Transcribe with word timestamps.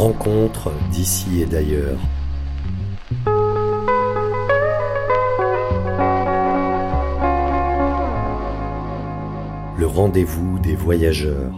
rencontre 0.00 0.72
d'ici 0.90 1.42
et 1.42 1.44
d'ailleurs. 1.44 1.98
Le 9.76 9.86
rendez-vous 9.86 10.58
des 10.60 10.74
voyageurs. 10.74 11.52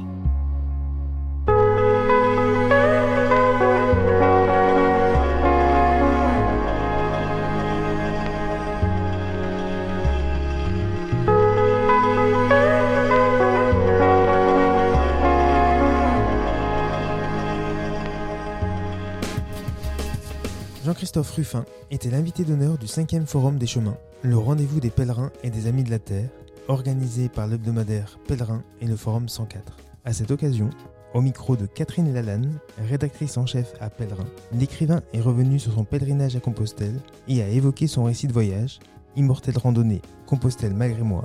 Jean-Christophe 21.03 21.33
Ruffin 21.33 21.65
était 21.91 22.11
l'invité 22.11 22.45
d'honneur 22.45 22.79
du 22.79 22.87
5e 22.87 23.27
Forum 23.27 23.59
des 23.59 23.67
chemins, 23.67 23.97
le 24.23 24.39
rendez-vous 24.39 24.79
des 24.79 24.91
pèlerins 24.91 25.33
et 25.43 25.51
des 25.51 25.67
amis 25.67 25.83
de 25.83 25.91
la 25.91 25.99
Terre, 25.99 26.29
organisé 26.69 27.29
par 27.29 27.49
l'hebdomadaire 27.49 28.21
Pèlerin 28.29 28.63
et 28.81 28.87
le 28.87 28.95
Forum 28.95 29.29
104. 29.29 29.79
À 30.05 30.13
cette 30.13 30.31
occasion, 30.31 30.71
au 31.13 31.21
micro 31.21 31.57
de 31.57 31.67
Catherine 31.67 32.15
Lalanne, 32.15 32.57
rédactrice 32.89 33.37
en 33.37 33.47
chef 33.47 33.75
à 33.81 33.91
Pèlerin, 33.91 34.29
l'écrivain 34.53 35.03
est 35.13 35.21
revenu 35.21 35.59
sur 35.59 35.73
son 35.73 35.83
pèlerinage 35.83 36.37
à 36.37 36.41
Compostelle 36.41 37.01
et 37.27 37.43
a 37.43 37.49
évoqué 37.49 37.89
son 37.89 38.05
récit 38.05 38.29
de 38.29 38.33
voyage, 38.33 38.79
Immortelle 39.17 39.59
randonnée 39.59 40.03
Compostelle 40.27 40.73
malgré 40.73 41.03
moi, 41.03 41.25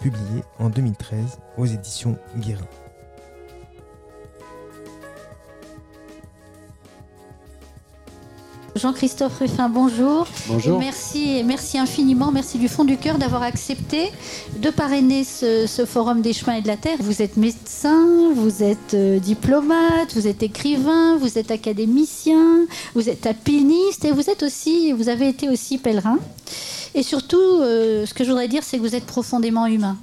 publié 0.00 0.44
en 0.60 0.70
2013 0.70 1.40
aux 1.58 1.66
éditions 1.66 2.16
Guérin. 2.38 2.68
Jean-Christophe 8.76 9.38
Ruffin, 9.38 9.68
bonjour. 9.70 10.26
Bonjour. 10.48 10.76
Et 10.76 10.84
merci, 10.84 11.42
merci 11.44 11.78
infiniment, 11.78 12.30
merci 12.30 12.58
du 12.58 12.68
fond 12.68 12.84
du 12.84 12.98
cœur 12.98 13.16
d'avoir 13.16 13.42
accepté 13.42 14.12
de 14.58 14.70
parrainer 14.70 15.24
ce, 15.24 15.66
ce, 15.66 15.86
Forum 15.86 16.20
des 16.20 16.34
chemins 16.34 16.56
et 16.56 16.62
de 16.62 16.66
la 16.66 16.76
terre. 16.76 16.98
Vous 17.00 17.22
êtes 17.22 17.38
médecin, 17.38 18.32
vous 18.34 18.62
êtes 18.62 18.92
euh, 18.92 19.18
diplomate, 19.18 20.14
vous 20.14 20.26
êtes 20.26 20.42
écrivain, 20.42 21.16
vous 21.16 21.38
êtes 21.38 21.50
académicien, 21.50 22.66
vous 22.94 23.08
êtes 23.08 23.24
alpiniste 23.26 24.04
et 24.04 24.12
vous 24.12 24.28
êtes 24.28 24.42
aussi, 24.42 24.92
vous 24.92 25.08
avez 25.08 25.28
été 25.28 25.48
aussi 25.48 25.78
pèlerin. 25.78 26.18
Et 26.94 27.02
surtout, 27.02 27.40
euh, 27.40 28.04
ce 28.04 28.12
que 28.12 28.24
je 28.24 28.28
voudrais 28.28 28.48
dire, 28.48 28.62
c'est 28.62 28.76
que 28.76 28.82
vous 28.82 28.94
êtes 28.94 29.06
profondément 29.06 29.66
humain. 29.66 29.96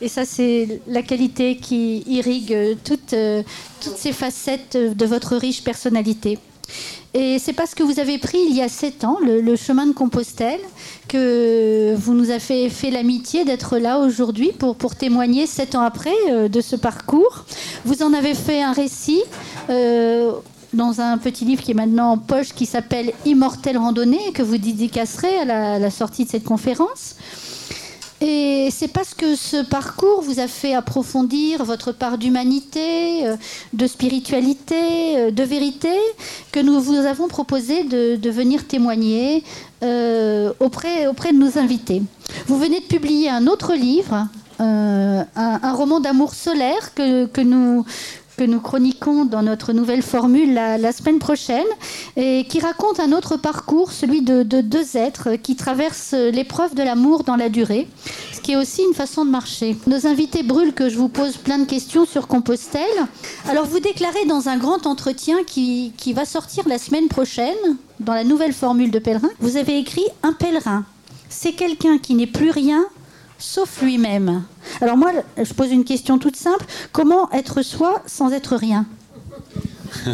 Et 0.00 0.08
ça, 0.08 0.24
c'est 0.24 0.80
la 0.86 1.02
qualité 1.02 1.58
qui 1.58 2.02
irrigue 2.06 2.78
toutes, 2.82 3.12
euh, 3.12 3.42
toutes 3.82 3.98
ces 3.98 4.12
facettes 4.12 4.76
de 4.76 5.06
votre 5.06 5.36
riche 5.36 5.62
personnalité. 5.62 6.38
Et 7.12 7.38
c'est 7.40 7.52
parce 7.52 7.74
que 7.74 7.82
vous 7.82 7.98
avez 7.98 8.18
pris 8.18 8.38
il 8.48 8.56
y 8.56 8.62
a 8.62 8.68
sept 8.68 9.04
ans 9.04 9.18
le, 9.20 9.56
chemin 9.56 9.86
de 9.86 9.92
Compostelle 9.92 10.60
que 11.08 11.94
vous 11.96 12.14
nous 12.14 12.30
avez 12.30 12.70
fait, 12.70 12.90
l'amitié 12.90 13.44
d'être 13.44 13.78
là 13.78 13.98
aujourd'hui 13.98 14.52
pour, 14.52 14.76
pour 14.76 14.94
témoigner 14.94 15.46
sept 15.46 15.74
ans 15.74 15.82
après 15.82 16.14
euh, 16.28 16.48
de 16.48 16.60
ce 16.60 16.76
parcours. 16.76 17.44
Vous 17.84 18.02
en 18.02 18.12
avez 18.12 18.34
fait 18.34 18.62
un 18.62 18.72
récit. 18.72 19.22
Euh, 19.70 20.32
dans 20.72 21.00
un 21.00 21.18
petit 21.18 21.44
livre 21.44 21.62
qui 21.62 21.72
est 21.72 21.74
maintenant 21.74 22.12
en 22.12 22.16
poche 22.16 22.52
qui 22.52 22.64
s'appelle 22.64 23.12
Immortelle 23.26 23.76
randonnée 23.76 24.30
que 24.32 24.40
vous 24.40 24.56
dédicacerez 24.56 25.38
à 25.38 25.80
la 25.80 25.90
sortie 25.90 26.26
de 26.26 26.30
cette 26.30 26.44
conférence. 26.44 27.16
Et 28.20 28.68
c'est 28.70 28.88
parce 28.88 29.14
que 29.14 29.34
ce 29.34 29.64
parcours 29.64 30.20
vous 30.20 30.40
a 30.40 30.46
fait 30.46 30.74
approfondir 30.74 31.64
votre 31.64 31.92
part 31.92 32.18
d'humanité, 32.18 33.26
euh, 33.26 33.36
de 33.72 33.86
spiritualité, 33.86 35.30
de 35.32 35.42
vérité, 35.42 35.94
que 36.52 36.60
nous 36.60 36.80
vous 36.80 36.96
avons 36.96 37.28
proposé 37.28 37.84
de, 37.84 38.30
venir 38.30 38.66
témoigner 38.66 39.42
euh, 39.82 40.52
auprès, 40.60 41.06
auprès 41.06 41.32
de 41.32 41.38
nos 41.38 41.58
invités. 41.58 42.02
Vous 42.46 42.58
venez 42.58 42.80
de 42.80 42.86
publier 42.86 43.30
un 43.30 43.46
autre 43.46 43.74
livre, 43.74 44.28
euh, 44.60 45.22
un, 45.34 45.60
un, 45.62 45.72
roman 45.72 46.00
d'amour 46.00 46.34
solaire 46.34 46.92
que, 46.94 47.24
que 47.24 47.40
nous 47.40 47.86
que 48.40 48.44
nous 48.46 48.60
chroniquons 48.60 49.26
dans 49.26 49.42
notre 49.42 49.74
nouvelle 49.74 50.00
formule 50.00 50.54
la, 50.54 50.92
semaine 50.92 51.18
prochaine 51.18 51.66
et 52.16 52.46
qui 52.48 52.58
raconte 52.58 52.98
un 52.98 53.12
autre 53.12 53.36
parcours, 53.36 53.92
celui 53.92 54.22
de, 54.22 54.42
de 54.42 54.62
deux 54.62 54.96
êtres 54.96 55.34
qui 55.34 55.56
traversent 55.56 56.14
l'épreuve 56.14 56.74
de 56.74 56.82
l'amour 56.82 57.22
dans 57.24 57.36
la 57.36 57.50
durée, 57.50 57.86
ce 58.32 58.40
qui 58.40 58.52
est 58.52 58.56
aussi 58.56 58.82
une 58.82 58.94
façon 58.94 59.26
de 59.26 59.30
marcher. 59.30 59.76
Nos 59.86 60.06
invités 60.06 60.42
brûlent 60.42 60.72
que 60.72 60.88
je 60.88 60.96
vous 60.96 61.10
pose 61.10 61.36
plein 61.36 61.58
de 61.58 61.66
questions 61.66 62.06
sur 62.06 62.28
Compostelle. 62.28 62.80
Alors 63.46 63.66
vous 63.66 63.78
déclarez 63.78 64.24
dans 64.24 64.48
un 64.48 64.56
grand 64.56 64.86
entretien 64.86 65.36
qui, 65.46 65.92
qui 65.98 66.14
va 66.14 66.24
sortir 66.24 66.66
la 66.66 66.78
semaine 66.78 67.08
prochaine, 67.08 67.76
dans 67.98 68.14
la 68.14 68.24
nouvelle 68.24 68.54
formule 68.54 68.90
de 68.90 68.98
pèlerin, 68.98 69.28
vous 69.40 69.58
avez 69.58 69.78
écrit 69.78 70.06
un 70.22 70.32
pèlerin. 70.32 70.86
C'est 71.28 71.52
quelqu'un 71.52 71.98
qui 71.98 72.14
n'est 72.14 72.26
plus 72.26 72.48
rien 72.48 72.86
sauf 73.40 73.82
lui-même. 73.82 74.44
Alors 74.80 74.96
moi, 74.96 75.10
je 75.36 75.52
pose 75.52 75.72
une 75.72 75.84
question 75.84 76.18
toute 76.18 76.36
simple. 76.36 76.64
Comment 76.92 77.30
être 77.32 77.62
soi 77.62 78.02
sans 78.06 78.32
être 78.32 78.56
rien? 78.56 78.86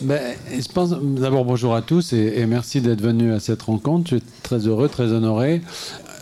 Ben, 0.00 0.36
je 0.52 0.68
pense 0.68 0.90
d'abord 0.90 1.44
bonjour 1.44 1.74
à 1.74 1.82
tous 1.82 2.12
et, 2.12 2.46
merci 2.46 2.80
d'être 2.80 3.00
venus 3.00 3.34
à 3.34 3.40
cette 3.40 3.62
rencontre. 3.62 4.10
Je 4.10 4.16
suis 4.16 4.24
très 4.42 4.66
heureux, 4.68 4.88
très 4.88 5.12
honoré. 5.12 5.60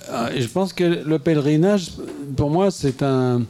Euh, 0.09 0.31
je 0.37 0.47
pense 0.47 0.73
que 0.73 0.85
le 0.85 1.19
pèlerinage, 1.19 1.91
pour 2.37 2.51
moi, 2.51 2.71
c'est 2.71 3.03
un 3.03 3.43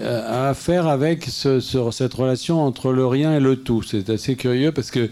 euh, 0.00 0.50
à 0.50 0.54
faire 0.54 0.86
avec 0.86 1.24
ce, 1.24 1.60
ce, 1.60 1.90
cette 1.92 2.14
relation 2.14 2.62
entre 2.62 2.92
le 2.92 3.06
rien 3.06 3.36
et 3.36 3.40
le 3.40 3.56
tout. 3.56 3.82
C'est 3.82 4.10
assez 4.10 4.36
curieux 4.36 4.70
parce 4.70 4.90
que 4.90 5.08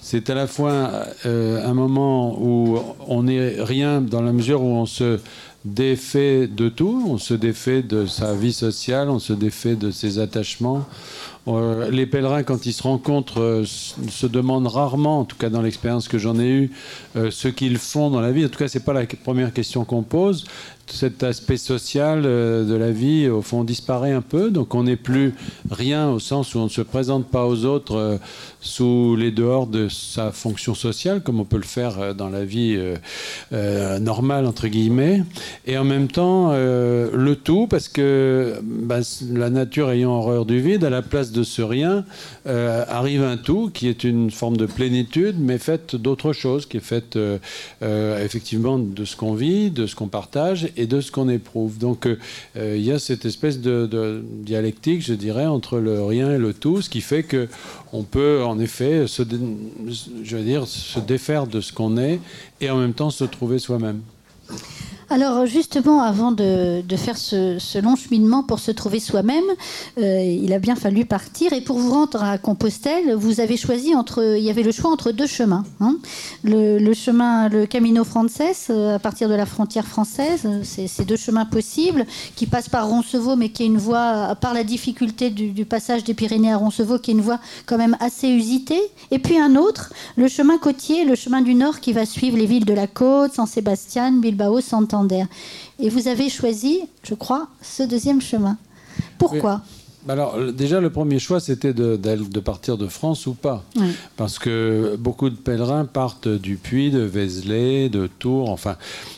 c'est 0.00 0.30
à 0.30 0.34
la 0.34 0.46
fois 0.46 0.90
euh, 1.24 1.66
un 1.66 1.74
moment 1.74 2.38
où 2.40 2.78
on 3.08 3.24
n'est 3.24 3.56
rien 3.58 4.00
dans 4.00 4.22
la 4.22 4.32
mesure 4.32 4.62
où 4.62 4.68
on 4.68 4.86
se 4.86 5.18
défait 5.66 6.46
de 6.46 6.68
tout, 6.68 7.04
on 7.08 7.18
se 7.18 7.34
défait 7.34 7.82
de 7.82 8.06
sa 8.06 8.34
vie 8.34 8.52
sociale, 8.52 9.10
on 9.10 9.18
se 9.18 9.32
défait 9.32 9.74
de 9.74 9.90
ses 9.90 10.20
attachements. 10.20 10.86
Euh, 11.48 11.90
les 11.90 12.06
pèlerins, 12.06 12.44
quand 12.44 12.66
ils 12.66 12.72
se 12.72 12.82
rencontrent, 12.82 13.40
euh, 13.40 13.64
se 13.64 14.26
demandent 14.26 14.66
rarement, 14.68 15.20
en 15.20 15.24
tout 15.24 15.36
cas 15.36 15.48
dans 15.48 15.62
l'expérience 15.62 16.08
que 16.08 16.18
j'en 16.18 16.38
ai 16.38 16.48
eue, 16.48 16.70
euh, 17.16 17.30
ce 17.30 17.48
qu'ils 17.48 17.78
font 17.78 18.10
dans 18.10 18.20
la 18.20 18.32
vie. 18.32 18.44
En 18.44 18.48
tout 18.48 18.58
cas, 18.58 18.68
ce 18.68 18.78
n'est 18.78 18.84
pas 18.84 18.92
la 18.92 19.06
première 19.06 19.52
question 19.52 19.84
qu'on 19.84 20.02
pose. 20.02 20.44
Cet 20.86 21.24
aspect 21.24 21.56
social 21.56 22.22
de 22.22 22.76
la 22.78 22.92
vie, 22.92 23.28
au 23.28 23.42
fond, 23.42 23.64
disparaît 23.64 24.12
un 24.12 24.22
peu. 24.22 24.52
Donc 24.52 24.72
on 24.72 24.84
n'est 24.84 24.94
plus 24.94 25.34
rien 25.68 26.10
au 26.10 26.20
sens 26.20 26.54
où 26.54 26.60
on 26.60 26.64
ne 26.64 26.68
se 26.68 26.82
présente 26.82 27.26
pas 27.26 27.44
aux 27.44 27.64
autres 27.64 28.20
sous 28.66 29.16
les 29.16 29.30
dehors 29.30 29.66
de 29.66 29.88
sa 29.88 30.32
fonction 30.32 30.74
sociale, 30.74 31.22
comme 31.22 31.40
on 31.40 31.44
peut 31.44 31.56
le 31.56 31.62
faire 31.62 32.00
euh, 32.00 32.12
dans 32.12 32.28
la 32.28 32.44
vie 32.44 32.74
euh, 32.76 32.96
euh, 33.52 33.98
normale, 33.98 34.44
entre 34.44 34.66
guillemets. 34.66 35.22
Et 35.66 35.78
en 35.78 35.84
même 35.84 36.08
temps, 36.08 36.52
le 36.52 37.34
tout, 37.34 37.66
parce 37.66 37.88
que 37.88 38.54
bah, 38.62 39.00
la 39.30 39.50
nature 39.50 39.90
ayant 39.90 40.12
horreur 40.12 40.44
du 40.44 40.60
vide, 40.60 40.84
à 40.84 40.90
la 40.90 41.02
place 41.02 41.32
de 41.32 41.42
ce 41.42 41.62
rien, 41.62 42.04
arrive 42.44 43.22
un 43.22 43.36
tout 43.36 43.70
qui 43.72 43.88
est 43.88 44.04
une 44.04 44.30
forme 44.30 44.56
de 44.56 44.66
plénitude, 44.66 45.36
mais 45.38 45.58
faite 45.58 45.96
d'autre 45.96 46.32
chose, 46.32 46.66
qui 46.66 46.78
est 46.78 46.80
faite 46.80 47.18
effectivement 47.82 48.78
de 48.78 49.04
ce 49.04 49.16
qu'on 49.16 49.34
vit, 49.34 49.70
de 49.70 49.86
ce 49.86 49.94
qu'on 49.94 50.08
partage 50.08 50.68
et 50.76 50.86
de 50.86 51.00
ce 51.00 51.10
qu'on 51.10 51.28
éprouve. 51.28 51.78
Donc 51.78 52.08
il 52.56 52.82
y 52.82 52.92
a 52.92 52.98
cette 52.98 53.24
espèce 53.24 53.60
de, 53.60 54.22
dialectique, 54.42 55.02
je 55.02 55.14
dirais, 55.14 55.46
entre 55.46 55.78
le 55.78 56.02
rien 56.02 56.32
et 56.32 56.38
le 56.38 56.52
tout, 56.52 56.82
ce 56.82 56.90
qui 56.90 57.00
fait 57.00 57.22
que 57.22 57.48
on 57.92 58.02
peut 58.02 58.42
en 58.44 58.55
effet 58.60 59.06
se, 59.06 59.22
se 59.22 61.00
défaire 61.00 61.46
de 61.46 61.60
ce 61.60 61.72
qu'on 61.72 61.96
est 61.96 62.20
et 62.60 62.70
en 62.70 62.78
même 62.78 62.94
temps 62.94 63.10
se 63.10 63.24
trouver 63.24 63.58
soi-même. 63.58 64.00
Alors 65.08 65.46
justement, 65.46 66.02
avant 66.02 66.32
de, 66.32 66.82
faire 66.96 67.16
ce, 67.16 67.80
long 67.80 67.94
cheminement 67.94 68.42
pour 68.42 68.58
se 68.58 68.72
trouver 68.72 68.98
soi-même, 68.98 69.44
euh, 69.98 70.20
il 70.20 70.52
a 70.52 70.58
bien 70.58 70.74
fallu 70.74 71.04
partir. 71.04 71.52
Et 71.52 71.60
pour 71.60 71.78
vous 71.78 71.92
rendre 71.92 72.24
à 72.24 72.38
Compostelle, 72.38 73.14
vous 73.14 73.40
avez 73.40 73.56
choisi 73.56 73.94
entre, 73.94 74.36
il 74.36 74.42
y 74.42 74.50
avait 74.50 74.64
le 74.64 74.72
choix 74.72 74.90
entre 74.90 75.12
deux 75.12 75.28
chemins. 75.28 75.64
Hein. 75.78 75.96
Le, 76.42 76.92
chemin, 76.92 77.48
le 77.48 77.66
Camino 77.66 78.02
Frances, 78.02 78.66
euh, 78.70 78.96
à 78.96 78.98
partir 78.98 79.28
de 79.28 79.34
la 79.34 79.46
frontière 79.46 79.86
française, 79.86 80.48
c'est 80.64 80.88
ces 80.88 81.04
deux 81.04 81.16
chemins 81.16 81.44
possibles 81.44 82.04
qui 82.34 82.46
passent 82.46 82.68
par 82.68 82.88
Roncevaux, 82.88 83.36
mais 83.36 83.50
qui 83.50 83.62
est 83.62 83.66
une 83.66 83.78
voie, 83.78 84.36
par 84.40 84.54
la 84.54 84.64
difficulté 84.64 85.30
du, 85.30 85.50
du 85.50 85.64
passage 85.64 86.02
des 86.02 86.14
Pyrénées 86.14 86.52
à 86.52 86.56
Roncevaux, 86.56 86.98
qui 86.98 87.12
est 87.12 87.14
une 87.14 87.20
voie 87.20 87.38
quand 87.66 87.78
même 87.78 87.96
assez 88.00 88.28
usitée. 88.28 88.82
Et 89.12 89.20
puis 89.20 89.38
un 89.38 89.54
autre, 89.54 89.92
le 90.16 90.26
chemin 90.26 90.58
côtier, 90.58 91.04
le 91.04 91.14
chemin 91.14 91.42
du 91.42 91.54
Nord, 91.54 91.78
qui 91.78 91.92
va 91.92 92.06
suivre 92.06 92.36
les 92.36 92.46
villes 92.46 92.64
de 92.64 92.74
la 92.74 92.88
côte, 92.88 93.34
San 93.34 93.46
Sébastien, 93.46 94.10
Bilbao, 94.10 94.60
Santander. 94.60 94.95
Et 95.78 95.88
vous 95.88 96.08
avez 96.08 96.28
choisi, 96.28 96.80
je 97.02 97.14
crois, 97.14 97.48
ce 97.62 97.82
deuxième 97.82 98.20
chemin. 98.20 98.56
Pourquoi 99.18 99.62
oui. 99.64 99.72
Alors 100.08 100.38
déjà 100.52 100.80
le 100.80 100.90
premier 100.90 101.18
choix 101.18 101.40
c'était 101.40 101.72
de, 101.72 101.96
de, 101.96 102.14
de, 102.16 102.40
partir 102.40 102.78
de 102.78 102.86
France 102.86 103.26
ou 103.26 103.34
pas 103.34 103.64
oui. 103.74 103.88
parce 104.16 104.38
que 104.38 104.94
beaucoup 104.96 105.30
de 105.30 105.34
pèlerins 105.34 105.84
partent 105.84 106.28
du 106.28 106.56
Puy, 106.56 106.92
de 106.92 107.00
Vézelay, 107.00 107.88
de 107.88 108.06
Tours, 108.06 108.50
enfin 108.50 108.76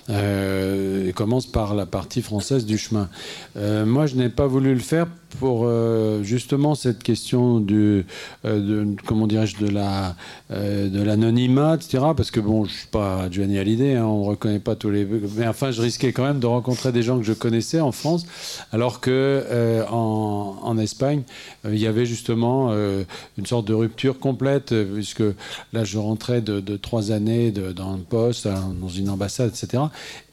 euh, 0.08 1.08
et 1.08 1.12
commencent 1.12 1.46
par 1.46 1.74
la 1.74 1.84
partie 1.84 2.22
française 2.22 2.64
du 2.64 2.78
chemin. 2.78 3.10
Euh, 3.58 3.84
moi 3.84 4.06
je 4.06 4.16
n'ai 4.16 4.30
pas 4.30 4.46
voulu 4.46 4.72
le 4.72 4.80
faire 4.80 5.08
pour 5.38 5.62
euh, 5.64 6.22
justement 6.22 6.74
cette 6.74 7.02
question 7.02 7.64
euh, 7.70 8.02
de, 8.44 8.86
comment 9.06 9.26
dirais-je, 9.26 9.56
de 9.58 9.68
la, 9.68 10.16
euh, 10.50 10.88
de 10.88 11.02
l'anonymat, 11.02 11.76
etc. 11.76 11.98
Parce 12.16 12.30
que 12.30 12.40
bon, 12.40 12.64
je 12.64 12.72
suis 12.72 12.86
pas 12.88 13.30
Johnny 13.30 13.58
Hallyday, 13.58 13.96
hein, 13.96 14.04
on 14.04 14.24
reconnaît 14.24 14.58
pas 14.58 14.74
tous 14.74 14.90
les, 14.90 15.06
mais 15.36 15.46
enfin, 15.46 15.70
je 15.70 15.82
risquais 15.82 16.12
quand 16.12 16.24
même 16.24 16.40
de 16.40 16.46
rencontrer 16.46 16.92
des 16.92 17.02
gens 17.02 17.18
que 17.18 17.24
je 17.24 17.32
connaissais 17.32 17.80
en 17.80 17.92
France, 17.92 18.26
alors 18.72 19.00
que 19.00 19.44
en, 19.90 20.56
en, 20.62 20.78
Espagne, 20.78 21.22
il 21.64 21.78
y 21.78 21.86
avait 21.86 22.06
justement 22.06 22.72
une 22.72 23.46
sorte 23.46 23.66
de 23.66 23.74
rupture 23.74 24.18
complète, 24.20 24.72
puisque 24.94 25.24
là, 25.72 25.84
je 25.84 25.98
rentrais 25.98 26.40
de, 26.40 26.60
de 26.60 26.76
trois 26.76 27.10
années 27.10 27.50
dans 27.50 27.94
un 27.94 27.98
poste, 27.98 28.46
hein, 28.46 28.74
dans 28.80 28.88
une 28.88 29.10
ambassade, 29.10 29.50
etc. 29.50 29.84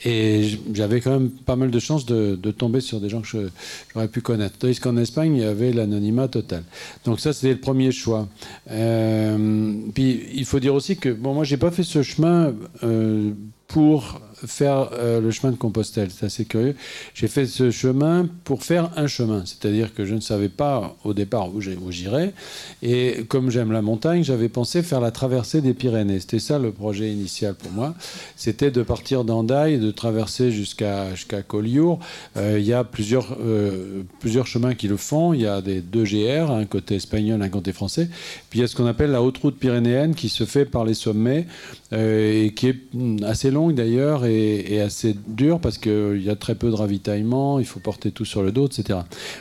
Et 0.04 0.60
j'avais 0.74 1.02
quand 1.02 1.12
même 1.12 1.30
pas 1.32 1.56
mal 1.56 1.72
de 1.72 1.80
chances 1.80 2.06
de 2.06 2.52
tomber 2.52 2.80
sur 2.80 3.00
des 3.00 3.10
gens 3.10 3.22
que 3.22 3.50
j'aurais 3.94 4.08
pu 4.08 4.22
connaître 4.22 4.58
qu'en 4.86 4.98
Espagne, 4.98 5.36
il 5.36 5.42
y 5.42 5.46
avait 5.46 5.74
l'anonymat 5.74 6.28
total. 6.28 6.64
Donc 7.06 7.20
ça, 7.20 7.34
c'était 7.34 7.54
le 7.54 7.60
premier 7.60 7.92
choix. 7.92 8.28
Euh, 8.70 9.74
puis 9.94 10.22
il 10.34 10.46
faut 10.46 10.60
dire 10.60 10.76
aussi 10.76 10.96
que, 10.96 11.10
bon, 11.10 11.34
moi, 11.34 11.44
j'ai 11.44 11.58
pas 11.58 11.72
fait 11.72 11.84
ce 11.84 12.04
chemin 12.04 12.54
euh, 12.84 13.32
pour 13.68 14.22
faire 14.46 14.90
euh, 14.94 15.22
le 15.22 15.32
chemin 15.32 15.52
de 15.52 15.58
Compostelle. 15.58 16.10
C'est 16.12 16.26
assez 16.26 16.46
curieux. 16.46 16.76
J'ai 17.14 17.28
fait 17.28 17.46
ce 17.46 17.72
chemin 17.72 18.28
pour 18.44 18.64
faire 18.64 18.92
un 18.96 19.08
chemin. 19.08 19.44
C'est-à-dire 19.46 19.94
que 19.94 20.06
je 20.06 20.16
ne 20.16 20.20
savais 20.20 20.50
pas 20.50 20.96
au 21.04 21.14
départ 21.14 21.54
où 21.54 21.62
j'irais. 21.62 22.34
Et 22.82 23.26
comme 23.28 23.50
j'aime 23.50 23.72
la 23.72 23.82
montagne, 23.82 24.24
j'avais 24.24 24.50
pensé 24.50 24.84
faire 24.84 25.02
la 25.02 25.12
traversée 25.12 25.62
des 25.62 25.74
Pyrénées. 25.74 26.20
C'était 26.20 26.40
ça 26.40 26.60
le 26.60 26.72
projet 26.72 27.12
initial 27.12 27.56
pour 27.56 27.72
moi. 27.72 27.96
C'était 28.36 28.72
de 28.72 28.84
partir 28.84 29.24
d'Andaille, 29.24 29.80
de 29.80 29.92
traverser 29.92 30.52
jusqu'à 30.52 31.14
jusqu'à 31.16 31.42
Collioure. 31.42 32.00
Euh, 32.38 32.58
il 32.60 32.66
y 32.66 32.74
a 32.74 32.84
plusieurs, 32.84 33.38
euh, 33.42 34.04
plusieurs 34.20 34.48
chemins 34.48 34.76
qui 34.76 34.88
le 34.88 34.98
font. 34.98 35.34
Il 35.34 35.42
y 35.42 35.48
a 35.48 35.62
des 35.62 35.82
deux 35.82 36.04
GR, 36.04 36.52
un 36.52 36.66
côté 36.66 36.96
espagnol, 36.96 37.42
un 37.42 37.50
côté 37.50 37.74
français. 37.74 38.10
Puis 38.50 38.60
il 38.60 38.62
y 38.62 38.66
a 38.66 38.68
ce 38.68 38.76
qu'on 38.76 38.86
appelle 38.86 39.12
la 39.12 39.22
haute 39.22 39.38
route 39.38 39.58
pyrénéenne 39.58 40.16
qui 40.16 40.30
se 40.30 40.46
fait 40.46 40.66
par 40.66 40.86
les 40.86 40.94
sommets 40.94 41.48
et 41.96 42.54
qui 42.56 42.68
est 42.68 43.24
assez 43.24 43.52
longue 43.52 43.74
d'ailleurs 43.74 44.26
et, 44.26 44.82
assez 44.82 45.16
dur 45.28 45.60
parce 45.60 45.78
qu'il 45.78 46.22
y 46.22 46.30
a 46.30 46.36
très 46.36 46.56
peu 46.56 46.70
de 46.70 46.76
ravitaillement, 46.76 47.60
il 47.60 47.66
faut 47.66 47.80
porter 47.80 48.12
tout 48.12 48.26
sur 48.26 48.44
le 48.44 48.52
dos, 48.52 48.68
etc. 48.68 49.00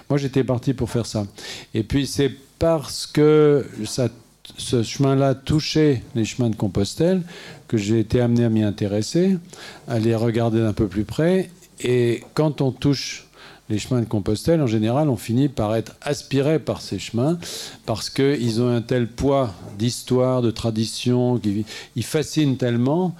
Moi, 0.08 0.18
j'étais 0.18 0.44
parti 0.44 0.74
pour 0.74 0.90
faire 0.90 1.06
ça. 1.06 1.26
Et 1.74 1.82
puis, 1.82 2.06
c'est 2.06 2.32
parce 2.58 3.06
que 3.06 3.66
ce 4.56 4.82
chemin-là 4.82 5.34
touchait 5.34 6.02
les 6.14 6.24
chemins 6.24 6.50
de 6.50 6.56
Compostelle 6.56 7.22
que 7.68 7.76
j'ai 7.76 7.98
été 7.98 8.20
amené 8.20 8.44
à 8.44 8.48
m'y 8.48 8.62
intéresser, 8.62 9.36
à 9.88 9.98
les 9.98 10.14
regarder 10.14 10.60
d'un 10.60 10.72
peu 10.72 10.86
plus 10.86 11.04
près. 11.04 11.50
Et 11.82 12.22
quand 12.34 12.60
on 12.60 12.70
touche 12.70 13.26
les 13.70 13.78
chemins 13.78 14.00
de 14.00 14.06
Compostelle, 14.06 14.60
en 14.60 14.66
général, 14.66 15.08
on 15.08 15.16
finit 15.16 15.48
par 15.48 15.74
être 15.74 15.96
aspiré 16.02 16.58
par 16.58 16.80
ces 16.80 16.98
chemins 16.98 17.38
parce 17.86 18.10
qu'ils 18.10 18.60
ont 18.60 18.68
un 18.68 18.82
tel 18.82 19.08
poids 19.08 19.54
d'histoire, 19.78 20.42
de 20.42 20.50
tradition, 20.50 21.40
ils 21.96 22.04
fascinent 22.04 22.56
tellement 22.56 23.14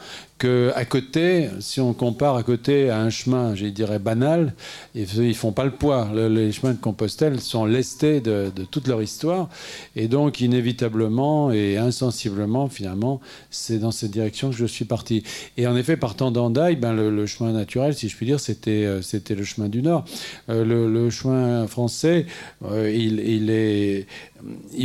à 0.75 0.85
côté, 0.85 1.49
si 1.61 1.81
on 1.81 1.95
compare 1.95 2.37
à 2.37 2.43
côté 2.43 2.91
à 2.91 3.01
un 3.01 3.11
chemin, 3.11 3.55
je 3.55 3.67
dirais 3.67 3.99
banal, 3.99 4.55
ils 4.95 5.35
font 5.35 5.53
pas 5.53 5.65
le 5.65 5.71
poids. 5.71 6.11
les 6.15 6.53
chemins 6.53 6.73
de 6.73 6.79
Compostelle 6.79 7.41
sont 7.41 7.65
lestés 7.65 8.21
de, 8.21 8.51
toute 8.71 8.87
leur 8.87 9.03
histoire, 9.03 9.49
et 9.97 10.09
donc 10.09 10.41
inévitablement 10.41 11.51
et 11.53 11.77
insensiblement, 11.77 12.69
finalement, 12.69 13.21
c'est 13.51 13.79
dans 13.79 13.91
cette 13.91 14.11
direction 14.11 14.51
que 14.51 14.57
je 14.57 14.67
suis 14.67 14.85
parti. 14.85 15.23
Et 15.57 15.67
en 15.67 15.77
effet, 15.77 15.97
partant 15.97 16.31
d'Andaï, 16.31 16.77
ben, 16.77 16.93
le, 16.93 17.27
chemin 17.27 17.53
naturel, 17.53 17.95
si 17.95 18.09
je 18.09 18.17
puis 18.17 18.27
dire, 18.27 18.41
c'était 18.41 18.85
euh, 18.85 19.01
le 19.31 19.45
chemin 19.45 19.69
du 19.69 19.83
Nord. 19.83 20.05
Euh, 20.51 20.65
le, 20.65 21.11
chemin 21.11 21.67
français, 21.67 22.27
euh, 22.65 22.91
il, 22.91 23.51
est, 23.51 24.07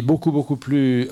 beaucoup 0.03 0.31
beaucoup 0.31 0.55
plus, 0.55 1.09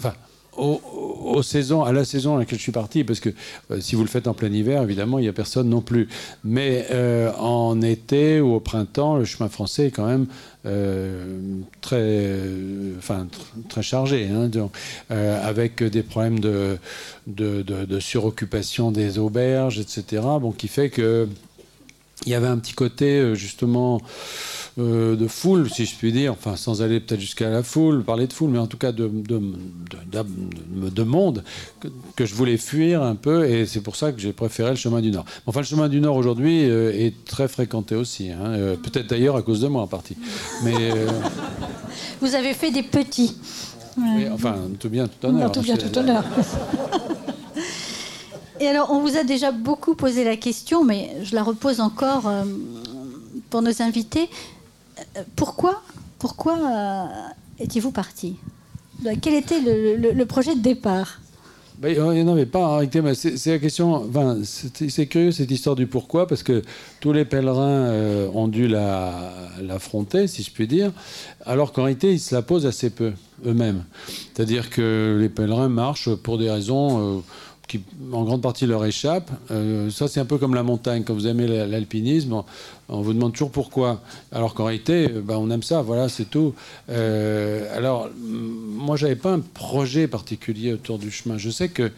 aux, 0.57 1.43
saisons, 1.43 1.83
à 1.83 1.91
la 1.91 2.05
saison 2.05 2.35
à 2.35 2.39
laquelle 2.39 2.57
je 2.57 2.63
suis 2.63 2.71
parti, 2.71 3.03
parce 3.03 3.19
que 3.19 3.29
euh, 3.71 3.79
si 3.79 3.95
vous 3.95 4.01
le 4.01 4.07
faites 4.07 4.27
en 4.27 4.33
plein 4.33 4.51
hiver, 4.51 4.81
évidemment, 4.81 5.19
il 5.19 5.23
n'y 5.23 5.27
a 5.27 5.33
personne 5.33 5.69
non 5.69 5.81
plus. 5.81 6.09
Mais 6.43 6.87
euh, 6.91 7.31
en 7.33 7.81
été 7.81 8.41
ou 8.41 8.53
au 8.53 8.59
printemps, 8.59 9.17
le 9.17 9.25
chemin 9.25 9.49
français 9.49 9.87
est 9.87 9.91
quand 9.91 10.07
même 10.07 10.27
euh, 10.65 11.39
très, 11.81 12.39
enfin, 12.97 13.27
très 13.69 13.83
chargé, 13.83 14.27
hein, 14.27 14.49
avec 15.09 15.83
des 15.83 16.03
problèmes 16.03 16.39
de, 16.39 16.77
de, 17.27 17.61
de, 17.61 17.99
suroccupation 17.99 18.91
des 18.91 19.19
auberges, 19.19 19.79
etc. 19.79 20.21
Bon, 20.41 20.51
qui 20.51 20.67
fait 20.67 20.89
que 20.89 21.27
il 22.25 22.31
y 22.31 22.35
avait 22.35 22.47
un 22.47 22.57
petit 22.57 22.73
côté 22.73 23.35
justement 23.35 24.01
euh, 24.79 25.15
de 25.15 25.27
foule, 25.27 25.71
si 25.71 25.85
je 25.85 25.95
puis 25.95 26.11
dire, 26.11 26.33
enfin 26.33 26.55
sans 26.55 26.83
aller 26.83 26.99
peut-être 26.99 27.19
jusqu'à 27.19 27.49
la 27.49 27.63
foule, 27.63 28.03
parler 28.03 28.27
de 28.27 28.33
foule, 28.33 28.51
mais 28.51 28.59
en 28.59 28.67
tout 28.67 28.77
cas 28.77 28.91
de, 28.91 29.07
de, 29.07 29.41
de, 30.91 31.03
monde 31.03 31.43
que, 32.15 32.27
je 32.27 32.35
voulais 32.35 32.57
fuir 32.57 33.01
un 33.01 33.15
peu, 33.15 33.49
et 33.49 33.65
c'est 33.65 33.81
pour 33.81 33.95
ça 33.95 34.11
que 34.11 34.19
j'ai 34.19 34.33
préféré 34.33 34.69
le 34.69 34.75
chemin 34.75 35.01
du 35.01 35.09
Nord. 35.09 35.25
Enfin, 35.47 35.61
le 35.61 35.65
chemin 35.65 35.89
du 35.89 35.99
Nord 35.99 36.15
aujourd'hui 36.15 36.69
euh, 36.69 36.93
est 36.93 37.25
très 37.25 37.47
fréquenté 37.47 37.95
aussi, 37.95 38.29
hein, 38.29 38.49
euh, 38.49 38.75
peut-être 38.75 39.07
d'ailleurs 39.07 39.35
à 39.35 39.41
cause 39.41 39.61
de 39.61 39.67
moi 39.67 39.81
en 39.81 39.87
partie. 39.87 40.15
Mais, 40.63 40.91
Vous 42.21 42.35
avez 42.35 42.53
fait 42.53 42.69
des 42.69 42.83
petits. 42.83 43.35
enfin, 44.31 44.57
tout 44.79 44.89
bien, 44.89 45.07
tout 45.07 45.25
honneur. 45.25 45.51
tout 45.51 45.61
bien, 45.61 45.77
tout 45.77 45.97
honneur. 45.97 46.23
Et 48.59 48.67
alors, 48.67 48.91
on 48.91 48.99
vous 48.99 49.17
a 49.17 49.23
déjà 49.23 49.51
beaucoup 49.51 49.95
posé 49.95 50.23
la 50.23 50.37
question, 50.37 50.83
mais 50.83 51.15
je 51.23 51.33
la 51.33 51.41
repose 51.41 51.79
encore 51.79 52.31
pour 53.49 53.61
nos 53.61 53.81
invités 53.81 54.29
pourquoi, 55.35 55.81
pourquoi 56.19 56.57
euh, 56.57 57.05
étiez-vous 57.59 57.91
parti? 57.91 58.37
Quel 59.21 59.35
était 59.35 59.59
le, 59.61 60.25
projet 60.25 60.55
de 60.55 60.61
départ? 60.61 61.19
Ben, 61.77 61.95
il 61.95 62.23
n'y 62.23 62.29
en 62.29 62.45
pas 62.47 62.81
C'est 63.13 63.51
la 63.51 63.59
question. 63.59 64.09
C'est 64.43 65.05
curieux 65.05 65.31
cette 65.31 65.51
histoire 65.51 65.75
du 65.75 65.85
pourquoi, 65.85 66.27
parce 66.27 66.41
que 66.41 66.63
tous 66.99 67.13
les 67.13 67.23
pèlerins 67.23 67.89
euh, 67.89 68.29
ont 68.33 68.47
dû 68.47 68.67
l'affronter, 68.67 70.25
si 70.25 70.41
je 70.41 70.49
puis 70.49 70.67
dire, 70.67 70.91
alors 71.45 71.73
qu'en 71.73 71.83
réalité, 71.83 72.11
ils 72.11 72.19
se 72.19 72.33
la 72.33 72.41
posent 72.41 72.65
assez 72.65 72.89
peu 72.89 73.13
eux-mêmes. 73.45 73.83
C'est-à-dire 74.33 74.71
que 74.71 75.17
les 75.21 75.29
pèlerins 75.29 75.69
marchent 75.69 76.15
pour 76.15 76.39
des 76.39 76.49
raisons. 76.49 77.17
Euh, 77.17 77.21
qui 77.67 77.81
en 78.13 78.23
grande 78.23 78.41
partie 78.41 78.65
leur 78.65 78.85
échappent. 78.85 79.31
ça, 79.91 80.07
c'est 80.07 80.19
un 80.19 80.25
peu 80.25 80.37
comme 80.37 80.55
la 80.55 80.63
montagne. 80.63 81.03
Quand 81.03 81.13
vous 81.13 81.27
aimez 81.27 81.47
l'alpinisme, 81.67 82.43
on 82.89 83.01
vous 83.01 83.13
demande 83.13 83.33
toujours 83.33 83.51
pourquoi. 83.51 84.01
Alors 84.31 84.53
qu'en 84.53 84.65
réalité, 84.65 85.09
euh, 85.11 85.21
bah, 85.21 85.37
on 85.37 85.49
aime 85.49 85.63
ça, 85.63 85.81
voilà, 85.81 86.09
c'est 86.09 86.29
tout. 86.29 86.53
Euh, 86.89 87.75
alors, 87.75 88.09
moi, 88.17 88.95
j'avais 88.95 89.15
pas 89.15 89.33
un 89.33 89.39
projet 89.39 90.07
particulier 90.07 90.73
autour 90.73 90.97
du 90.97 91.11
chemin. 91.11 91.37
Je 91.37 91.49
sais 91.49 91.69
que 91.69 91.91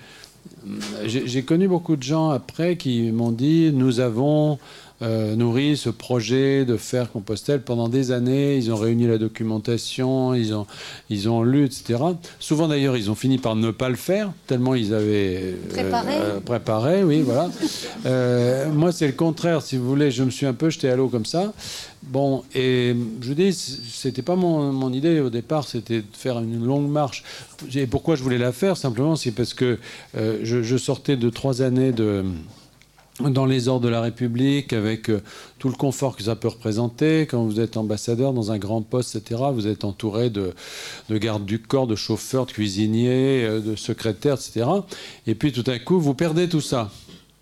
j'ai 1.06 1.44
connu 1.44 1.68
beaucoup 1.68 1.96
de 1.96 2.04
gens 2.04 2.30
après 2.30 2.78
qui 2.78 3.12
m'ont 3.12 3.32
dit 3.32 3.72
nous 3.74 4.00
avons 4.00 4.58
euh, 5.02 5.36
nourri 5.38 5.78
ce 5.78 5.90
projet 5.90 6.66
de 6.66 6.76
faire 6.76 7.10
Compostelle 7.10 7.62
pendant 7.62 7.88
des 7.88 8.12
années. 8.12 8.58
Ils 8.58 8.70
ont 8.72 8.76
réuni 8.76 9.08
la 9.08 9.18
documentation, 9.18 10.34
ils 10.34 10.54
ont, 10.54 10.68
ils 11.10 11.30
ont 11.30 11.42
lu, 11.42 11.66
etc. 11.66 12.04
Souvent 12.40 12.68
d'ailleurs, 12.68 12.98
ils 12.98 13.10
ont 13.10 13.16
fini 13.16 13.38
par 13.38 13.56
ne 13.56 13.72
pas 13.72 13.88
le 13.88 13.96
faire, 13.96 14.32
tellement 14.46 14.76
ils 14.76 14.94
avaient 14.94 15.56
préparé. 15.70 16.16
Euh, 16.16 16.40
préparé, 16.42 17.04
oui, 17.06 17.22
voilà. 17.22 17.50
Euh, 18.06 18.70
moi, 18.72 18.92
c'est 18.92 19.08
le 19.08 19.14
contraire, 19.14 19.62
si 19.62 19.78
vous 19.78 19.88
voulez. 19.88 20.12
Je 20.12 20.24
me 20.24 20.32
suis 20.32 20.46
un 20.46 20.54
peu 20.54 20.70
jeté 20.70 20.90
à 20.90 20.98
l'eau 20.98 21.08
comme 21.08 21.26
ça. 21.26 21.54
Bon, 22.04 22.44
et 22.54 22.94
je 23.22 23.28
vous 23.28 23.36
dis, 23.36 23.54
c'était 23.54 24.22
pas 24.22 24.36
mon, 24.36 24.74
mon, 24.74 24.92
idée 24.92 25.22
au 25.22 25.30
départ, 25.30 25.66
c'était 25.66 26.00
de 26.00 26.06
faire 26.14 26.40
une 26.40 26.66
longue 26.66 26.90
marche. 26.90 27.24
Et 27.74 27.88
pourquoi 27.88 28.16
je 28.16 28.24
voulais 28.24 28.38
la 28.38 28.52
faire? 28.52 28.76
Simplement, 28.76 29.16
c'est 29.16 29.32
parce 29.32 29.54
que 29.54 29.80
je, 30.16 30.64
je 30.64 30.78
sortais 30.78 31.18
de 31.18 31.30
trois 31.30 31.62
années 31.62 31.92
de 31.92 32.24
dans 33.20 33.46
les 33.46 33.68
ordres 33.68 33.86
de 33.86 33.90
la 33.90 34.02
République, 34.02 34.74
avec 34.74 35.10
euh, 35.10 35.22
tout 35.58 35.68
le 35.68 35.76
confort 35.76 36.16
que 36.16 36.24
ça 36.24 36.36
peut 36.36 36.48
représenter. 36.48 37.22
Quand 37.22 37.44
vous 37.44 37.60
êtes 37.60 37.78
ambassadeur 37.78 38.34
dans 38.34 38.52
un 38.52 38.58
grand 38.58 38.82
poste, 38.82 39.16
etc., 39.16 39.42
vous 39.54 39.68
êtes 39.68 39.84
entouré 39.84 40.30
de, 40.30 40.54
de 41.10 41.18
gardes 41.18 41.46
du 41.46 41.60
corps, 41.60 41.88
de 41.88 41.96
chauffeurs, 41.96 42.46
de 42.46 42.52
cuisiniers, 42.52 43.44
euh, 43.44 43.60
de 43.60 43.76
secrétaires, 43.76 44.36
etc. 44.36 44.66
Et 45.28 45.36
puis 45.36 45.52
tout 45.52 45.70
à 45.70 45.78
coup, 45.80 46.00
vous 46.00 46.14
perdez 46.14 46.48
tout 46.48 46.62
ça. 46.62 46.90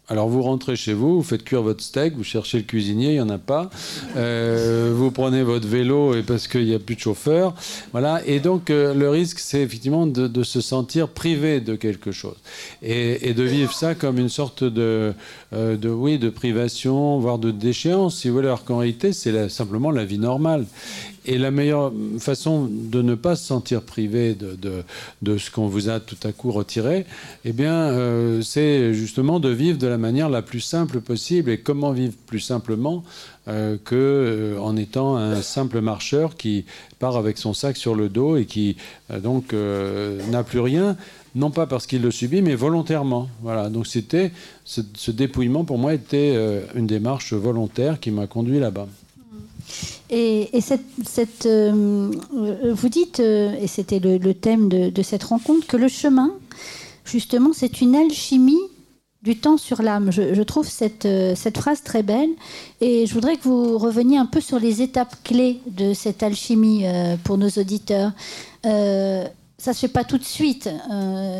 Alors 0.09 0.29
vous 0.29 0.41
rentrez 0.41 0.77
chez 0.77 0.93
vous, 0.93 1.17
vous 1.17 1.23
faites 1.23 1.43
cuire 1.43 1.61
votre 1.61 1.83
steak, 1.83 2.15
vous 2.15 2.23
cherchez 2.23 2.59
le 2.59 2.63
cuisinier, 2.63 3.09
il 3.09 3.13
n'y 3.15 3.19
en 3.19 3.29
a 3.29 3.37
pas. 3.37 3.69
Euh, 4.15 4.93
vous 4.95 5.11
prenez 5.11 5.43
votre 5.43 5.67
vélo 5.67 6.15
et 6.15 6.21
parce 6.21 6.47
qu'il 6.47 6.63
n'y 6.63 6.73
a 6.73 6.79
plus 6.79 6.95
de 6.95 7.01
chauffeur. 7.01 7.53
Voilà. 7.91 8.21
Et 8.25 8.39
donc 8.39 8.69
euh, 8.69 8.93
le 8.93 9.09
risque, 9.09 9.39
c'est 9.39 9.61
effectivement 9.61 10.07
de, 10.07 10.43
se 10.43 10.61
sentir 10.61 11.09
privé 11.09 11.59
de 11.59 11.75
quelque 11.75 12.13
chose. 12.13 12.37
Et, 12.81 13.33
de 13.33 13.43
vivre 13.43 13.73
ça 13.73 13.95
comme 13.95 14.17
une 14.17 14.29
sorte 14.29 14.63
de, 14.63 15.13
euh, 15.51 15.75
de, 15.75 15.89
oui, 15.89 16.17
de 16.17 16.29
privation, 16.29 17.19
voire 17.19 17.37
de 17.37 17.51
déchéance, 17.51 18.19
si 18.19 18.29
vous 18.29 18.35
voulez. 18.35 18.47
Alors 18.47 18.63
qu'en 18.63 18.77
réalité, 18.77 19.11
c'est 19.11 19.49
simplement 19.49 19.91
la 19.91 20.05
vie 20.05 20.19
normale. 20.19 20.65
Et 21.27 21.37
la 21.37 21.51
meilleure 21.51 21.91
façon 22.19 22.69
de 22.71 23.01
ne 23.01 23.15
pas 23.15 23.35
se 23.35 23.45
sentir 23.45 23.81
privé 23.81 24.33
de, 24.33 24.57
de, 25.21 25.37
ce 25.37 25.51
qu'on 25.51 25.67
vous 25.67 25.89
a 25.89 25.99
tout 25.99 26.17
à 26.23 26.31
coup 26.31 26.51
retiré, 26.51 27.05
eh 27.43 27.51
bien, 27.51 27.93
c'est 28.41 28.93
justement 28.93 29.39
de 29.39 29.49
vivre 29.49 29.77
de 29.77 29.87
la 29.87 29.97
la 29.97 30.01
manière 30.01 30.29
la 30.29 30.43
plus 30.43 30.59
simple 30.59 31.01
possible. 31.01 31.49
Et 31.49 31.57
comment 31.57 31.91
vivre 31.91 32.13
plus 32.27 32.39
simplement 32.39 33.03
euh, 33.47 33.77
que 33.83 33.95
euh, 33.95 34.59
en 34.59 34.77
étant 34.77 35.15
un 35.17 35.41
simple 35.41 35.81
marcheur 35.81 36.35
qui 36.35 36.65
part 36.99 37.17
avec 37.17 37.39
son 37.39 37.55
sac 37.55 37.77
sur 37.77 37.95
le 37.95 38.07
dos 38.07 38.37
et 38.37 38.45
qui 38.45 38.77
euh, 39.09 39.19
donc 39.19 39.53
n'a 40.31 40.43
plus 40.43 40.59
rien, 40.59 40.95
non 41.33 41.49
pas 41.49 41.65
parce 41.65 41.87
qu'il 41.87 42.03
le 42.03 42.11
subit, 42.11 42.43
mais 42.43 42.53
volontairement. 42.53 43.27
Voilà. 43.41 43.69
Donc 43.69 43.87
c'était 43.87 44.31
ce, 44.65 45.11
dépouillement 45.11 45.65
pour 45.65 45.79
moi 45.79 45.95
était 45.95 46.35
une 46.75 46.85
démarche 46.85 47.33
volontaire 47.33 47.99
qui 47.99 48.11
m'a 48.11 48.27
conduit 48.27 48.59
là-bas. 48.59 48.87
Et, 50.09 50.49
cette, 50.61 51.47
vous 51.47 52.89
dites, 52.89 53.19
et 53.19 53.67
c'était 53.67 53.99
le, 53.99 54.33
thème 54.33 54.69
de, 54.69 55.01
cette 55.01 55.23
rencontre, 55.23 55.67
que 55.67 55.77
le 55.77 55.87
chemin, 55.87 56.33
justement, 57.05 57.51
c'est 57.53 57.81
une 57.81 57.95
alchimie 57.95 58.61
du 59.27 59.35
temps 59.37 59.57
sur 59.57 59.81
l'âme. 59.81 60.11
Je, 60.11 60.41
trouve 60.43 60.67
cette, 60.67 61.05
euh, 61.05 61.35
cette, 61.35 61.57
phrase 61.57 61.83
très 61.83 62.03
belle 62.03 62.29
et 62.81 63.05
je 63.05 63.13
voudrais 63.13 63.35
que 63.35 63.43
vous 63.43 63.77
reveniez 63.77 64.17
un 64.17 64.25
peu 64.25 64.41
sur 64.41 64.59
les 64.59 64.81
étapes 64.81 65.15
clés 65.23 65.59
de 65.67 65.93
cette 65.93 66.23
alchimie 66.23 66.85
euh, 66.85 67.17
pour 67.23 67.37
nos 67.37 67.49
auditeurs. 67.49 68.11
Euh, 68.65 69.25
ça 69.57 69.73
se 69.73 69.79
fait 69.79 69.87
pas 69.87 70.03
tout 70.03 70.17
de 70.17 70.23
suite. 70.23 70.69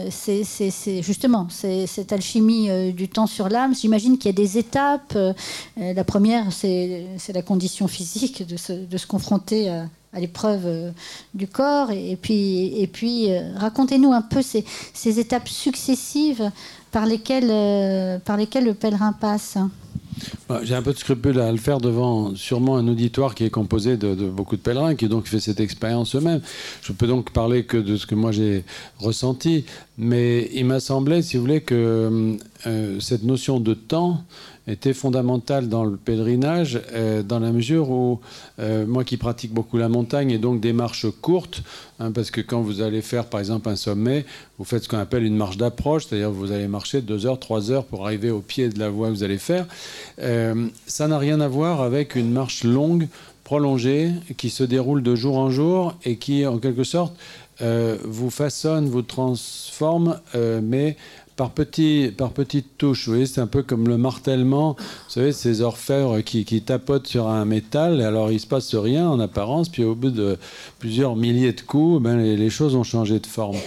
c'est 0.09 1.01
justement 1.01 1.47
cette 1.49 2.11
alchimie 2.11 2.91
du 2.93 3.07
temps 3.09 3.27
sur 3.27 3.47
l'âme. 3.47 3.75
J'imagine 3.75 4.17
qu'il 4.17 4.29
y 4.29 4.33
a 4.33 4.37
des 4.37 4.57
étapes. 4.57 5.17
la 5.77 6.03
première, 6.03 6.51
c'est 6.51 7.05
la 7.33 7.41
condition 7.41 7.87
physique 7.87 8.47
de 8.47 8.57
se, 8.57 9.05
confronter 9.05 9.69
à, 9.69 10.19
l'épreuve 10.19 10.93
du 11.35 11.47
corps. 11.47 11.91
Et, 11.91 12.17
puis, 12.19 12.81
et 12.81 12.87
puis 12.87 13.29
racontez-nous 13.55 14.11
un 14.11 14.23
peu 14.23 14.41
ces, 14.41 15.19
étapes 15.19 15.47
successives 15.47 16.51
par 16.91 17.05
euh, 17.05 18.37
lesquels 18.37 18.65
le 18.65 18.73
pèlerin 18.73 19.13
passe 19.13 19.57
J'ai 20.63 20.75
un 20.75 20.81
peu 20.81 20.93
de 20.93 20.97
scrupule 20.97 21.39
à 21.39 21.51
le 21.51 21.57
faire 21.57 21.79
devant 21.79 22.35
sûrement 22.35 22.77
un 22.77 22.87
auditoire 22.87 23.35
qui 23.35 23.43
est 23.43 23.49
composé 23.49 23.97
de, 23.97 24.13
beaucoup 24.29 24.55
de 24.55 24.61
pèlerins, 24.61 24.95
qui 24.95 25.07
donc 25.07 25.27
fait 25.27 25.39
cette 25.39 25.59
expérience 25.59 26.15
eux-mêmes. 26.15 26.41
Je 26.81 26.93
peux 26.93 27.07
donc 27.07 27.31
parler 27.31 27.65
que 27.65 27.77
de 27.77 27.97
ce 27.97 28.05
que 28.05 28.15
moi 28.15 28.31
j'ai 28.31 28.63
ressenti, 28.99 29.65
mais 29.97 30.49
il 30.53 30.65
m'a 30.65 30.79
semblé, 30.79 31.21
si 31.21 31.37
vous 31.37 31.43
voulez, 31.43 31.61
que 31.61 32.37
euh, 32.67 32.99
cette 32.99 33.23
notion 33.23 33.59
de 33.59 33.73
temps 33.73 34.21
était 34.67 34.93
fondamentale 34.93 35.69
dans 35.69 35.85
le 35.85 35.95
pèlerinage, 35.95 36.81
euh, 36.91 37.23
dans 37.23 37.39
la 37.39 37.51
mesure 37.53 37.89
où 37.89 38.19
euh, 38.59 38.85
moi 38.85 39.05
qui 39.05 39.15
pratique 39.15 39.53
beaucoup 39.53 39.77
la 39.77 39.87
montagne 39.87 40.31
et 40.31 40.37
donc 40.37 40.59
des 40.59 40.73
marches 40.73 41.07
courtes, 41.21 41.63
hein, 41.99 42.11
parce 42.11 42.29
que 42.29 42.41
quand 42.41 42.61
vous 42.61 42.81
allez 42.81 43.01
faire 43.01 43.25
par 43.27 43.39
exemple 43.39 43.69
un 43.69 43.77
sommet, 43.77 44.25
vous 44.57 44.65
faites 44.65 44.83
ce 44.83 44.89
qu'on 44.89 44.97
appelle 44.97 45.23
une 45.23 45.37
marche 45.37 45.55
d'approche, 45.55 46.07
c'est-à-dire 46.07 46.29
vous 46.29 46.51
allez 46.51 46.67
marcher 46.67 47.01
deux 47.01 47.25
heures, 47.25 47.39
trois 47.39 47.71
heures 47.71 47.85
pour 47.85 48.05
arriver 48.05 48.29
au 48.29 48.41
pied 48.41 48.67
de 48.67 48.79
la 48.79 48.89
voie 48.89 49.07
que 49.07 49.13
vous 49.13 49.23
allez 49.23 49.37
faire. 49.37 49.65
Ça 50.17 51.07
n'a 51.07 51.17
rien 51.17 51.39
à 51.39 51.47
voir 51.47 51.81
avec 51.81 52.15
une 52.15 52.31
marche 52.31 52.63
longue, 52.63 53.07
prolongée, 53.43 54.11
qui 54.35 54.49
se 54.49 54.63
déroule 54.63 55.01
de 55.01 55.15
jour 55.15 55.37
en 55.37 55.49
jour 55.49 55.95
et 56.03 56.17
qui 56.17 56.45
en 56.45 56.57
quelque 56.57 56.83
sorte 56.83 57.15
vous 57.61 58.29
façonne, 58.29 58.89
vous 58.89 59.03
transforme, 59.03 60.19
mais 60.61 60.97
par, 61.37 61.51
par 61.51 62.31
petites 62.31 62.77
touches. 62.77 63.05
Vous 63.05 63.13
voyez, 63.13 63.27
c'est 63.27 63.39
un 63.39 63.47
peu 63.47 63.63
comme 63.63 63.87
le 63.87 63.97
martèlement. 63.97 64.75
Vous 64.77 65.11
savez, 65.11 65.31
ces 65.31 65.61
orfèvres 65.61 66.21
qui, 66.21 66.43
qui 66.43 66.61
tapotent 66.61 67.07
sur 67.07 67.27
un 67.27 67.45
métal, 67.45 68.01
et 68.01 68.03
alors 68.03 68.31
il 68.31 68.39
se 68.39 68.47
passe 68.47 68.75
rien 68.75 69.07
en 69.07 69.19
apparence, 69.19 69.69
puis 69.69 69.83
au 69.83 69.95
bout 69.95 70.09
de 70.09 70.37
plusieurs 70.79 71.15
milliers 71.15 71.53
de 71.53 71.61
coups, 71.61 72.01
ben, 72.01 72.17
les, 72.17 72.49
choses 72.49 72.75
ont 72.75 72.83
changé 72.83 73.19
de 73.19 73.27
forme. 73.27 73.57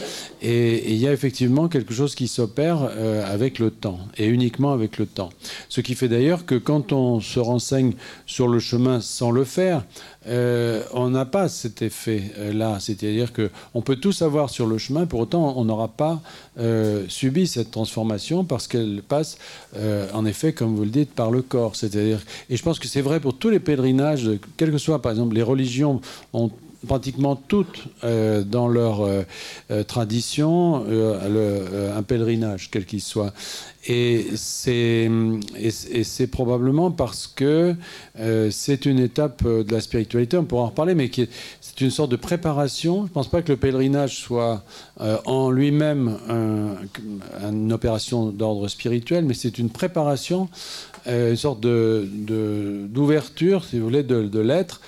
Et 0.43 0.93
il 0.93 0.99
y 0.99 1.07
a 1.07 1.13
effectivement 1.13 1.69
quelque 1.69 1.95
chose 1.95 2.15
qui 2.15 2.27
s'opère 2.27 2.81
euh, 2.83 3.25
avec 3.33 3.59
le 3.59 3.71
temps, 3.71 4.01
et 4.19 4.27
uniquement 4.27 4.73
avec 4.73 4.99
le 4.99 5.07
temps. 5.07 5.31
Ce 5.69 5.81
qui 5.81 5.95
fait 5.95 6.09
d'ailleurs 6.09 6.45
que 6.47 6.57
quand 6.57 6.93
on 6.93 7.21
se 7.21 7.39
renseigne 7.39 7.93
sur 8.27 8.49
le 8.49 8.59
chemin 8.59 9.01
sans 9.01 9.31
le 9.31 9.45
faire, 9.45 9.85
euh, 10.27 10.83
on 10.93 11.11
n'a 11.11 11.25
pas 11.25 11.49
cet 11.49 11.83
effet-là. 11.83 12.79
C'est-à-dire 12.81 13.33
qu'on 13.33 13.83
peut 13.83 13.97
tout 13.97 14.13
savoir 14.13 14.51
sur 14.51 14.67
le 14.67 14.79
chemin, 14.79 15.07
pour 15.07 15.21
autant 15.21 15.55
on 15.57 15.65
n'aura 15.65 15.89
pas 15.89 16.21
euh, 16.59 17.05
subi 17.09 17.47
cette 17.47 17.71
transformation 17.71 18.45
parce 18.45 18.67
qu'elle 18.67 19.03
passe, 19.07 19.39
euh, 19.77 20.09
en 20.13 20.27
effet, 20.27 20.53
comme 20.53 20.75
vous 20.75 20.85
le 20.85 20.91
dites, 20.91 21.13
par 21.13 21.31
le 21.31 21.43
corps. 21.43 21.77
C'est-à-dire, 21.77 22.21
et 22.49 22.57
je 22.57 22.63
pense 22.63 22.79
que 22.79 22.89
c'est 22.89 23.01
vrai 23.01 23.21
pour 23.21 23.37
tous 23.37 23.51
les 23.51 23.61
pèlerinages, 23.61 24.31
quelles 24.57 24.73
que 24.73 24.79
soient, 24.79 25.01
par 25.01 25.13
exemple, 25.13 25.35
les 25.35 25.43
religions 25.43 26.01
ont 26.33 26.51
pratiquement 26.87 27.37
toutes 27.37 27.85
dans 28.03 28.69
leur 28.69 29.07
tradition 29.87 30.85
un 30.87 32.03
pèlerinage, 32.03 32.71
quel 32.71 32.87
qu'il 32.87 33.01
soit. 33.01 33.33
Et 33.87 34.27
c'est 34.37 35.09
probablement 36.31 36.91
parce 36.91 37.27
que 37.27 37.75
euh, 38.19 38.51
c'est 38.51 38.85
une 38.85 38.99
étape 38.99 39.43
euh, 39.47 39.65
de 39.65 39.73
la 39.73 39.81
spiritualité, 39.81 40.37
on 40.37 40.45
pourra 40.45 40.65
en 40.65 40.67
reparler, 40.67 40.95
mais 40.95 41.11
c'est 41.63 41.81
une 41.81 41.91
sorte 41.91 42.11
de 42.11 42.17
préparation. 42.17 42.99
Je 42.99 43.03
ne 43.05 43.09
pense 43.09 43.29
pas 43.29 43.41
que 43.41 43.53
le 43.53 43.57
pèlerinage 43.57 44.19
soit 44.19 44.65
euh, 45.01 45.17
en 45.25 45.51
lui-même 45.51 46.19
une 46.29 47.73
opération 47.73 48.27
d'ordre 48.27 48.69
spirituel, 48.69 49.25
mais 49.25 49.35
c'est 49.35 49.59
une 49.59 49.71
préparation, 49.71 50.49
une 51.07 51.37
sorte 51.37 51.63
d'ouverture, 51.63 53.65
si 53.65 53.79
vous 53.79 53.85
voulez, 53.85 54.03
de 54.03 54.41
l'être 54.41 54.83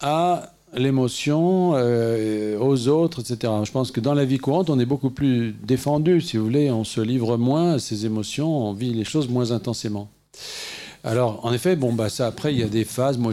à 0.00 0.52
l'émotion 0.74 1.72
euh, 1.74 2.58
aux 2.58 2.88
autres, 2.88 3.20
etc. 3.20 3.52
Je 3.64 3.70
pense 3.70 3.90
que 3.90 4.00
dans 4.00 4.14
la 4.14 4.24
vie 4.24 4.38
courante, 4.38 4.70
on 4.70 4.78
est 4.78 4.86
beaucoup 4.86 5.10
plus 5.10 5.52
défendu, 5.62 6.20
si 6.20 6.36
vous 6.36 6.44
voulez, 6.44 6.70
on 6.70 6.84
se 6.84 7.00
livre 7.00 7.36
moins 7.36 7.74
à 7.74 7.78
ses 7.78 8.06
émotions, 8.06 8.68
on 8.68 8.72
vit 8.72 8.92
les 8.92 9.04
choses 9.04 9.28
moins 9.28 9.50
intensément. 9.52 10.08
Alors, 11.06 11.44
en 11.46 11.52
effet, 11.52 11.76
bon, 11.76 11.92
bah, 11.92 12.08
ça, 12.08 12.26
après, 12.26 12.52
il 12.52 12.58
y 12.58 12.64
a 12.64 12.68
des 12.68 12.84
phases. 12.84 13.16
Moi, 13.16 13.32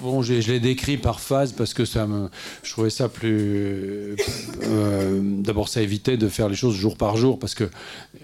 bon, 0.00 0.22
je 0.22 0.50
l'ai 0.50 0.58
décrit 0.58 0.96
par 0.96 1.20
phase 1.20 1.52
parce 1.52 1.74
que 1.74 1.84
ça 1.84 2.06
me, 2.06 2.30
je 2.62 2.72
trouvais 2.72 2.88
ça 2.88 3.10
plus. 3.10 4.16
Euh, 4.62 5.20
d'abord, 5.22 5.68
ça 5.68 5.82
évitait 5.82 6.16
de 6.16 6.28
faire 6.28 6.48
les 6.48 6.56
choses 6.56 6.76
jour 6.76 6.96
par 6.96 7.18
jour 7.18 7.38
parce 7.38 7.54
qu'il 7.54 7.68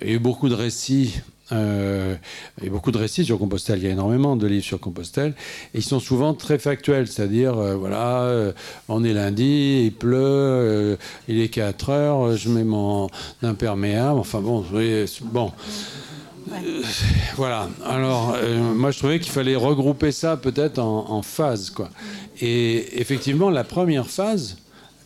y 0.01 0.13
a 0.13 0.13
eu 0.13 0.19
beaucoup 0.19 0.49
de 0.49 0.55
récits 0.55 1.21
euh, 1.53 2.15
a 2.65 2.69
beaucoup 2.69 2.93
de 2.93 2.99
récits 2.99 3.25
sur 3.25 3.39
Compostelle, 3.39 3.79
il 3.79 3.85
y 3.85 3.89
a 3.89 3.91
énormément 3.91 4.37
de 4.37 4.47
livres 4.47 4.65
sur 4.65 4.81
Compostelle, 4.81 5.35
et 5.75 5.79
ils 5.79 5.85
sont 5.85 6.01
souvent 6.01 6.35
très 6.35 6.59
factuels, 6.59 7.07
c'est-à-dire, 7.07 7.59
euh, 7.59 7.75
voilà, 7.75 8.23
euh, 8.23 8.53
on 8.89 9.05
est 9.05 9.13
lundi, 9.13 9.85
il 9.87 9.93
pleut, 9.93 10.99
il 11.29 11.41
est 11.41 11.49
4 11.49 11.91
heures, 11.91 12.37
je 12.37 12.49
mets 12.49 12.65
mon 12.65 13.09
imperméable, 13.43 14.19
enfin 14.19 14.41
bon, 14.41 14.65
bon. 15.25 15.53
voilà. 17.37 17.69
Alors, 17.85 18.37
moi, 18.75 18.91
je 18.91 18.99
trouvais 18.99 19.21
qu'il 19.21 19.33
fallait 19.33 19.57
regrouper 19.57 20.13
ça 20.13 20.37
peut-être 20.37 20.79
en, 20.79 21.11
en 21.11 21.23
phases, 21.23 21.71
quoi. 21.71 21.91
Et 22.41 23.01
effectivement, 23.01 23.51
la 23.51 23.65
première 23.65 24.07
phase, 24.07 24.57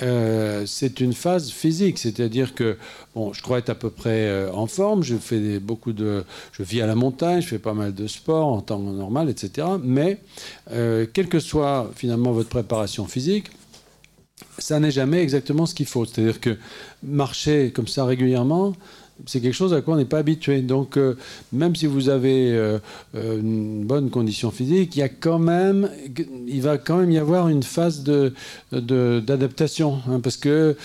euh, 0.02 0.64
c'est 0.66 1.00
une 1.00 1.12
phase 1.12 1.50
physique, 1.50 1.98
c'est-à-dire 1.98 2.54
que 2.54 2.76
bon, 3.14 3.32
je 3.32 3.42
crois 3.42 3.58
être 3.58 3.70
à 3.70 3.74
peu 3.74 3.90
près 3.90 4.26
euh, 4.26 4.52
en 4.52 4.66
forme. 4.66 5.02
Je 5.02 5.16
fais 5.16 5.58
beaucoup 5.60 5.92
de, 5.92 6.24
je 6.52 6.62
vis 6.62 6.80
à 6.80 6.86
la 6.86 6.94
montagne, 6.94 7.40
je 7.40 7.48
fais 7.48 7.58
pas 7.58 7.74
mal 7.74 7.94
de 7.94 8.06
sport 8.06 8.48
en 8.48 8.60
temps 8.60 8.78
normal, 8.78 9.28
etc. 9.30 9.68
Mais 9.82 10.18
euh, 10.72 11.06
quelle 11.12 11.28
que 11.28 11.40
soit 11.40 11.90
finalement 11.94 12.32
votre 12.32 12.48
préparation 12.48 13.06
physique, 13.06 13.46
ça 14.58 14.80
n'est 14.80 14.90
jamais 14.90 15.22
exactement 15.22 15.66
ce 15.66 15.74
qu'il 15.74 15.86
faut. 15.86 16.04
C'est-à-dire 16.04 16.40
que 16.40 16.58
marcher 17.02 17.70
comme 17.72 17.88
ça 17.88 18.04
régulièrement, 18.04 18.74
c'est 19.26 19.40
quelque 19.40 19.54
chose 19.54 19.72
à 19.72 19.80
quoi 19.80 19.94
on 19.94 19.96
n'est 19.96 20.04
pas 20.04 20.18
habitué. 20.18 20.60
Donc, 20.62 20.96
euh, 20.96 21.16
même 21.52 21.76
si 21.76 21.86
vous 21.86 22.08
avez 22.08 22.52
euh, 22.52 22.78
euh, 23.14 23.40
une 23.40 23.84
bonne 23.84 24.10
condition 24.10 24.50
physique, 24.50 24.96
il 24.96 25.00
y 25.00 25.02
a 25.02 25.08
quand 25.08 25.38
même, 25.38 25.88
il 26.46 26.62
va 26.62 26.78
quand 26.78 26.96
même 26.96 27.10
y 27.10 27.18
avoir 27.18 27.48
une 27.48 27.62
phase 27.62 28.02
de, 28.02 28.32
d'adaptation, 28.72 30.00
hein, 30.08 30.20
parce 30.20 30.36
que 30.36 30.76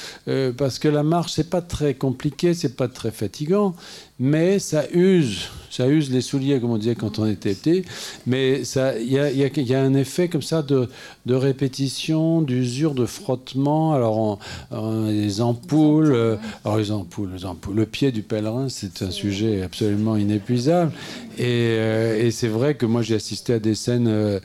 la 0.87 1.03
marche 1.03 1.33
c'est 1.33 1.49
pas 1.49 1.61
très 1.61 1.93
compliqué, 1.93 2.53
c'est 2.53 2.75
pas 2.75 2.87
très 2.87 3.11
fatigant, 3.11 3.75
mais 4.19 4.59
ça 4.59 4.83
use, 4.91 5.49
ça 5.69 5.87
use 5.87 6.11
les 6.11 6.21
souliers, 6.21 6.59
comme 6.59 6.71
on 6.71 6.77
disait 6.77 6.95
quand 6.95 7.19
on 7.19 7.25
était 7.25 7.53
petit, 7.53 7.83
mais 8.25 8.61
il 8.99 9.11
y 9.11 9.19
a, 9.19 9.31
y 9.31 9.73
a, 9.75 9.81
un 9.81 9.93
effet 9.93 10.27
comme 10.27 10.41
ça 10.41 10.61
de, 10.61 10.89
de 11.25 11.35
répétition, 11.35 12.41
d'usure, 12.41 12.95
de 12.95 13.05
frottement. 13.05 13.93
Alors, 13.93 14.39
les 14.71 15.41
ampoules, 15.41 16.11
euh, 16.11 16.37
alors 16.65 16.77
les 16.77 16.91
ampoules, 16.91 17.31
les 17.33 17.45
ampoules, 17.45 17.75
le 17.75 17.85
pied 17.85 18.11
du 18.11 18.23
pèlerin, 18.23 18.67
c'est 18.67 19.03
un 19.03 19.11
sujet 19.11 19.61
absolument 19.61 20.17
inépuisable. 20.17 20.91
Et, 21.37 21.77
euh, 21.77 22.25
et 22.25 22.31
c'est 22.31 22.49
vrai 22.49 22.75
que 22.75 22.85
moi 22.85 23.01
j'ai 23.01 23.15
assisté 23.15 23.53
à 23.53 23.59
des 23.59 23.75
scènes 23.75 24.09
euh, 24.09 24.39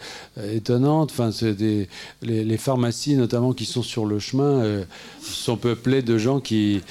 étonnantes. 0.53 1.11
Enfin, 1.11 1.31
des, 1.41 1.89
les, 2.23 2.45
les, 2.45 2.57
pharmacies 2.57 3.17
notamment 3.17 3.53
qui 3.53 3.65
sont 3.65 3.83
sur 3.83 4.07
le 4.07 4.21
chemin 4.21 4.85
sont 5.21 5.57
peuplées 5.57 6.03
de 6.03 6.19
gens 6.19 6.39
qui, 6.39 6.83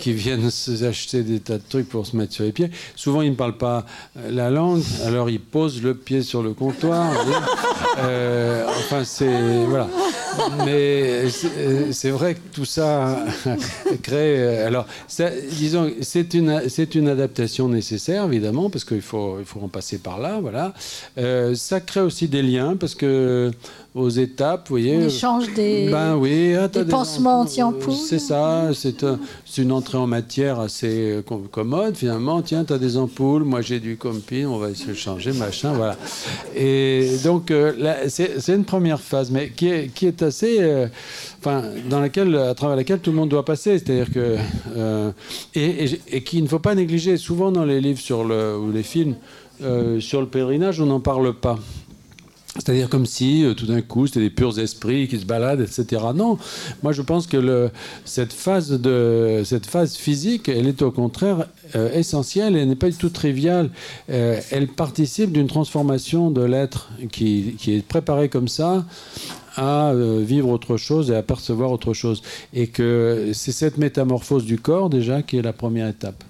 qui 0.00 0.12
viennent 0.12 0.44
acheter 0.82 1.22
des 1.22 1.40
tas 1.40 1.56
de 1.56 1.62
trucs 1.68 1.77
pour 1.84 2.06
se 2.06 2.16
mettre 2.16 2.32
sur 2.32 2.44
les 2.44 2.52
pieds. 2.52 2.70
Souvent, 2.96 3.22
ils 3.22 3.30
ne 3.30 3.36
parlent 3.36 3.56
pas 3.56 3.84
euh, 4.16 4.30
la 4.30 4.50
langue, 4.50 4.82
alors 5.04 5.30
ils 5.30 5.40
posent 5.40 5.82
le 5.82 5.94
pied 5.94 6.22
sur 6.22 6.42
le 6.42 6.52
comptoir. 6.52 7.10
euh, 7.98 8.64
enfin, 8.68 9.04
c'est. 9.04 9.64
Voilà. 9.68 9.88
mais 10.64 11.24
c'est 11.90 12.10
vrai 12.10 12.34
que 12.34 12.40
tout 12.52 12.64
ça 12.64 13.24
crée. 14.02 14.62
Alors, 14.62 14.86
disons, 15.52 15.90
c'est 16.00 16.34
une, 16.34 16.62
c'est 16.68 16.94
une 16.94 17.08
adaptation 17.08 17.68
nécessaire, 17.68 18.24
évidemment, 18.24 18.70
parce 18.70 18.84
qu'il 18.84 19.02
faut, 19.02 19.36
il 19.38 19.44
faut 19.44 19.60
en 19.60 19.68
passer 19.68 19.98
par 19.98 20.18
là, 20.18 20.38
voilà. 20.40 20.72
ça 21.54 21.80
crée 21.80 22.00
aussi 22.00 22.28
des 22.28 22.42
liens, 22.42 22.76
parce 22.76 22.94
que 22.94 23.50
aux 23.98 24.08
étapes, 24.08 24.68
vous 24.68 24.74
voyez. 24.74 24.96
On 24.96 25.06
échange 25.06 25.52
des, 25.54 25.88
ben 25.90 26.16
oui, 26.16 26.54
ah, 26.54 26.68
des 26.68 26.84
pansements 26.84 27.40
anti-ampoules. 27.40 27.94
C'est 27.94 28.18
ça, 28.18 28.70
c'est 28.74 29.62
une 29.62 29.72
entrée 29.72 29.98
en 29.98 30.06
matière 30.06 30.60
assez 30.60 31.22
commode 31.68 31.96
finalement. 31.96 32.40
Tiens, 32.42 32.64
tu 32.64 32.72
as 32.72 32.78
des 32.78 32.96
ampoules, 32.96 33.44
moi 33.44 33.60
j'ai 33.60 33.80
du 33.80 33.96
compine, 33.96 34.46
on 34.46 34.58
va 34.58 34.74
se 34.74 34.94
changer, 34.94 35.32
machin, 35.32 35.72
voilà. 35.74 35.96
Et 36.56 37.16
donc, 37.24 37.50
euh, 37.50 38.06
c'est 38.08 38.48
une 38.48 38.64
première 38.64 39.00
phase, 39.00 39.30
mais 39.30 39.50
qui 39.50 39.68
est, 39.68 39.92
qui 39.92 40.06
est 40.06 40.22
assez. 40.22 40.58
Euh, 40.60 40.86
enfin, 41.40 41.64
dans 41.88 42.00
laquelle, 42.00 42.34
à 42.36 42.54
travers 42.54 42.76
laquelle 42.76 43.00
tout 43.00 43.10
le 43.10 43.16
monde 43.16 43.28
doit 43.28 43.44
passer. 43.44 43.78
C'est-à-dire 43.78 44.10
que. 44.10 44.36
Euh, 44.76 45.10
et, 45.54 45.98
et, 46.08 46.22
qu'il 46.22 46.42
ne 46.42 46.48
faut 46.48 46.58
pas 46.58 46.74
négliger. 46.74 47.16
Souvent 47.16 47.52
dans 47.52 47.64
les 47.64 47.80
livres 47.80 48.00
sur 48.00 48.24
le, 48.24 48.56
ou 48.56 48.72
les 48.72 48.82
films 48.82 49.14
sur 49.98 50.20
le 50.20 50.28
pèlerinage, 50.28 50.80
on 50.80 50.86
n'en 50.86 51.00
parle 51.00 51.34
pas. 51.34 51.58
C'est-à-dire 52.54 52.88
comme 52.88 53.06
si 53.06 53.44
euh, 53.44 53.54
tout 53.54 53.66
d'un 53.66 53.82
coup 53.82 54.06
c'était 54.06 54.20
des 54.20 54.30
purs 54.30 54.58
esprits 54.58 55.06
qui 55.06 55.18
se 55.18 55.26
baladent, 55.26 55.60
etc. 55.60 56.02
Non, 56.14 56.38
moi 56.82 56.92
je 56.92 57.02
pense 57.02 57.26
que 57.26 57.70
cette, 58.04 58.32
phase 58.32 58.70
de, 58.70 59.42
cette 59.44 59.66
phase 59.66 59.96
physique, 59.96 60.48
elle 60.48 60.66
est 60.66 60.82
au 60.82 60.90
contraire 60.90 61.46
euh, 61.76 61.92
essentielle, 61.92 62.56
elle 62.56 62.68
n'est 62.68 62.76
pas 62.76 62.90
du 62.90 62.96
tout 62.96 63.10
triviale. 63.10 63.70
Euh, 64.10 64.40
elle 64.50 64.66
participe 64.66 65.30
d'une 65.30 65.46
transformation 65.46 66.30
de 66.30 66.42
l'être 66.42 66.90
qui, 67.12 67.54
qui, 67.58 67.74
est 67.74 67.86
préparé 67.86 68.28
comme 68.28 68.48
ça 68.48 68.84
à 69.56 69.92
vivre 70.20 70.48
autre 70.50 70.76
chose 70.76 71.10
et 71.10 71.16
à 71.16 71.22
percevoir 71.22 71.72
autre 71.72 71.92
chose. 71.92 72.22
Et 72.54 72.68
que 72.68 73.30
c'est 73.34 73.50
cette 73.50 73.76
métamorphose 73.76 74.44
du 74.44 74.58
corps 74.58 74.88
déjà 74.88 75.22
qui 75.22 75.36
est 75.36 75.42
la 75.42 75.52
première 75.52 75.88
étape. 75.88 76.22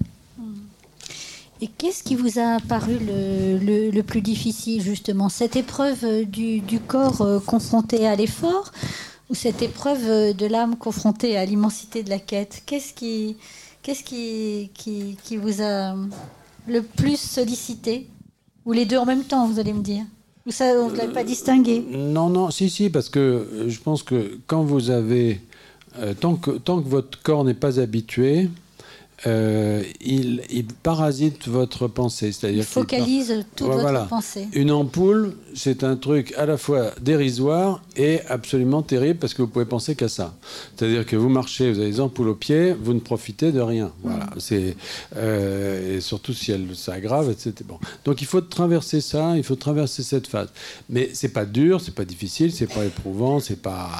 Et 1.60 1.66
qu'est-ce 1.66 2.04
qui 2.04 2.14
vous 2.14 2.38
a 2.38 2.58
paru 2.68 2.98
le, 3.00 4.00
plus 4.02 4.20
difficile, 4.20 4.80
justement? 4.80 5.28
Cette 5.28 5.56
épreuve 5.56 6.04
euh, 6.04 6.24
du, 6.24 6.62
corps 6.86 7.20
euh, 7.22 7.40
confronté 7.40 8.06
à 8.06 8.14
l'effort 8.14 8.70
ou 9.28 9.34
cette 9.34 9.60
épreuve 9.60 10.04
euh, 10.06 10.32
de 10.32 10.46
l'âme 10.46 10.76
confrontée 10.76 11.36
à 11.36 11.44
l'immensité 11.44 12.04
de 12.04 12.10
la 12.10 12.20
quête? 12.20 12.62
Qu'est-ce 12.64 12.94
qui, 12.94 13.36
qu'est-ce 13.82 14.04
qui, 14.04 14.70
qui, 14.72 15.36
vous 15.36 15.60
a 15.60 15.96
le 16.68 16.82
plus 16.82 17.18
sollicité? 17.18 18.06
Ou 18.64 18.72
les 18.72 18.84
deux 18.84 18.98
en 18.98 19.06
même 19.06 19.24
temps, 19.24 19.48
vous 19.48 19.58
allez 19.58 19.72
me 19.72 19.82
dire? 19.82 20.04
Ou 20.46 20.52
ça, 20.52 20.66
on 20.80 20.90
ne 20.90 20.96
l'a 20.96 21.08
pas 21.08 21.24
distingué? 21.24 21.84
Non, 21.90 22.30
non, 22.30 22.52
si, 22.52 22.70
si, 22.70 22.88
parce 22.88 23.08
que 23.08 23.66
je 23.66 23.78
pense 23.80 24.04
que 24.04 24.38
quand 24.46 24.62
vous 24.62 24.90
avez... 24.90 25.40
tant, 26.20 26.36
que, 26.36 26.52
tant 26.52 26.80
que 26.80 26.88
votre 26.88 27.20
corps 27.20 27.44
n'est 27.44 27.54
pas 27.54 27.80
habitué, 27.80 28.48
euh, 29.26 29.82
il, 30.00 30.42
parasite 30.82 31.48
votre 31.48 31.88
pensée. 31.88 32.30
C'est-à-dire 32.30 32.58
il 32.58 32.64
focalise 32.64 33.44
toute 33.56 33.68
votre 33.68 34.06
pensée. 34.06 34.46
Une 34.52 34.70
ampoule, 34.70 35.34
c'est 35.54 35.82
un 35.82 35.96
truc 35.96 36.32
à 36.36 36.46
la 36.46 36.56
fois 36.56 36.92
dérisoire 37.00 37.82
et 37.96 38.20
absolument 38.28 38.82
terrible 38.82 39.18
parce 39.18 39.34
que 39.34 39.42
vous 39.42 39.48
pouvez 39.48 39.64
penser 39.64 39.96
qu'à 39.96 40.08
ça. 40.08 40.36
C'est-à-dire 40.76 41.04
que 41.04 41.16
vous 41.16 41.28
marchez, 41.28 41.72
vous 41.72 41.80
avez 41.80 41.90
des 41.90 42.00
ampoules 42.00 42.28
aux 42.28 42.34
pieds, 42.34 42.74
vous 42.80 42.94
ne 42.94 43.00
profitez 43.00 43.50
de 43.50 43.60
rien. 43.60 43.90
Voilà. 44.02 44.26
Mm. 44.26 44.38
C'est 44.38 44.76
euh, 45.16 45.96
et 45.96 46.00
surtout 46.00 46.32
si 46.32 46.52
elle 46.52 46.76
s'aggrave, 46.76 47.30
etc. 47.30 47.54
Bon. 47.66 47.78
Donc 48.04 48.22
il 48.22 48.26
faut 48.26 48.40
traverser 48.40 49.00
ça, 49.00 49.36
il 49.36 49.42
faut 49.42 49.56
traverser 49.56 50.02
cette 50.04 50.28
phase. 50.28 50.48
Mais 50.88 51.10
c'est 51.12 51.32
pas 51.32 51.44
dur, 51.44 51.80
c'est 51.80 51.94
pas 51.94 52.04
difficile, 52.04 52.52
c'est 52.52 52.72
pas 52.72 52.84
éprouvant, 52.84 53.40
c'est 53.40 53.60
pas 53.60 53.90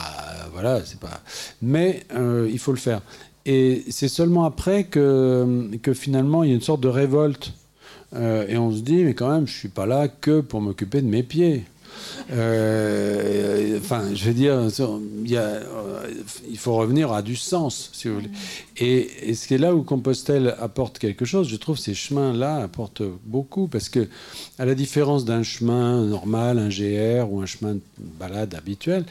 voilà, 0.52 0.84
c'est 0.84 0.98
pas. 0.98 1.20
Mais 1.62 2.04
euh, 2.14 2.48
il 2.50 2.58
faut 2.58 2.72
le 2.72 2.78
faire. 2.78 3.00
Et 3.50 3.82
c'est 3.88 4.08
seulement 4.08 4.44
après 4.44 4.84
que, 4.84 5.70
que 5.82 5.94
finalement 5.94 6.44
il 6.44 6.50
y 6.50 6.52
a 6.52 6.54
une 6.54 6.60
sorte 6.60 6.82
de 6.82 6.88
révolte. 6.88 7.54
Euh, 8.14 8.46
et 8.46 8.58
on 8.58 8.70
se 8.70 8.80
dit, 8.80 9.04
mais 9.04 9.14
quand 9.14 9.30
même, 9.30 9.46
je 9.46 9.54
ne 9.54 9.58
suis 9.58 9.68
pas 9.68 9.86
là 9.86 10.06
que 10.06 10.42
pour 10.42 10.60
m'occuper 10.60 11.00
de 11.00 11.06
mes 11.06 11.22
pieds. 11.22 11.64
Euh, 12.30 13.78
enfin, 13.78 14.04
je 14.14 14.26
veux 14.26 14.34
dire, 14.34 14.68
il, 15.24 15.34
euh, 15.34 15.60
il, 16.50 16.58
faut 16.58 16.76
revenir 16.76 17.10
à 17.10 17.22
du 17.22 17.36
sens, 17.36 17.88
si 17.94 18.08
vous 18.08 18.16
voulez. 18.16 18.30
Et, 18.76 19.30
et 19.30 19.34
c'est 19.34 19.56
là 19.56 19.74
où 19.74 19.82
Compostelle 19.82 20.54
apporte 20.60 20.98
quelque 20.98 21.24
chose. 21.24 21.48
Je 21.48 21.56
trouve 21.56 21.78
ces 21.78 21.94
chemins-là 21.94 22.56
apportent 22.56 23.02
beaucoup 23.24 23.66
parce 23.66 23.88
que, 23.88 24.08
à 24.58 24.66
la 24.66 24.74
différence 24.74 25.24
d'un 25.24 25.42
chemin 25.42 26.04
normal, 26.04 26.58
un 26.58 26.68
GR 26.68 27.32
ou 27.32 27.40
un 27.40 27.46
chemin 27.46 27.76
de 27.76 27.80
balade 27.98 28.54
habituel, 28.54 29.06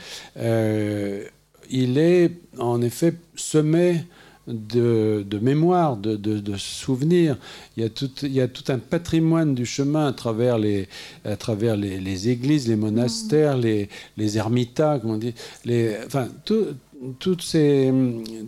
il 1.70 1.98
est 1.98 2.32
en 2.60 2.84
effet 2.84 3.16
semé 3.36 4.06
de, 4.48 5.40
mémoire, 5.42 5.98
de, 5.98 6.58
souvenirs. 6.58 7.38
Il 7.76 7.84
y, 7.84 7.86
a 7.86 7.90
tout, 7.90 8.10
il 8.24 8.36
y 8.36 8.50
tout 8.50 8.72
un 8.72 8.80
patrimoine 8.80 9.54
du 9.54 9.66
chemin 9.66 10.08
à 10.08 10.14
travers 10.14 10.58
les, 10.58 10.88
à 11.26 11.36
travers 11.36 11.76
les, 11.76 12.30
églises, 12.30 12.68
les 12.68 12.76
monastères, 12.76 13.58
les, 13.58 13.90
les 14.18 14.38
ermitas, 14.38 15.00
comment 15.00 15.16
on 15.16 15.18
dit. 15.18 15.34
Les, 15.66 15.98
enfin, 16.06 16.30
toutes, 17.20 17.42
ces, 17.42 17.94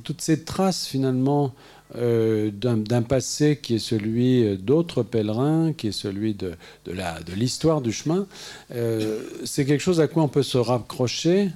toutes 0.03 0.21
ces 0.21 0.43
traces 0.43 0.87
finalement 0.87 1.53
euh, 1.95 2.51
d'un 2.51 3.01
passé 3.01 3.59
qui 3.61 3.75
est 3.75 3.79
celui 3.79 4.57
d'autres 4.57 5.03
pèlerins, 5.03 5.73
qui 5.73 5.87
est 5.87 5.91
celui 5.91 6.33
de, 6.33 6.53
de 6.85 7.33
l'histoire 7.35 7.81
du 7.81 7.91
chemin, 7.91 8.27
euh, 8.73 9.21
c'est 9.43 9.65
quelque 9.65 9.81
chose 9.81 9.99
à 9.99 10.07
quoi 10.07 10.23
on 10.23 10.27
peut 10.27 10.43
se 10.43 10.57
raccrocher 10.57 11.49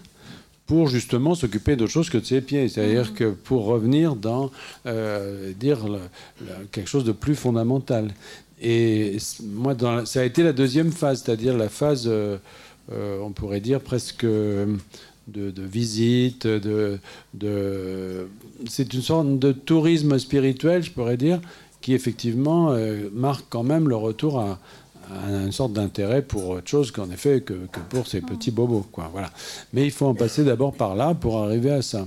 pour 0.65 0.87
justement 0.87 1.35
s'occuper 1.35 1.75
d'autre 1.75 1.91
chose 1.91 2.09
que 2.09 2.17
de 2.17 2.25
ses 2.25 2.41
pieds. 2.41 2.69
C'est-à-dire 2.69 3.11
mm. 3.11 3.15
que 3.15 3.31
pour 3.31 3.65
revenir 3.65 4.15
dans 4.15 4.51
euh, 4.85 5.51
dire 5.53 5.79
quelque 6.71 6.89
chose 6.89 7.03
de 7.03 7.11
plus 7.11 7.35
fondamental. 7.35 8.13
Et 8.61 9.17
moi, 9.43 9.73
dans, 9.73 10.05
ça 10.05 10.21
a 10.21 10.23
été 10.23 10.41
la 10.41 10.53
deuxième 10.53 10.91
phase, 10.91 11.23
c'est-à-dire 11.23 11.57
la 11.57 11.69
phase, 11.69 12.05
euh, 12.07 12.37
euh, 12.91 13.19
on 13.21 13.31
pourrait 13.31 13.59
dire 13.59 13.81
presque 13.81 14.25
de, 14.25 14.73
visite, 15.57 16.47
de, 16.47 16.99
de 17.33 18.27
c'est 18.69 18.93
une 18.93 19.01
sorte 19.01 19.39
de 19.39 19.51
tourisme 19.51 20.17
spirituel, 20.17 20.83
je 20.83 20.91
pourrais 20.91 21.17
dire, 21.17 21.41
qui 21.81 21.93
effectivement 21.93 22.73
marque 23.13 23.45
quand 23.49 23.63
même 23.63 23.89
le 23.89 23.95
retour 23.95 24.39
à, 24.39 24.59
une 25.11 25.51
sorte 25.51 25.73
d'intérêt 25.73 26.21
pour 26.21 26.49
autre 26.49 26.69
chose 26.69 26.91
qu'en 26.91 27.09
effet 27.09 27.41
que, 27.41 27.53
que, 27.53 27.79
pour 27.89 28.07
ces 28.07 28.21
petits 28.21 28.51
bobos. 28.51 28.85
Quoi, 28.91 29.09
voilà. 29.11 29.29
Mais 29.73 29.85
il 29.85 29.91
faut 29.91 30.07
en 30.07 30.15
passer 30.15 30.43
d'abord 30.43 30.73
par 30.73 30.95
là 30.95 31.13
pour 31.13 31.39
arriver 31.39 31.71
à 31.71 31.81
ça. 31.81 32.05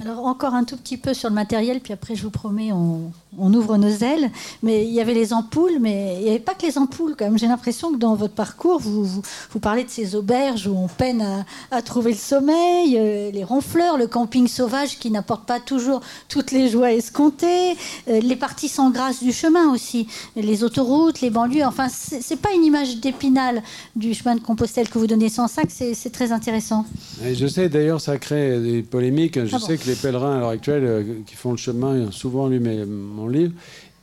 Alors 0.00 0.24
encore 0.26 0.54
un 0.54 0.62
tout 0.62 0.76
petit 0.76 0.96
peu 0.96 1.12
sur 1.12 1.28
le 1.28 1.34
matériel, 1.34 1.80
puis 1.80 1.92
après 1.92 2.14
je 2.14 2.22
vous 2.22 2.30
promets, 2.30 2.70
on, 2.72 3.10
ouvre 3.36 3.76
nos 3.78 3.88
ailes. 3.88 4.30
Mais 4.62 4.86
il 4.86 4.92
y 4.92 5.00
avait 5.00 5.14
les 5.14 5.32
ampoules, 5.32 5.78
mais 5.80 6.18
il 6.18 6.24
n'y 6.24 6.30
avait 6.30 6.38
pas 6.38 6.54
que 6.54 6.64
les 6.64 6.78
ampoules. 6.78 7.16
Quand 7.18 7.24
même, 7.24 7.38
j'ai 7.38 7.48
l'impression 7.48 7.92
que 7.92 7.96
dans 7.96 8.14
votre 8.14 8.34
parcours, 8.34 8.78
vous, 8.78 9.04
vous, 9.04 9.60
parlez 9.60 9.82
de 9.82 9.88
ces 9.88 10.14
auberges 10.14 10.68
où 10.68 10.76
on 10.76 10.86
peine 10.86 11.44
à, 11.72 11.82
trouver 11.82 12.12
le 12.12 12.16
sommeil, 12.16 12.96
euh, 12.96 13.32
les 13.32 13.42
ronfleurs, 13.42 13.96
le 13.96 14.06
camping 14.06 14.46
sauvage 14.46 14.98
qui 14.98 15.10
n'apporte 15.10 15.46
pas 15.46 15.58
toujours 15.58 16.00
toutes 16.28 16.52
les 16.52 16.68
joies 16.68 16.92
escomptées, 16.92 17.72
euh, 18.08 18.20
les 18.20 18.36
parties 18.36 18.68
sans 18.68 18.90
grâce 18.90 19.20
du 19.20 19.32
chemin 19.32 19.72
aussi, 19.72 20.06
les 20.36 20.62
autoroutes, 20.62 21.20
les 21.20 21.30
banlieues. 21.30 21.64
Enfin, 21.64 21.88
c'est 21.88 22.40
pas 22.40 22.52
une 22.54 22.64
image 22.64 22.98
d'épinal 22.98 23.62
du 23.96 24.14
chemin 24.14 24.36
de 24.36 24.40
Compostelle 24.40 24.88
que 24.88 24.98
vous 24.98 25.08
donnez 25.08 25.28
sans 25.28 25.48
sac. 25.48 25.68
C'est 25.70 26.12
très 26.12 26.30
intéressant. 26.30 26.84
je 27.20 27.46
sais 27.48 27.68
d'ailleurs, 27.68 28.00
ça 28.00 28.16
crée 28.18 28.60
des 28.60 28.82
polémiques. 28.82 29.44
Je 29.44 29.56
ah 29.56 29.58
sais 29.58 29.76
que 29.76 29.87
les 29.88 29.94
pèlerins 29.94 30.36
à 30.36 30.40
l'heure 30.40 30.48
actuelle 30.50 30.84
euh, 30.84 31.02
qui 31.26 31.34
font 31.34 31.50
le 31.50 31.56
chemin, 31.56 32.10
souvent 32.10 32.48
lu 32.48 32.60
mon 32.60 33.26
livre, 33.26 33.52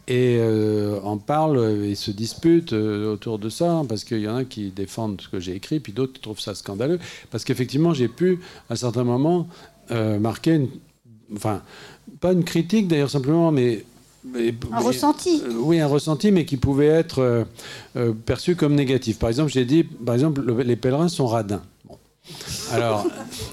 et 0.07 0.37
euh, 0.39 0.99
en 1.03 1.17
parlent 1.17 1.83
et 1.83 1.95
se 1.95 2.11
disputent 2.11 2.73
euh, 2.73 3.13
autour 3.13 3.39
de 3.39 3.49
ça, 3.49 3.83
parce 3.87 4.03
qu'il 4.03 4.19
y 4.19 4.27
en 4.27 4.35
a 4.35 4.43
qui 4.43 4.69
défendent 4.69 5.21
ce 5.21 5.29
que 5.29 5.39
j'ai 5.39 5.55
écrit, 5.55 5.79
puis 5.79 5.93
d'autres 5.93 6.13
qui 6.13 6.21
trouvent 6.21 6.39
ça 6.39 6.53
scandaleux, 6.55 6.99
parce 7.31 7.43
qu'effectivement 7.43 7.93
j'ai 7.93 8.07
pu, 8.07 8.39
à 8.69 8.75
certains 8.75 9.03
moments, 9.03 9.47
marquer, 10.19 10.55
une, 10.55 10.69
enfin, 11.35 11.61
pas 12.19 12.33
une 12.33 12.43
critique 12.43 12.87
d'ailleurs 12.87 13.11
simplement, 13.11 13.51
mais 13.51 13.85
un 14.71 14.79
ressenti. 14.79 15.43
oui, 15.59 15.79
un 15.79 15.87
ressenti, 15.87 16.31
mais 16.31 16.45
qui 16.45 16.57
pouvait 16.57 16.87
être 16.87 17.45
perçu 18.25 18.55
comme 18.55 18.73
négatif. 18.73 19.19
Par 19.19 19.29
exemple, 19.29 19.51
j'ai 19.51 19.65
dit, 19.65 19.83
par 19.83 20.15
exemple, 20.15 20.41
les 20.63 20.75
pèlerins 20.75 21.09
sont 21.09 21.27
radins. 21.27 21.61
Alors, 22.71 23.05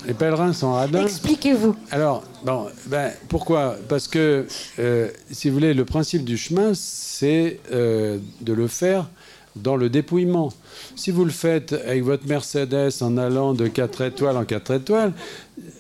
les 0.07 0.15
pèlerins 0.15 0.53
sont 0.53 0.73
radins. 0.73 1.05
Expliquez-vous. 1.05 1.77
Alors, 1.91 2.25
bon, 2.45 2.67
ben, 2.87 3.11
pourquoi? 3.29 3.77
Parce 3.89 4.09
que, 4.09 4.47
euh, 4.79 5.09
si 5.31 5.49
vous 5.49 5.55
voulez, 5.55 5.75
le 5.75 5.85
principe 5.85 6.25
du 6.25 6.37
chemin, 6.39 6.73
c'est 6.75 7.61
euh, 7.73 8.19
de 8.41 8.53
le 8.53 8.67
faire 8.67 9.09
dans 9.57 9.77
le 9.77 9.91
dépouillement. 9.91 10.53
Si 10.97 11.11
vous 11.11 11.25
le 11.27 11.31
faites 11.31 11.75
avec 11.75 12.03
votre 12.03 12.27
Mercedes 12.27 12.91
en 13.03 13.19
allant 13.19 13.53
de 13.53 13.67
4 13.67 14.01
étoiles 14.03 14.37
en 14.37 14.45
4 14.45 14.75
étoiles, 14.75 15.13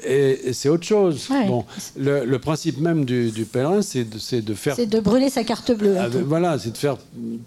et, 0.04 0.52
c'est 0.52 0.68
autre 0.68 0.84
chose. 0.84 1.28
Bon, 1.46 1.64
le, 1.96 2.36
principe 2.36 2.78
même 2.78 3.06
du, 3.06 3.46
pèlerin, 3.50 3.80
c'est 3.80 4.04
de, 4.04 4.40
de, 4.40 4.54
faire. 4.54 4.76
C'est 4.76 4.86
de 4.86 5.00
brûler 5.00 5.30
sa 5.30 5.44
carte 5.44 5.72
bleue. 5.72 5.96
Voilà, 6.26 6.58
c'est 6.58 6.72
de 6.72 6.76
faire 6.76 6.98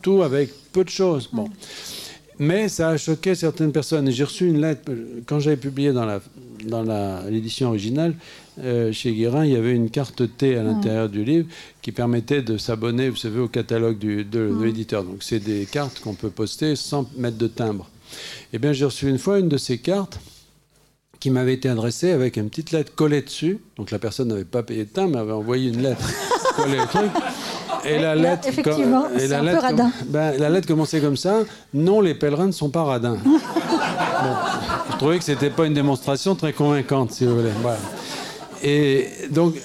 tout 0.01 0.23
avec 0.23 0.51
peu 0.71 0.83
de 0.83 0.89
choses. 0.89 1.29
Bon. 1.31 1.47
Mais 2.39 2.67
ça 2.67 2.89
a 2.89 2.97
choqué 2.97 3.33
certaines 3.33 3.71
personnes. 3.71 4.09
J'ai 4.11 4.23
reçu 4.23 4.47
une 4.47 4.59
lettre, 4.59 4.91
quand 5.25 5.39
j'avais 5.39 5.57
publié 5.57 5.93
dans 5.93 6.05
la, 6.05 6.19
dans 6.65 6.83
l'édition 7.29 7.69
originale, 7.69 8.13
euh, 8.59 8.91
chez 8.91 9.13
Guérin, 9.13 9.45
il 9.45 9.51
y 9.51 9.55
avait 9.55 9.73
une 9.73 9.89
carte 9.89 10.23
T 10.37 10.57
à 10.57 10.63
l'intérieur 10.63 11.09
du 11.09 11.23
livre 11.23 11.47
qui 11.81 11.91
permettait 11.91 12.41
de 12.41 12.57
s'abonner, 12.57 13.09
vous 13.09 13.15
savez, 13.15 13.39
au 13.39 13.47
catalogue 13.47 13.97
de, 13.99 14.23
de 14.23 14.63
l'éditeur. 14.63 15.03
Donc 15.03 15.23
c'est 15.23 15.39
des 15.39 15.65
cartes 15.65 15.99
qu'on 15.99 16.13
peut 16.13 16.29
poster 16.29 16.75
sans 16.75 17.09
mettre 17.17 17.37
de 17.37 17.47
timbre. 17.47 17.89
Eh 18.53 18.59
bien, 18.59 18.73
j'ai 18.73 18.85
reçu 18.85 19.09
une 19.09 19.17
fois 19.17 19.39
une 19.39 19.49
de 19.49 19.57
ces 19.57 19.77
cartes 19.77 20.19
qui 21.19 21.29
m'avait 21.29 21.53
été 21.53 21.69
adressée 21.69 22.11
avec 22.11 22.37
une 22.37 22.49
petite 22.49 22.71
lettre 22.71 22.93
collée 22.95 23.21
dessus. 23.21 23.59
Donc 23.77 23.91
la 23.91 23.99
personne 23.99 24.27
n'avait 24.27 24.45
pas 24.45 24.63
payé 24.63 24.85
de 24.85 24.89
timbre, 24.89 25.13
mais 25.13 25.19
avait 25.19 25.31
envoyé 25.31 25.69
une 25.69 25.81
lettre 25.81 26.07
collée 26.55 26.79
au 26.79 26.85
truc. 26.85 27.11
Et 27.85 27.99
la 27.99 28.15
lettre, 28.15 28.47
effectivement, 28.47 29.05
et 29.17 29.27
la, 29.27 29.41
lettre, 29.41 29.61
radin. 29.61 29.91
Ben, 30.07 30.37
la 30.39 30.49
lettre 30.49 30.67
commençait 30.67 30.99
comme 31.01 31.17
ça. 31.17 31.41
Non, 31.73 32.01
les 32.01 32.15
pèlerins 32.15 32.47
ne 32.47 32.51
sont 32.51 32.69
pas 32.69 32.83
radins. 32.83 33.17
je 34.91 34.97
trouvais 34.97 35.17
que 35.17 35.23
c'était 35.23 35.49
pas 35.49 35.65
une 35.65 35.73
démonstration 35.73 36.35
très 36.35 36.53
convaincante, 36.53 37.11
si 37.11 37.25
vous 37.25 37.35
voulez. 37.35 37.51
Et 38.63 39.07
donc, 39.29 39.55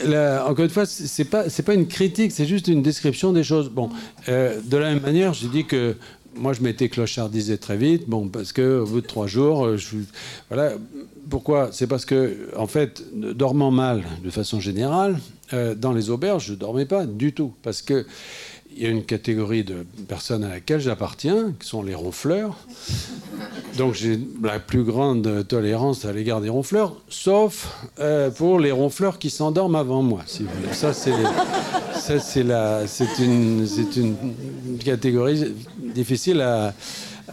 encore 0.46 0.64
une 0.64 0.70
fois, 0.70 0.84
c'est 0.86 1.24
pas 1.24 1.44
pas 1.64 1.74
une 1.74 1.86
critique, 1.86 2.32
c'est 2.32 2.46
juste 2.46 2.68
une 2.68 2.82
description 2.82 3.32
des 3.32 3.44
choses. 3.44 3.70
Bon, 3.70 3.88
euh, 4.28 4.58
de 4.64 4.76
la 4.76 4.90
même 4.90 5.00
manière, 5.00 5.32
j'ai 5.32 5.48
dit 5.48 5.64
que 5.64 5.96
moi, 6.34 6.52
je 6.52 6.62
m'étais 6.62 6.88
clochardisé 6.88 7.58
très 7.58 7.76
vite, 7.76 8.08
bon, 8.08 8.28
parce 8.28 8.52
que 8.52 8.80
au 8.80 8.86
bout 8.86 9.00
de 9.00 9.06
trois 9.06 9.26
jours, 9.26 9.66
euh, 9.66 9.76
voilà. 10.48 10.72
Pourquoi? 11.28 11.70
C'est 11.72 11.86
parce 11.86 12.04
que, 12.04 12.48
en 12.56 12.66
fait, 12.66 13.02
dormant 13.14 13.70
mal 13.70 14.04
de 14.24 14.30
façon 14.30 14.58
générale, 14.58 15.18
euh, 15.52 15.74
dans 15.74 15.92
les 15.92 16.10
auberges, 16.10 16.46
je 16.46 16.54
dormais 16.54 16.86
pas 16.86 17.06
du 17.06 17.32
tout, 17.32 17.52
parce 17.62 17.82
que 17.82 18.06
il 18.76 18.82
y 18.82 18.86
a 18.86 18.88
une 18.88 19.04
catégorie 19.04 19.64
de 19.64 19.84
personnes 20.08 20.44
à 20.44 20.48
laquelle 20.48 20.80
j'appartiens, 20.80 21.52
qui 21.58 21.68
sont 21.68 21.82
les 21.82 21.94
ronfleurs. 21.94 22.56
Donc 23.76 23.94
j'ai 23.94 24.18
la 24.42 24.58
plus 24.58 24.84
grande 24.84 25.46
tolérance 25.46 26.04
à 26.04 26.12
l'égard 26.12 26.40
des 26.40 26.48
ronfleurs, 26.48 26.96
sauf 27.08 27.86
euh, 27.98 28.30
pour 28.30 28.58
les 28.58 28.70
ronfleurs 28.70 29.18
qui 29.18 29.30
s'endorment 29.30 29.76
avant 29.76 30.02
moi, 30.02 30.22
si 30.26 30.44
vous. 30.44 30.72
Ça, 30.72 30.92
c'est, 30.92 31.12
c'est, 31.94 32.40
une, 33.18 33.66
une 33.96 34.78
catégorie 34.78 35.52
difficile 35.94 36.40
à, 36.40 36.74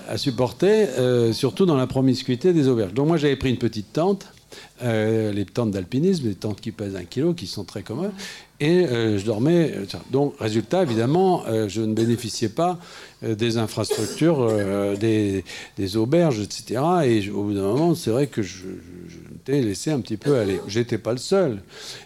à 0.09 0.17
supporter, 0.17 0.87
euh, 0.97 1.33
surtout 1.33 1.65
dans 1.65 1.77
la 1.77 1.87
promiscuité 1.87 2.53
des 2.53 2.67
auberges. 2.67 2.93
Donc 2.93 3.07
moi, 3.07 3.17
j'avais 3.17 3.35
pris 3.35 3.49
une 3.49 3.57
petite 3.57 3.93
tente. 3.93 4.25
Euh, 4.83 5.31
les 5.31 5.45
tentes 5.45 5.71
d'alpinisme, 5.71 6.27
les 6.27 6.35
tentes 6.35 6.61
qui 6.61 6.71
pèsent 6.71 6.95
un 6.95 7.03
kilo, 7.03 7.33
qui 7.33 7.47
sont 7.47 7.63
très 7.63 7.81
communes. 7.81 8.11
Et 8.59 8.85
euh, 8.85 9.17
je 9.17 9.25
dormais. 9.25 9.73
Donc, 10.11 10.35
résultat, 10.39 10.83
évidemment, 10.83 11.43
euh, 11.47 11.67
je 11.67 11.81
ne 11.81 11.93
bénéficiais 11.93 12.49
pas 12.49 12.77
des 13.23 13.57
infrastructures, 13.57 14.47
des, 14.99 15.43
auberges, 15.97 16.39
etc. 16.39 16.81
Et 17.05 17.29
au 17.31 17.45
bout 17.45 17.55
d'un 17.55 17.63
moment, 17.63 17.95
c'est 17.95 18.11
vrai 18.11 18.27
que 18.27 18.43
je, 18.43 18.65
je, 19.07 19.17
m'étais 19.31 19.59
laissé 19.59 19.89
un 19.89 19.99
petit 20.01 20.17
peu 20.17 20.37
aller. 20.37 20.61
J'étais 20.67 20.99
pas 20.99 21.13
le 21.13 21.17
seul. 21.17 21.63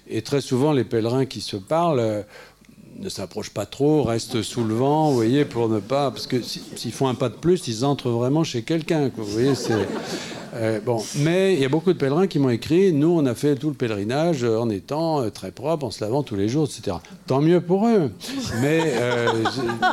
Et 0.10 0.22
très 0.22 0.40
souvent, 0.40 0.72
les 0.72 0.86
pèlerins 0.86 1.26
qui 1.26 1.42
se 1.42 1.58
parlent 1.58 2.24
ne 3.02 3.10
s'approchent 3.10 3.50
pas 3.50 3.66
trop, 3.66 4.04
restent 4.04 4.42
sous 4.42 4.64
le 4.64 4.76
vent, 4.76 5.10
vous 5.10 5.16
voyez, 5.16 5.46
pour 5.46 5.70
ne 5.70 5.80
pas. 5.80 6.12
Parce 6.12 6.28
que 6.28 6.42
s'ils 6.42 6.92
font 6.92 7.08
un 7.08 7.16
pas 7.16 7.30
de 7.30 7.36
plus, 7.36 7.68
ils 7.68 7.84
entrent 7.86 8.10
vraiment 8.10 8.44
chez 8.44 8.62
quelqu'un. 8.62 9.12
Vous 9.16 9.26
voyez, 9.26 9.56
c'est. 9.56 9.88
Euh, 10.54 10.82
bon, 10.82 11.02
mais 11.18 11.54
il 11.54 11.60
y 11.62 11.66
a 11.66 11.70
beaucoup 11.70 11.94
de 11.94 11.98
pèlerins 11.98 12.28
qui 12.28 12.38
m'ont 12.38 12.50
écrit 12.50 12.92
nous, 12.92 13.08
on 13.08 13.26
a 13.26 13.36
fait 13.36 13.56
tout 13.56 13.70
le 13.70 13.74
pèlerinage 13.74 14.44
en 14.44 14.70
étant 14.70 15.22
euh, 15.22 15.30
très 15.30 15.52
propre, 15.52 15.86
en 15.86 15.92
se 15.92 16.04
lavant 16.04 16.24
tous 16.24 16.36
les 16.36 16.50
jours, 16.50 16.66
etc. 16.66 16.98
Tant 17.26 17.42
mieux 17.42 17.62
pour 17.62 17.88
eux. 17.88 18.12
Mais 18.62 18.82
euh, 18.84 19.44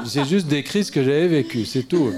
c'est 0.05 0.25
juste 0.25 0.49
décrit 0.49 0.85
ce 0.85 0.90
que 0.90 1.03
j'avais 1.03 1.29
vécu, 1.29 1.64
c'est 1.64 1.85
tout. 1.85 2.11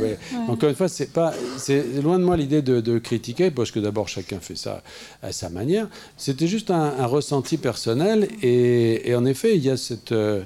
Encore 0.48 0.70
une 0.70 0.74
fois, 0.74 0.88
c'est 0.88 1.12
pas, 1.12 1.34
c'est 1.58 1.84
loin 2.02 2.18
de 2.18 2.24
moi 2.24 2.36
l'idée 2.36 2.62
de, 2.62 2.98
critiquer, 2.98 3.50
parce 3.50 3.70
que 3.70 3.78
d'abord 3.78 4.08
chacun 4.08 4.40
fait 4.40 4.56
ça 4.56 4.82
à 5.22 5.32
sa 5.32 5.50
manière. 5.50 5.88
C'était 6.16 6.46
juste 6.46 6.70
un, 6.70 7.06
ressenti 7.06 7.56
personnel, 7.56 8.28
et, 8.42 9.14
en 9.14 9.24
effet, 9.26 9.56
il 9.56 9.64
y 9.64 9.70
a 9.70 9.76
cette 9.76 10.12
euh, 10.12 10.42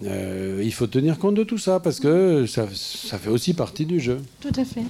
il 0.00 0.72
faut 0.72 0.86
tenir 0.86 1.18
compte 1.18 1.34
de 1.34 1.44
tout 1.44 1.58
ça 1.58 1.80
parce 1.80 2.00
que 2.00 2.46
ça, 2.46 2.66
fait 2.66 3.28
aussi 3.28 3.54
partie 3.54 3.84
du 3.84 4.00
jeu. 4.00 4.20
Tout 4.40 4.52
à 4.56 4.64
fait. 4.64 4.84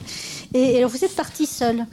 Et, 0.55 0.79
alors 0.79 0.91
vous 0.91 1.05
êtes 1.05 1.15
parti 1.17 1.47
seul. 1.47 1.87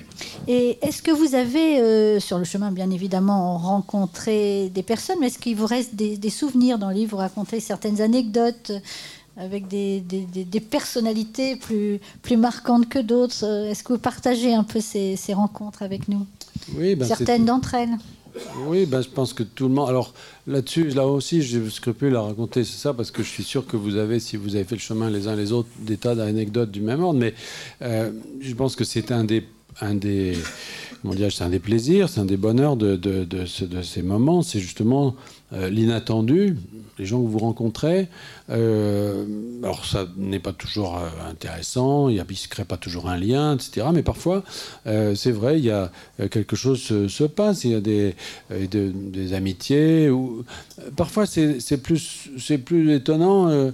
Et 0.47 0.77
est-ce 0.81 1.01
que 1.01 1.11
vous 1.11 1.35
avez, 1.35 1.79
euh, 1.79 2.19
sur 2.19 2.37
le 2.37 2.43
chemin 2.43 2.71
bien 2.71 2.91
évidemment, 2.91 3.57
rencontré 3.57 4.69
des 4.69 4.83
personnes, 4.83 5.17
mais 5.19 5.27
est-ce 5.27 5.39
qu'il 5.39 5.55
vous 5.55 5.65
reste 5.65 5.95
des, 5.95 6.29
souvenirs 6.29 6.77
dans 6.77 6.89
le 6.89 6.95
livre 6.95 7.11
Vous 7.11 7.17
racontez 7.17 7.59
certaines 7.59 8.01
anecdotes 8.01 8.71
avec 9.37 9.67
des, 9.67 10.03
personnalités 10.69 11.55
plus, 11.55 11.99
plus 12.21 12.37
marquantes 12.37 12.87
que 12.89 12.99
d'autres? 12.99 13.43
Est-ce 13.43 13.83
que 13.83 13.93
vous 13.93 13.99
partagez 13.99 14.53
un 14.53 14.63
peu 14.63 14.79
ces, 14.81 15.17
rencontres 15.33 15.81
avec 15.81 16.07
nous? 16.07 16.25
Oui, 16.75 16.95
ben 16.95 17.07
certaines 17.07 17.45
d'entre 17.45 17.73
elles. 17.73 17.97
Oui, 18.67 18.85
ben, 18.85 19.01
je 19.01 19.09
pense 19.09 19.33
que 19.33 19.43
tout 19.43 19.67
le 19.67 19.73
monde. 19.73 19.89
Alors 19.89 20.13
là-dessus, 20.47 20.89
là 20.89 21.07
aussi, 21.07 21.41
j'ai 21.41 21.69
scrupule 21.69 22.15
à 22.15 22.21
raconter 22.21 22.63
c'est 22.63 22.77
ça 22.77 22.93
parce 22.93 23.11
que 23.11 23.23
je 23.23 23.29
suis 23.29 23.43
sûr 23.43 23.65
que 23.65 23.77
vous 23.77 23.95
avez, 23.95 24.19
si 24.19 24.37
vous 24.37 24.55
avez 24.55 24.65
fait 24.65 24.75
le 24.75 24.81
chemin 24.81 25.09
les 25.09 25.27
uns 25.27 25.35
les 25.35 25.51
autres, 25.51 25.69
des 25.79 25.97
tas 25.97 26.15
d'anecdotes 26.15 26.71
du 26.71 26.81
même 26.81 27.03
ordre. 27.03 27.19
Mais 27.19 27.33
euh, 27.81 28.11
je 28.39 28.53
pense 28.53 28.75
que 28.75 28.83
c'est 28.83 29.11
un 29.11 29.23
des, 29.23 29.45
un 29.81 29.95
des, 29.95 30.37
c'est 31.29 31.43
un 31.43 31.49
des 31.49 31.59
plaisirs, 31.59 32.09
c'est 32.09 32.19
un 32.19 32.25
des 32.25 32.37
bonheurs 32.37 32.75
de, 32.75 32.95
de, 32.95 33.23
de, 33.23 33.81
ces 33.81 34.01
moments. 34.01 34.41
C'est 34.41 34.59
justement 34.59 35.15
euh, 35.53 35.69
l'inattendu, 35.69 36.57
les 36.97 37.05
gens 37.05 37.21
que 37.21 37.27
vous 37.27 37.39
rencontrez. 37.39 38.07
Euh, 38.49 39.25
alors 39.63 39.85
ça 39.85 40.07
n'est 40.17 40.39
pas 40.39 40.53
toujours 40.53 40.97
euh, 40.97 41.07
intéressant, 41.29 42.09
il 42.09 42.17
ne 42.17 42.35
se 42.35 42.47
crée 42.47 42.65
pas 42.65 42.77
toujours 42.77 43.09
un 43.09 43.17
lien, 43.17 43.55
etc. 43.55 43.87
Mais 43.93 44.03
parfois, 44.03 44.43
c'est 44.85 45.31
vrai, 45.31 45.59
il 45.59 45.65
y 45.65 45.71
a 45.71 45.91
quelque 46.29 46.55
chose 46.55 46.81
se, 46.81 47.07
se 47.07 47.23
passe, 47.23 47.63
il 47.63 47.71
y 47.71 47.75
a 47.75 47.81
des, 47.81 48.15
des 48.49 49.33
amitiés. 49.33 50.11
Parfois, 50.95 51.25
c'est 51.25 51.81
plus, 51.81 52.29
plus 52.65 52.93
étonnant, 52.93 53.71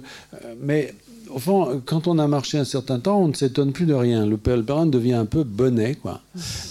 mais 0.60 0.94
au 1.30 1.38
fond, 1.38 1.82
quand 1.84 2.06
on 2.06 2.18
a 2.18 2.26
marché 2.26 2.58
un 2.58 2.64
certain 2.64 2.98
temps, 2.98 3.20
on 3.20 3.28
ne 3.28 3.34
s'étonne 3.34 3.72
plus 3.72 3.86
de 3.86 3.94
rien. 3.94 4.26
Le 4.26 4.36
pèlerin 4.36 4.86
devient 4.86 5.14
un 5.14 5.24
peu 5.24 5.44
bonnet, 5.44 5.94
quoi. 5.94 6.20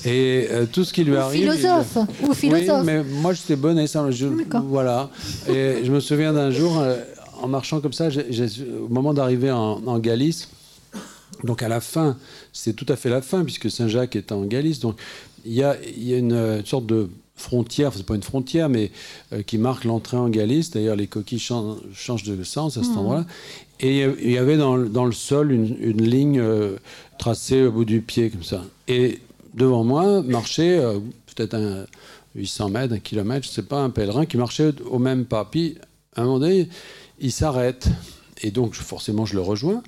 Et 0.05 0.47
euh, 0.51 0.65
tout 0.71 0.83
ce 0.83 0.93
qui 0.93 1.03
lui 1.03 1.13
ou 1.13 1.17
arrive. 1.17 1.51
Philosophe. 1.51 1.97
Ou 2.23 2.33
philosophe. 2.33 2.79
Oui, 2.79 2.85
mais 2.85 3.03
moi, 3.03 3.33
j'étais 3.33 3.55
bonnet, 3.55 3.87
ça. 3.87 4.09
Je, 4.11 4.27
voilà. 4.67 5.09
Et 5.49 5.83
je 5.83 5.91
me 5.91 5.99
souviens 5.99 6.33
d'un 6.33 6.51
jour, 6.51 6.79
euh, 6.79 6.97
en 7.41 7.47
marchant 7.47 7.81
comme 7.81 7.93
ça, 7.93 8.07
au 8.09 8.87
moment 8.89 9.13
d'arriver 9.13 9.51
en, 9.51 9.99
Galice, 9.99 10.49
donc 11.43 11.61
à 11.61 11.67
la 11.67 11.81
fin, 11.81 12.17
c'est 12.53 12.73
tout 12.73 12.85
à 12.89 12.95
fait 12.95 13.09
la 13.09 13.21
fin, 13.21 13.43
puisque 13.43 13.69
Saint-Jacques 13.69 14.15
est 14.15 14.31
en 14.31 14.43
Galice. 14.43 14.79
Donc 14.79 14.97
il 15.45 15.53
y 15.53 15.63
a, 15.63 15.75
y 15.97 16.13
a 16.13 16.17
une 16.17 16.65
sorte 16.65 16.85
de 16.85 17.09
frontière, 17.35 17.91
c'est 17.93 18.05
pas 18.05 18.15
une 18.15 18.23
frontière, 18.23 18.69
mais 18.69 18.91
euh, 19.33 19.43
qui 19.43 19.57
marque 19.57 19.83
l'entrée 19.83 20.17
en 20.17 20.29
Galice. 20.29 20.71
D'ailleurs, 20.71 20.95
les 20.95 21.07
coquilles 21.07 21.39
changent, 21.39 22.23
de 22.23 22.43
sens 22.43 22.77
à 22.77 22.83
cet 22.83 22.93
hmm. 22.93 22.97
endroit-là. 22.97 23.25
Et 23.79 24.03
il 24.03 24.31
y 24.31 24.37
avait 24.37 24.57
dans, 24.57 24.75
le 24.77 25.11
sol 25.11 25.51
une, 25.51 26.01
ligne 26.01 26.39
euh, 26.39 26.77
tracée 27.19 27.63
au 27.63 27.71
bout 27.71 27.85
du 27.85 28.01
pied, 28.01 28.29
comme 28.29 28.43
ça. 28.43 28.63
Et 28.87 29.19
devant 29.53 29.83
moi 29.83 30.21
marchait 30.21 30.77
euh, 30.77 30.99
peut-être 31.35 31.55
un 31.55 31.85
800 32.35 32.69
mètres, 32.69 32.93
un 32.93 32.99
kilomètre, 32.99 33.45
je 33.45 33.51
sais 33.51 33.63
pas, 33.63 33.81
un 33.81 33.89
pèlerin 33.89 34.25
qui 34.25 34.37
marchait 34.37 34.73
au 34.89 34.99
même 34.99 35.25
pas. 35.25 35.45
Puis, 35.45 35.77
à 36.15 36.21
un 36.21 36.25
moment 36.25 36.39
donné, 36.39 36.69
il 37.19 37.31
s'arrête. 37.31 37.89
Et 38.41 38.51
donc, 38.51 38.75
forcément, 38.75 39.25
je 39.25 39.35
le 39.35 39.41
rejoins. 39.41 39.83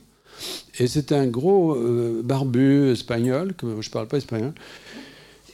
Et 0.80 0.88
c'était 0.88 1.16
un 1.16 1.26
gros 1.26 1.76
barbu 2.24 2.92
espagnol, 2.92 3.56
que 3.56 3.82
je 3.82 3.90
parle 3.90 4.08
pas 4.08 4.18
espagnol, 4.18 4.54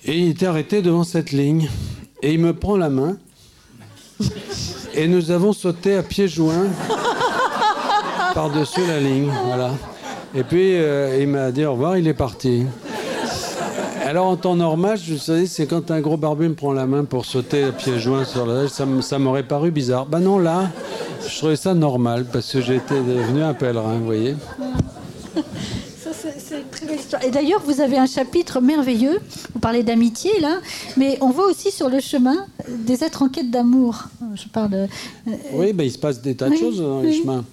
et 0.06 0.20
il 0.20 0.30
était 0.30 0.46
arrêté 0.46 0.82
devant 0.82 1.06
cette 1.06 1.32
ligne. 1.32 1.70
Et 2.22 2.34
il 2.34 2.40
me 2.40 2.54
prend 2.54 2.76
la 2.76 2.90
main. 2.90 3.18
Et 4.96 5.08
nous 5.08 5.32
avons 5.32 5.54
sauté 5.54 5.96
à 5.96 6.04
pieds 6.04 6.28
joints 6.28 6.68
par-dessus 8.34 8.82
la 8.88 9.00
ligne. 9.00 9.32
Voilà. 9.46 9.72
Et 10.36 10.44
puis 10.44 10.76
euh, 10.76 11.20
il 11.20 11.28
m'a 11.28 11.52
dit 11.52 11.66
au 11.66 11.74
revoir, 11.74 11.98
il 11.98 12.08
est 12.08 12.14
parti. 12.14 12.66
Alors 14.06 14.28
en 14.28 14.36
temps 14.36 14.56
normal, 14.56 14.98
je 15.02 15.16
sais, 15.16 15.46
c'est 15.46 15.66
quand 15.66 15.90
un 15.90 16.02
gros 16.02 16.18
barbu 16.18 16.50
me 16.50 16.56
prend 16.56 16.74
la 16.74 16.86
main 16.86 17.06
pour 17.06 17.26
sauter 17.26 17.64
à 17.64 17.72
pieds 17.72 18.00
joints 18.00 18.26
sur 18.26 18.46
la 18.46 18.68
ça, 18.68 18.86
ça 19.02 19.20
m'aurait 19.20 19.44
paru 19.44 19.72
bizarre. 19.72 20.06
Ben 20.06 20.20
non, 20.20 20.40
là, 20.40 20.70
je 21.28 21.38
trouvais 21.38 21.56
ça 21.56 21.74
normal 21.74 22.26
parce 22.32 22.52
que 22.52 22.62
j'étais 22.62 23.00
devenu 23.00 23.44
un 23.44 23.54
pèlerin, 23.54 23.98
vous 23.98 24.06
voyez. 24.06 24.36
Et 27.26 27.32
d'ailleurs, 27.32 27.62
vous 27.66 27.80
avez 27.80 27.98
un 27.98 28.06
chapitre 28.06 28.60
merveilleux. 28.60 29.20
Vous 29.54 29.60
parlez 29.60 29.84
d'amitié, 29.84 30.32
là, 30.42 30.60
mais 30.98 31.18
on 31.22 31.30
voit 31.30 31.46
aussi 31.46 31.72
sur 31.72 31.90
le 31.90 32.00
chemin 32.00 32.46
des 32.68 33.04
êtres 33.04 33.22
en 33.22 33.30
quête 33.30 33.50
d'amour. 33.50 34.06
Je 34.36 34.48
parle. 34.48 34.74
Euh, 34.74 34.88
oui, 35.54 35.74
ben, 35.74 35.86
il 35.86 35.92
se 35.92 35.98
passe 35.98 36.22
des 36.22 36.36
tas 36.36 36.50
de 36.50 36.56
choses 36.56 36.82
dans 36.82 37.02
les 37.02 37.14
chemins. 37.14 37.46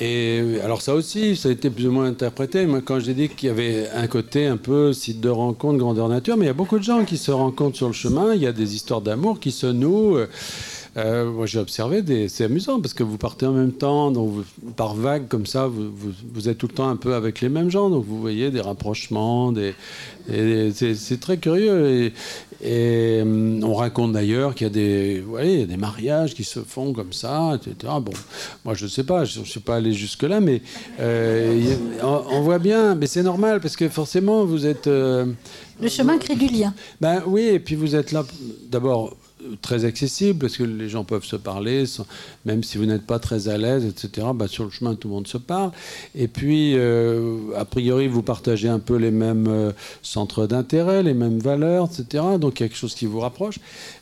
Et 0.00 0.60
alors 0.62 0.82
ça 0.82 0.94
aussi, 0.94 1.36
ça 1.36 1.48
a 1.48 1.52
été 1.52 1.70
plus 1.70 1.86
ou 1.86 1.90
moins 1.90 2.04
interprété. 2.04 2.66
Moi, 2.66 2.82
quand 2.84 3.00
j'ai 3.00 3.14
dit 3.14 3.30
qu'il 3.30 3.48
y 3.48 3.50
avait 3.50 3.88
un 3.94 4.06
côté 4.06 4.46
un 4.46 4.58
peu 4.58 4.92
site 4.92 5.20
de 5.20 5.30
rencontre, 5.30 5.78
grandeur 5.78 6.08
nature, 6.08 6.36
mais 6.36 6.44
il 6.44 6.48
y 6.48 6.50
a 6.50 6.54
beaucoup 6.54 6.78
de 6.78 6.84
gens 6.84 7.04
qui 7.04 7.16
se 7.16 7.30
rencontrent 7.30 7.76
sur 7.76 7.86
le 7.86 7.94
chemin. 7.94 8.34
Il 8.34 8.42
y 8.42 8.46
a 8.46 8.52
des 8.52 8.74
histoires 8.74 9.00
d'amour 9.00 9.40
qui 9.40 9.52
se 9.52 9.66
nouent. 9.66 10.18
Euh, 10.96 11.30
moi 11.30 11.46
j'ai 11.46 11.58
observé, 11.58 12.02
des... 12.02 12.28
c'est 12.28 12.44
amusant 12.44 12.80
parce 12.80 12.94
que 12.94 13.02
vous 13.02 13.18
partez 13.18 13.46
en 13.46 13.52
même 13.52 13.72
temps, 13.72 14.10
donc 14.10 14.44
par 14.76 14.94
vague 14.94 15.28
comme 15.28 15.46
ça, 15.46 15.66
vous, 15.66 15.90
vous, 16.32 16.48
êtes 16.48 16.58
tout 16.58 16.68
le 16.68 16.74
temps 16.74 16.88
un 16.88 16.96
peu 16.96 17.14
avec 17.14 17.40
les 17.40 17.48
mêmes 17.48 17.70
gens, 17.70 17.90
donc 17.90 18.04
vous 18.06 18.20
voyez 18.20 18.50
des 18.50 18.60
rapprochements, 18.60 19.52
des... 19.52 19.74
c'est, 20.72 21.20
très 21.20 21.38
curieux. 21.38 21.90
Et, 21.90 22.12
et 22.62 23.20
hum, 23.22 23.62
on 23.62 23.74
raconte 23.74 24.12
d'ailleurs 24.12 24.54
qu'il 24.54 24.66
y 24.66 24.70
a 24.70 25.66
des, 25.66 25.76
mariages 25.76 26.34
qui 26.34 26.44
se 26.44 26.60
font 26.60 26.92
comme 26.92 27.12
ça, 27.12 27.56
etc. 27.56 27.92
Bon, 28.00 28.12
moi 28.64 28.74
je 28.74 28.84
ne 28.84 28.90
sais 28.90 29.04
pas, 29.04 29.24
je 29.24 29.40
ne 29.40 29.44
suis 29.44 29.60
pas 29.60 29.76
allé 29.76 29.92
jusque-là, 29.92 30.40
mais 30.40 30.62
euh, 31.00 31.74
on, 32.02 32.40
voit 32.40 32.58
bien, 32.58 32.94
mais 32.94 33.06
c'est 33.06 33.22
normal 33.22 33.60
parce 33.60 33.76
que 33.76 33.88
forcément 33.88 34.44
vous 34.44 34.66
êtes... 34.66 34.86
Euh, 34.86 35.26
le 35.80 35.88
chemin 35.88 36.16
crée 36.16 36.36
du 36.36 36.46
lien. 36.46 36.72
Ben 37.00 37.22
oui, 37.26 37.42
et 37.42 37.60
puis 37.60 37.74
vous 37.74 37.94
êtes 37.94 38.12
là, 38.12 38.24
d'abord 38.70 39.14
très 39.60 39.84
accessible 39.84 40.38
parce 40.40 40.56
que 40.56 40.64
les 40.64 40.88
gens 40.88 41.04
peuvent 41.04 41.24
se 41.24 41.36
parler, 41.36 41.84
même 42.44 42.62
si 42.62 42.78
vous 42.78 42.86
n'êtes 42.86 43.06
pas 43.06 43.18
très 43.18 43.48
à 43.48 43.58
l'aise, 43.58 43.84
etc. 43.84 44.28
Bah, 44.34 44.48
sur 44.48 44.64
le 44.64 44.70
chemin, 44.70 44.94
tout 44.94 45.08
le 45.08 45.14
monde 45.14 45.28
se 45.28 45.38
parle. 45.38 45.70
Et 46.14 46.28
puis, 46.28 46.74
euh, 46.76 47.38
a 47.56 47.64
priori, 47.64 48.08
vous 48.08 48.22
partagez 48.22 48.68
un 48.68 48.78
peu 48.78 48.96
les 48.96 49.10
mêmes 49.10 49.46
euh, 49.48 49.72
centres 50.02 50.46
d'intérêt, 50.46 51.02
les 51.02 51.14
mêmes 51.14 51.38
valeurs, 51.38 51.88
etc. 51.90 52.24
Donc, 52.38 52.60
il 52.60 52.64
y 52.64 52.66
a 52.66 52.68
quelque 52.68 52.78
chose 52.78 52.94
qui 52.94 53.06
vous 53.06 53.20
rapproche. 53.20 53.58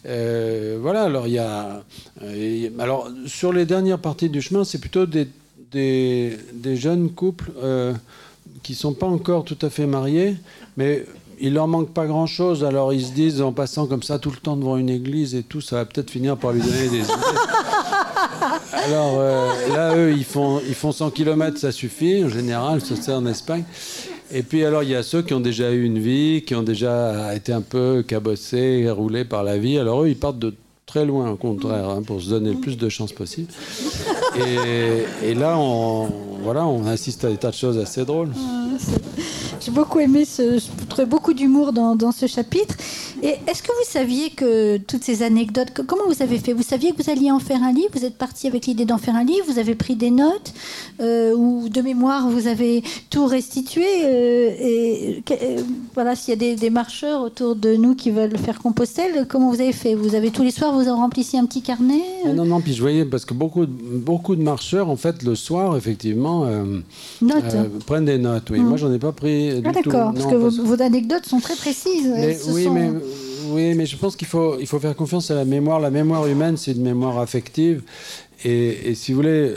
Euh, 0.07 0.78
voilà, 0.80 1.02
alors 1.04 1.26
il 1.26 1.35
y 1.35 1.38
a. 1.38 1.83
alors, 2.78 3.11
sur 3.26 3.52
les 3.52 3.66
dernières 3.66 3.98
parties 3.98 4.28
du 4.28 4.40
chemin, 4.40 4.64
c'est 4.64 4.78
plutôt 4.78 5.07
des, 5.07 5.28
des, 5.70 6.37
des, 6.52 6.76
jeunes 6.76 7.11
couples 7.11 7.50
qui 8.62 8.72
ne 8.72 8.76
sont 8.76 8.94
pas 8.94 9.07
encore 9.07 9.44
tout 9.44 9.59
à 9.62 9.70
fait 9.70 9.87
mariés, 9.87 10.37
mais 10.76 11.04
il 11.44 11.52
leur 11.52 11.68
manque 11.68 11.90
pas 11.90 12.07
grand 12.07 12.26
chose, 12.26 12.64
alors 12.64 12.94
ils 12.94 13.04
se 13.04 13.12
disent 13.12 13.42
en 13.42 13.52
passant 13.52 13.87
comme 13.87 14.02
ça 14.02 14.18
tout 14.18 14.30
le 14.30 14.38
temps 14.38 14.57
devant 14.57 14.78
une 14.78 14.88
église 14.88 15.35
et 15.35 15.42
tout, 15.42 15.61
ça 15.61 15.76
va 15.76 15.85
peut-être 15.85 16.11
finir 16.11 16.38
par 16.38 16.52
lui 16.52 16.62
donner 16.62 16.88
des 16.88 17.00
idées. 17.00 17.04
Alors 18.72 19.16
euh, 19.18 19.52
là, 19.74 19.94
eux, 19.94 20.12
ils 20.12 20.24
font, 20.24 20.62
ils 20.66 20.74
font 20.74 20.90
100 20.90 21.11
km, 21.11 21.59
ça 21.59 21.70
suffit 21.70 22.24
en 22.24 22.30
général, 22.30 22.80
c'est 22.80 23.12
en 23.12 23.26
Espagne. 23.26 23.64
Et 24.33 24.42
puis 24.42 24.64
alors, 24.64 24.83
il 24.83 24.88
y 24.88 24.94
a 24.94 25.02
ceux 25.02 25.20
qui 25.20 25.35
ont 25.35 25.40
déjà 25.40 25.70
eu 25.70 25.85
une 25.85 25.98
vie, 25.98 26.44
qui 26.46 26.54
ont 26.54 26.62
déjà 26.62 27.35
été 27.35 27.52
un 27.52 27.61
peu 27.61 28.02
cabossés, 28.07 28.88
roulés 28.90 29.26
par 29.26 29.44
la 29.44 29.59
vie. 29.59 29.78
Alors 29.78 30.02
eux, 30.02 30.09
ils 30.09 30.16
partent 30.16 30.38
de 30.38 30.54
très 30.86 31.04
loin, 31.04 31.30
au 31.30 31.36
contraire, 31.36 31.88
hein, 31.88 32.02
pour 32.02 32.20
se 32.20 32.30
donner 32.30 32.52
le 32.52 32.60
plus 32.60 32.76
de 32.76 32.88
chances 32.88 33.12
possible. 33.12 33.52
Et, 35.22 35.34
là, 35.34 35.56
on, 35.58 36.10
voilà, 36.42 36.66
on 36.66 36.86
assiste 36.86 37.24
à 37.24 37.30
des 37.30 37.36
tas 37.36 37.50
de 37.50 37.54
choses 37.54 37.78
assez 37.78 38.04
drôles. 38.04 38.30
J'ai 39.60 39.70
beaucoup 39.70 40.00
aimé 40.00 40.24
je 40.26 40.60
trouvais 40.88 41.06
beaucoup 41.06 41.32
d'humour 41.32 41.72
dans, 41.72 41.96
dans, 41.96 42.12
ce 42.12 42.26
chapitre. 42.26 42.76
Et 43.22 43.36
est-ce 43.46 43.62
que 43.62 43.68
vous 43.68 43.90
saviez 43.90 44.30
que 44.30 44.76
toutes 44.76 45.02
ces 45.02 45.22
anecdotes, 45.22 45.68
comment 45.86 46.04
vous 46.06 46.22
avez 46.22 46.38
fait? 46.38 46.52
Vous 46.52 46.62
saviez 46.62 46.92
que 46.92 47.02
vous 47.02 47.10
alliez 47.10 47.30
en 47.30 47.38
faire 47.38 47.62
un 47.62 47.72
livre? 47.72 47.88
Vous 47.94 48.04
êtes 48.04 48.18
parti 48.18 48.46
avec 48.46 48.66
l'idée 48.66 48.84
d'en 48.84 48.98
faire 48.98 49.16
un 49.16 49.24
livre? 49.24 49.46
Vous 49.48 49.58
avez 49.58 49.74
pris 49.74 49.96
des 49.96 50.10
notes 50.10 50.52
euh, 51.00 51.34
ou 51.34 51.68
de 51.70 51.80
mémoire 51.80 52.28
vous 52.28 52.46
avez 52.46 52.82
tout 53.08 53.26
restitué 53.26 53.86
euh, 54.04 54.50
Et 54.58 55.22
euh, 55.30 55.62
voilà, 55.94 56.14
s'il 56.14 56.30
y 56.30 56.36
a 56.36 56.36
des, 56.36 56.56
des, 56.56 56.70
marcheurs 56.70 57.22
autour 57.22 57.56
de 57.56 57.74
nous 57.74 57.94
qui 57.94 58.10
veulent 58.10 58.36
faire 58.36 58.60
Compostelle, 58.60 59.26
comment 59.28 59.50
vous 59.50 59.60
avez 59.60 59.72
fait? 59.72 59.94
Vous 59.94 60.14
avez 60.14 60.30
tous 60.30 60.42
les 60.42 60.50
soirs, 60.50 60.73
vous 60.74 60.88
en 60.88 60.96
remplissiez 60.96 61.38
un 61.38 61.46
petit 61.46 61.62
carnet 61.62 62.02
Non, 62.34 62.44
non, 62.44 62.60
puis 62.60 62.74
je 62.74 62.80
voyais 62.80 63.04
parce 63.04 63.24
que 63.24 63.34
beaucoup, 63.34 63.66
beaucoup 63.66 64.37
de 64.37 64.42
marcheurs, 64.42 64.90
en 64.90 64.96
fait, 64.96 65.22
le 65.22 65.34
soir, 65.34 65.76
effectivement, 65.76 66.46
prennent 67.87 68.04
des 68.04 68.18
notes. 68.18 68.50
Oui, 68.50 68.60
mmh. 68.60 68.68
moi, 68.68 68.76
j'en 68.76 68.92
ai 68.92 68.98
pas 68.98 69.12
pris 69.12 69.62
ah, 69.64 69.72
d'accord, 69.72 70.12
parce 70.14 70.26
que 70.26 70.34
vos, 70.34 70.82
anecdotes 70.82 71.26
sont 71.26 71.40
très 71.40 71.56
précises. 71.56 72.12
oui, 72.48 72.68
mais, 72.70 72.90
oui, 73.50 73.74
mais 73.74 73.87
je 73.87 73.96
pense 73.96 74.16
qu'il 74.16 74.28
faut, 74.28 74.58
il 74.60 74.66
faut 74.66 74.78
faire 74.78 74.96
confiance 74.96 75.30
à 75.30 75.34
la 75.34 75.44
mémoire. 75.44 75.80
La 75.80 75.90
mémoire 75.90 76.26
humaine, 76.26 76.56
c'est 76.56 76.72
une 76.72 76.82
mémoire 76.82 77.18
affective. 77.18 77.82
Et, 78.44 78.94
si 78.94 79.12
vous 79.12 79.16
voulez, 79.16 79.54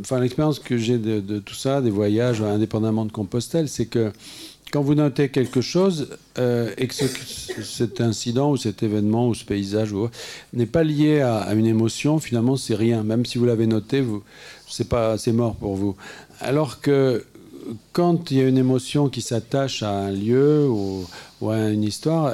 enfin, 0.00 0.20
l'expérience 0.20 0.58
que 0.58 0.76
j'ai 0.76 0.98
de, 0.98 1.38
tout 1.38 1.54
ça, 1.54 1.80
des 1.80 1.90
voyages 1.90 2.42
indépendamment 2.42 3.04
de 3.04 3.12
Compostelle, 3.12 3.68
c'est 3.68 3.86
que 3.86 4.12
quand 4.72 4.82
vous 4.82 4.94
notez 4.94 5.28
quelque 5.30 5.60
chose 5.60 6.08
euh, 6.38 6.72
et 6.76 6.86
que 6.86 6.94
cet 6.94 8.00
incident 8.00 8.50
ou 8.50 8.56
cet 8.56 8.82
événement 8.82 9.28
ou 9.28 9.34
ce 9.34 9.44
paysage 9.44 9.94
n'est 10.52 10.66
pas 10.66 10.84
lié 10.84 11.20
à, 11.20 11.52
une 11.54 11.66
émotion, 11.66 12.18
finalement, 12.18 12.56
c'est 12.56 12.74
rien. 12.74 13.02
Même 13.02 13.24
si 13.24 13.38
vous 13.38 13.44
l'avez 13.46 13.66
noté, 13.66 14.04
c'est 14.68 14.88
pas, 14.88 15.16
c'est 15.18 15.32
mort 15.32 15.54
pour 15.56 15.74
vous. 15.74 15.96
Alors 16.40 16.80
que 16.80 17.24
quand 17.92 18.30
il 18.30 18.38
y 18.38 18.40
a 18.40 18.48
une 18.48 18.58
émotion 18.58 19.08
qui 19.08 19.20
s'attache 19.20 19.82
à 19.82 19.90
un 19.90 20.10
lieu 20.10 20.68
ou, 20.68 21.06
à 21.48 21.68
une 21.68 21.82
histoire, 21.82 22.32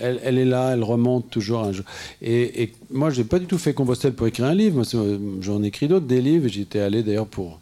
elle, 0.00 0.38
est 0.38 0.44
là, 0.44 0.72
elle 0.72 0.82
remonte 0.82 1.30
toujours 1.30 1.62
un 1.62 1.72
jour. 1.72 1.84
Et, 2.20 2.72
moi, 2.90 3.10
je 3.10 3.20
n'ai 3.20 3.26
pas 3.26 3.38
du 3.38 3.46
tout 3.46 3.58
fait 3.58 3.74
Compostelle 3.74 4.12
pour 4.12 4.26
écrire 4.26 4.46
un 4.46 4.54
livre. 4.54 4.82
J'en 5.40 5.62
écrit 5.62 5.88
d'autres, 5.88 6.06
des 6.06 6.20
livres. 6.20 6.48
J'étais 6.48 6.80
allé 6.80 7.02
d'ailleurs 7.02 7.26
pour 7.26 7.60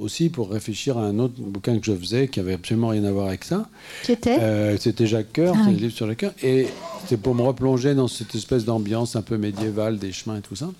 aussi 0.00 0.30
pour 0.30 0.50
réfléchir 0.50 0.98
à 0.98 1.02
un 1.02 1.18
autre 1.18 1.34
bouquin 1.38 1.78
que 1.78 1.84
je 1.86 1.92
faisais 1.92 2.28
qui 2.28 2.40
avait 2.40 2.54
absolument 2.54 2.88
rien 2.88 3.04
à 3.04 3.12
voir 3.12 3.28
avec 3.28 3.44
ça. 3.44 3.68
Qui 4.02 4.12
était? 4.12 4.38
Euh, 4.40 4.76
C'était 4.78 5.06
Jacques 5.06 5.32
Coeur, 5.32 5.54
ah, 5.56 5.70
livre 5.70 5.92
sur 5.92 6.06
le 6.06 6.14
cœur. 6.14 6.32
Et 6.42 6.66
c'était 7.02 7.16
pour 7.16 7.34
me 7.34 7.42
replonger 7.42 7.94
dans 7.94 8.08
cette 8.08 8.34
espèce 8.34 8.64
d'ambiance 8.64 9.16
un 9.16 9.22
peu 9.22 9.36
médiévale 9.36 9.98
des 9.98 10.12
chemins 10.12 10.38
et 10.38 10.42
tout 10.42 10.56
ça. 10.56 10.70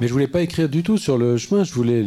Mais 0.00 0.06
je 0.06 0.12
voulais 0.12 0.28
pas 0.28 0.42
écrire 0.42 0.68
du 0.68 0.82
tout 0.82 0.96
sur 0.96 1.18
le 1.18 1.36
chemin, 1.36 1.64
je 1.64 1.72
voulais 1.72 2.04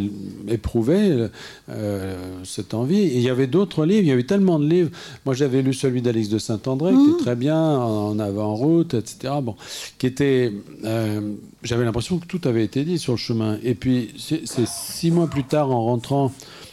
éprouver 0.47 1.27
euh, 1.69 2.15
cette 2.43 2.73
envie. 2.73 3.01
Et 3.01 3.17
il 3.17 3.21
y 3.21 3.29
avait 3.29 3.47
d'autres 3.47 3.85
livres, 3.85 4.03
il 4.03 4.07
y 4.07 4.11
avait 4.11 4.23
tellement 4.23 4.59
de 4.59 4.67
livres. 4.67 4.91
Moi, 5.25 5.35
j'avais 5.35 5.61
lu 5.61 5.73
celui 5.73 6.01
d'Alix 6.01 6.29
de 6.29 6.37
Saint-André, 6.37 6.93
qui 6.93 7.01
était 7.01 7.11
mmh. 7.11 7.17
très 7.17 7.35
bien, 7.35 7.59
en 7.59 8.17
avant-route, 8.19 8.93
etc. 8.93 9.33
Bon, 9.41 9.55
qui 9.97 10.07
était. 10.07 10.53
Euh, 10.85 11.21
j'avais 11.63 11.83
l'impression 11.85 12.17
que 12.17 12.25
tout 12.25 12.41
avait 12.45 12.63
été 12.63 12.83
dit 12.83 12.97
sur 12.97 13.13
le 13.13 13.17
chemin. 13.17 13.57
Et 13.63 13.75
puis, 13.75 14.13
c'est 14.17 14.45
six 14.65 15.11
mois 15.11 15.27
plus 15.27 15.43
tard, 15.43 15.71
en 15.71 15.83
rentrant, 15.83 16.31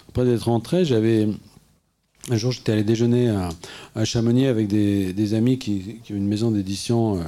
après 0.09 0.25
d'être 0.25 0.45
rentré, 0.45 0.85
j'avais 0.85 1.29
un 2.31 2.37
jour, 2.37 2.53
j'étais 2.53 2.73
allé 2.73 2.85
déjeuner 2.85 3.33
à, 3.95 4.05
Chamonix 4.05 4.47
avec 4.47 4.69
des, 4.69 5.35
amis 5.35 5.59
qui, 5.59 6.01
ont 6.11 6.15
une 6.15 6.29
maison 6.29 6.51
d'édition 6.51 7.19
euh, 7.19 7.23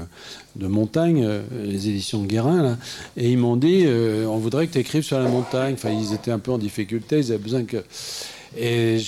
de 0.57 0.67
montagne, 0.67 1.25
euh, 1.25 1.43
les 1.65 1.89
éditions 1.89 2.23
Guérin, 2.25 2.63
là, 2.63 2.79
et 3.17 3.31
ils 3.31 3.39
m'ont 3.39 3.57
dit 3.57 3.83
euh, 3.85 4.27
on 4.27 4.39
voudrait 4.39 4.67
que 4.67 4.73
tu 4.75 4.79
écrives 4.79 5.03
sur 5.03 5.19
la 5.19 5.29
montagne. 5.29 5.75
Enfin, 5.75 5.91
ils 5.91 6.13
étaient 6.13 6.31
un 6.31 6.39
peu 6.39 6.53
en 6.53 6.59
difficulté, 6.59 7.19
ils 7.19 7.33
avaient 7.33 7.43
besoin 7.43 7.65
que. 7.65 7.85
Et 8.57 8.99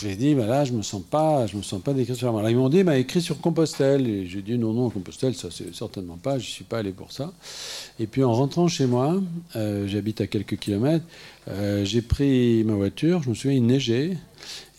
j'ai 0.00 0.14
dit 0.14 0.34
bah 0.34 0.46
là, 0.46 0.64
je 0.64 0.72
me 0.72 0.78
me 0.78 0.82
sens 0.82 1.02
pas 1.02 1.92
d'écrire 1.92 2.16
sur 2.16 2.26
la 2.26 2.32
montagne. 2.32 2.52
Ils 2.52 2.56
m'ont 2.56 2.68
dit 2.68 2.82
bah, 2.82 2.96
écris 2.96 3.20
sur 3.20 3.40
Compostelle. 3.40 4.06
Et 4.08 4.26
j'ai 4.26 4.42
dit 4.42 4.58
non, 4.58 4.72
non, 4.72 4.90
Compostelle, 4.90 5.34
ça 5.34 5.48
c'est 5.50 5.74
certainement 5.74 6.16
pas, 6.16 6.38
je 6.38 6.46
suis 6.46 6.64
pas 6.64 6.78
allé 6.78 6.92
pour 6.92 7.12
ça. 7.12 7.32
Et 7.98 8.06
puis 8.06 8.24
en 8.24 8.32
rentrant 8.32 8.68
chez 8.68 8.86
moi, 8.86 9.20
j'habite 9.54 10.20
à 10.20 10.26
quelques 10.26 10.58
kilomètres, 10.58 11.04
j'ai 11.84 12.02
pris 12.02 12.62
ma 12.64 12.74
voiture, 12.74 13.22
je 13.22 13.30
me 13.30 13.34
souviens, 13.34 13.56
il. 13.56 14.16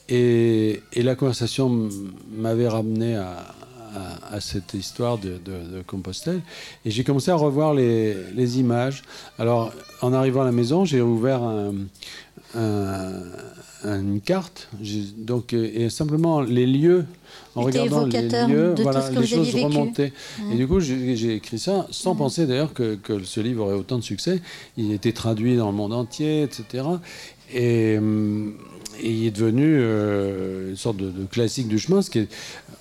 Et, 0.09 0.81
la 0.95 1.15
conversation 1.15 1.89
m'avait 2.35 2.67
ramené 2.67 3.15
à, 3.15 4.39
cette 4.39 4.73
histoire 4.73 5.17
de, 5.17 5.39
Compostelle. 5.87 6.41
Et 6.85 6.91
j'ai 6.91 7.03
commencé 7.03 7.31
à 7.31 7.35
revoir 7.35 7.73
les, 7.73 8.59
images. 8.59 9.03
Alors, 9.37 9.71
en 10.01 10.13
arrivant 10.13 10.41
à 10.41 10.45
la 10.45 10.51
maison, 10.51 10.85
j'ai 10.85 11.01
ouvert 11.01 11.41
une 12.55 14.21
carte. 14.23 14.69
Donc, 15.17 15.53
et 15.53 15.89
simplement 15.89 16.41
les 16.41 16.65
lieux 16.65 17.05
en 17.55 17.61
regardant 17.63 18.05
les 18.05 18.29
lieux, 18.47 18.75
voilà, 18.81 19.09
les 19.09 19.27
choses 19.27 19.55
remontaient. 19.55 20.13
Et 20.51 20.55
du 20.55 20.67
coup, 20.67 20.79
j'ai 20.79 21.35
écrit 21.35 21.59
ça 21.59 21.87
sans 21.91 22.15
penser 22.15 22.45
d'ailleurs 22.45 22.73
que, 22.73 22.95
que, 22.95 23.23
ce 23.23 23.39
livre 23.39 23.65
aurait 23.65 23.75
autant 23.75 23.97
de 23.97 24.03
succès. 24.03 24.41
Il 24.77 24.91
était 24.91 25.13
traduit 25.13 25.57
dans 25.57 25.67
le 25.67 25.75
monde 25.75 25.93
entier, 25.93 26.43
etc. 26.43 26.83
Et, 27.53 27.97
hum, 27.97 28.53
et 29.01 29.11
il 29.11 29.25
est 29.25 29.31
devenu 29.31 29.65
euh, 29.65 30.69
une 30.69 30.77
sorte 30.77 30.97
de, 30.97 31.25
classique 31.25 31.67
du 31.67 31.79
chemin, 31.79 32.01
ce 32.01 32.09
qui, 32.09 32.27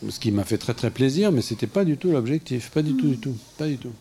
ce 0.09 0.19
qui 0.19 0.31
m'a 0.31 0.45
fait 0.45 0.59
très 0.59 0.75
très 0.75 0.91
plaisir, 0.91 1.33
mais 1.33 1.43
c'était 1.43 1.67
pas 1.67 1.85
du 1.85 1.97
tout 1.97 2.11
l'objectif, 2.11 2.71
pas 2.71 2.83
du 2.83 2.95
tout, 2.95 3.09
du 3.09 3.19
tout, 3.19 3.35
pas 3.57 3.67
du 3.67 3.79
tout. 3.79 3.93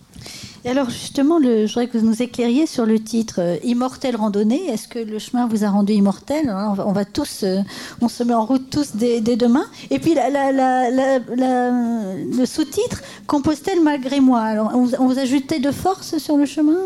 Et 0.66 0.70
alors 0.70 0.90
justement, 0.90 1.40
le, 1.40 1.66
je 1.66 1.74
voudrais 1.74 1.88
que 1.88 1.98
vous 1.98 2.06
nous 2.06 2.22
éclairiez 2.22 2.66
sur 2.66 2.86
le 2.86 3.00
titre 3.00 3.36
euh, 3.40 3.58
Immortel 3.64 4.16
randonnée. 4.16 4.68
Est-ce 4.68 4.88
que 4.88 5.00
le 5.00 5.20
chemin 5.20 5.48
vous 5.48 5.64
a 5.64 5.70
rendu 5.70 5.94
immortel? 5.94 6.50
On 6.50 6.92
va, 6.92 7.06
tous, 7.06 7.44
euh, 7.44 7.60
on 8.02 8.10
se 8.10 8.24
met 8.24 8.34
en 8.34 8.46
route 8.46 8.70
tous 8.70 8.96
dès, 8.96 9.22
demain. 9.22 9.66
Et 9.90 10.00
puis 10.00 10.16
le 10.16 12.46
sous-titre 12.46 13.02
Compostelle 13.28 13.82
malgré 13.84 14.20
moi. 14.20 14.42
Alors 14.42 14.72
on, 14.74 14.86
vous 14.86 15.20
a 15.20 15.22
ajouté 15.22 15.60
de 15.60 15.72
force 15.72 16.18
sur 16.18 16.38
le 16.38 16.46
chemin? 16.46 16.78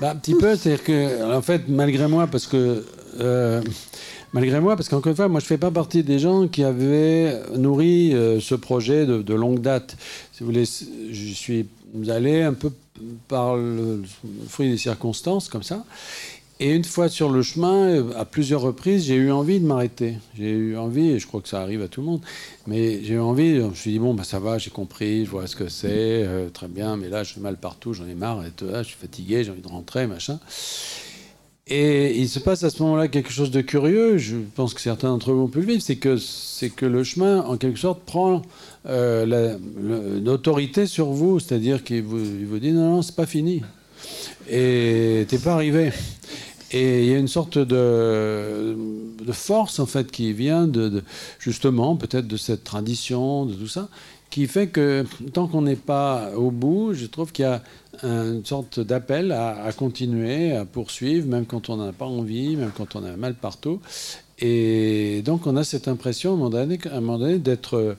Bah, 0.00 0.10
Un 0.10 0.16
petit 0.16 0.34
peu, 0.34 0.56
c'est-à-dire 0.56 0.84
que 0.84 1.36
en 1.36 1.42
fait 1.42 1.62
malgré 1.68 2.06
moi 2.06 2.26
parce 2.26 2.46
que 2.46 2.84
malgré 4.34 4.60
moi, 4.60 4.76
parce 4.76 4.90
qu'encore 4.90 5.10
une 5.10 5.16
fois, 5.16 5.28
moi, 5.28 5.40
je 5.40 5.46
ne 5.46 5.48
fais 5.48 5.58
pas 5.58 5.70
partie 5.70 6.02
des 6.02 6.18
gens 6.18 6.48
qui 6.48 6.64
avaient 6.64 7.40
nourri 7.56 8.14
euh, 8.14 8.40
ce 8.40 8.54
projet 8.54 9.06
de, 9.06 9.34
longue 9.34 9.60
date. 9.60 9.96
Si 10.32 10.40
vous 10.40 10.46
voulez, 10.46 10.64
je 10.64 11.32
suis 11.32 11.66
allé 12.08 12.42
un 12.42 12.52
peu 12.52 12.70
par 13.28 13.56
le 13.56 14.02
fruit 14.48 14.70
des 14.70 14.76
circonstances, 14.76 15.48
comme 15.48 15.62
ça. 15.62 15.84
Et 16.60 16.72
une 16.72 16.84
fois 16.84 17.08
sur 17.08 17.30
le 17.30 17.42
chemin, 17.42 17.88
euh, 17.88 18.12
à 18.16 18.24
plusieurs 18.24 18.60
reprises, 18.60 19.06
j'ai 19.06 19.14
eu 19.14 19.30
envie 19.30 19.60
de 19.60 19.66
m'arrêter. 19.66 20.18
J'ai 20.36 20.50
eu 20.50 20.76
envie, 20.76 21.10
et 21.10 21.18
je 21.18 21.26
crois 21.26 21.40
que 21.40 21.48
ça 21.48 21.60
arrive 21.60 21.82
à 21.82 21.88
tout 21.88 22.00
le 22.00 22.06
monde, 22.06 22.20
mais 22.66 23.02
j'ai 23.04 23.14
eu 23.14 23.20
envie, 23.20 23.56
je 23.56 23.62
me 23.62 23.74
suis 23.74 23.92
dit, 23.92 23.98
bon, 23.98 24.14
bah, 24.14 24.24
ça 24.24 24.40
va, 24.40 24.58
j'ai 24.58 24.70
compris, 24.70 25.24
je 25.24 25.30
vois 25.30 25.46
ce 25.46 25.56
que 25.56 25.68
c'est, 25.68 25.88
euh, 25.90 26.48
très 26.50 26.68
bien, 26.68 26.96
mais 26.96 27.08
là, 27.08 27.22
je 27.22 27.34
fais 27.34 27.40
mal 27.40 27.56
partout, 27.56 27.92
j'en 27.92 28.06
ai 28.06 28.14
marre, 28.14 28.44
et 28.44 28.52
je 28.60 28.82
suis 28.82 28.96
fatigué, 28.96 29.44
j'ai 29.44 29.50
envie 29.50 29.62
de 29.62 29.68
rentrer, 29.68 30.06
machin. 30.06 30.38
Et 31.66 32.20
il 32.20 32.28
se 32.28 32.38
passe 32.40 32.62
à 32.62 32.68
ce 32.68 32.82
moment-là 32.82 33.08
quelque 33.08 33.30
chose 33.30 33.50
de 33.50 33.62
curieux, 33.62 34.18
je 34.18 34.36
pense 34.54 34.74
que 34.74 34.82
certains 34.82 35.08
d'entre 35.08 35.32
vous 35.32 35.44
ont 35.44 35.48
pu 35.48 35.60
le 35.60 35.66
vivre, 35.66 35.80
c'est 35.80 35.96
que, 35.96 36.18
c'est 36.18 36.68
que 36.68 36.84
le 36.84 37.02
chemin, 37.04 37.40
en 37.40 37.56
quelque 37.56 37.78
sorte, 37.78 38.02
prend 38.02 38.42
euh, 38.84 39.56
l'autorité 40.22 40.86
sur 40.86 41.06
vous, 41.06 41.40
c'est-à-dire 41.40 41.82
qu'il 41.82 42.02
vous, 42.02 42.58
dit, 42.58 42.72
non, 42.72 42.96
non, 42.96 43.02
c'est 43.02 43.16
pas 43.16 43.24
fini. 43.24 43.62
Et 44.50 45.24
t'es 45.28 45.38
pas 45.38 45.54
arrivé. 45.54 45.90
Et 46.70 47.04
il 47.04 47.10
y 47.10 47.14
a 47.14 47.18
une 47.18 47.28
sorte 47.28 47.56
de, 47.56 48.76
de, 49.24 49.32
force, 49.32 49.78
en 49.78 49.86
fait, 49.86 50.10
qui 50.10 50.34
vient 50.34 50.66
de, 50.66 51.02
justement, 51.38 51.96
peut-être 51.96 52.28
de 52.28 52.36
cette 52.36 52.64
tradition, 52.64 53.46
de 53.46 53.54
tout 53.54 53.68
ça, 53.68 53.88
qui 54.30 54.46
fait 54.46 54.66
que 54.66 55.04
tant 55.32 55.46
qu'on 55.46 55.62
n'est 55.62 55.76
pas 55.76 56.32
au 56.36 56.50
bout, 56.50 56.92
je 56.92 57.06
trouve 57.06 57.32
qu'il 57.32 57.44
y 57.44 57.48
a 57.48 57.62
une 58.02 58.44
sorte 58.44 58.80
d'appel 58.80 59.30
à, 59.32 59.70
continuer, 59.76 60.52
à 60.52 60.64
poursuivre, 60.64 61.28
même 61.28 61.46
quand 61.46 61.70
on 61.70 61.76
n'a 61.76 61.92
pas 61.92 62.06
envie, 62.06 62.56
même 62.56 62.72
quand 62.76 62.96
on 62.96 63.04
a 63.04 63.16
mal 63.16 63.34
partout. 63.34 63.80
Et 64.40 65.22
donc 65.24 65.46
on 65.46 65.56
a 65.56 65.62
cette 65.62 65.86
impression 65.86 66.30
à 66.30 66.34
un 66.34 67.00
moment 67.00 67.18
donné, 67.18 67.38
d'être 67.38 67.96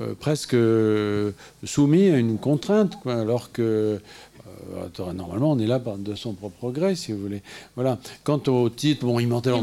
euh, 0.00 0.14
presque 0.18 0.56
soumis 1.64 2.08
à 2.08 2.16
une 2.16 2.38
contrainte, 2.38 2.96
alors 3.04 3.52
que 3.52 4.00
normalement, 5.14 5.52
on 5.52 5.58
est 5.58 5.66
là 5.66 5.80
de 5.98 6.14
son 6.14 6.32
propre 6.32 6.70
gré, 6.70 6.94
si 6.94 7.12
vous 7.12 7.18
voulez. 7.20 7.42
Voilà. 7.74 7.98
Quant 8.22 8.40
au 8.46 8.68
titre, 8.68 9.06
bon, 9.06 9.18
Immortel, 9.18 9.54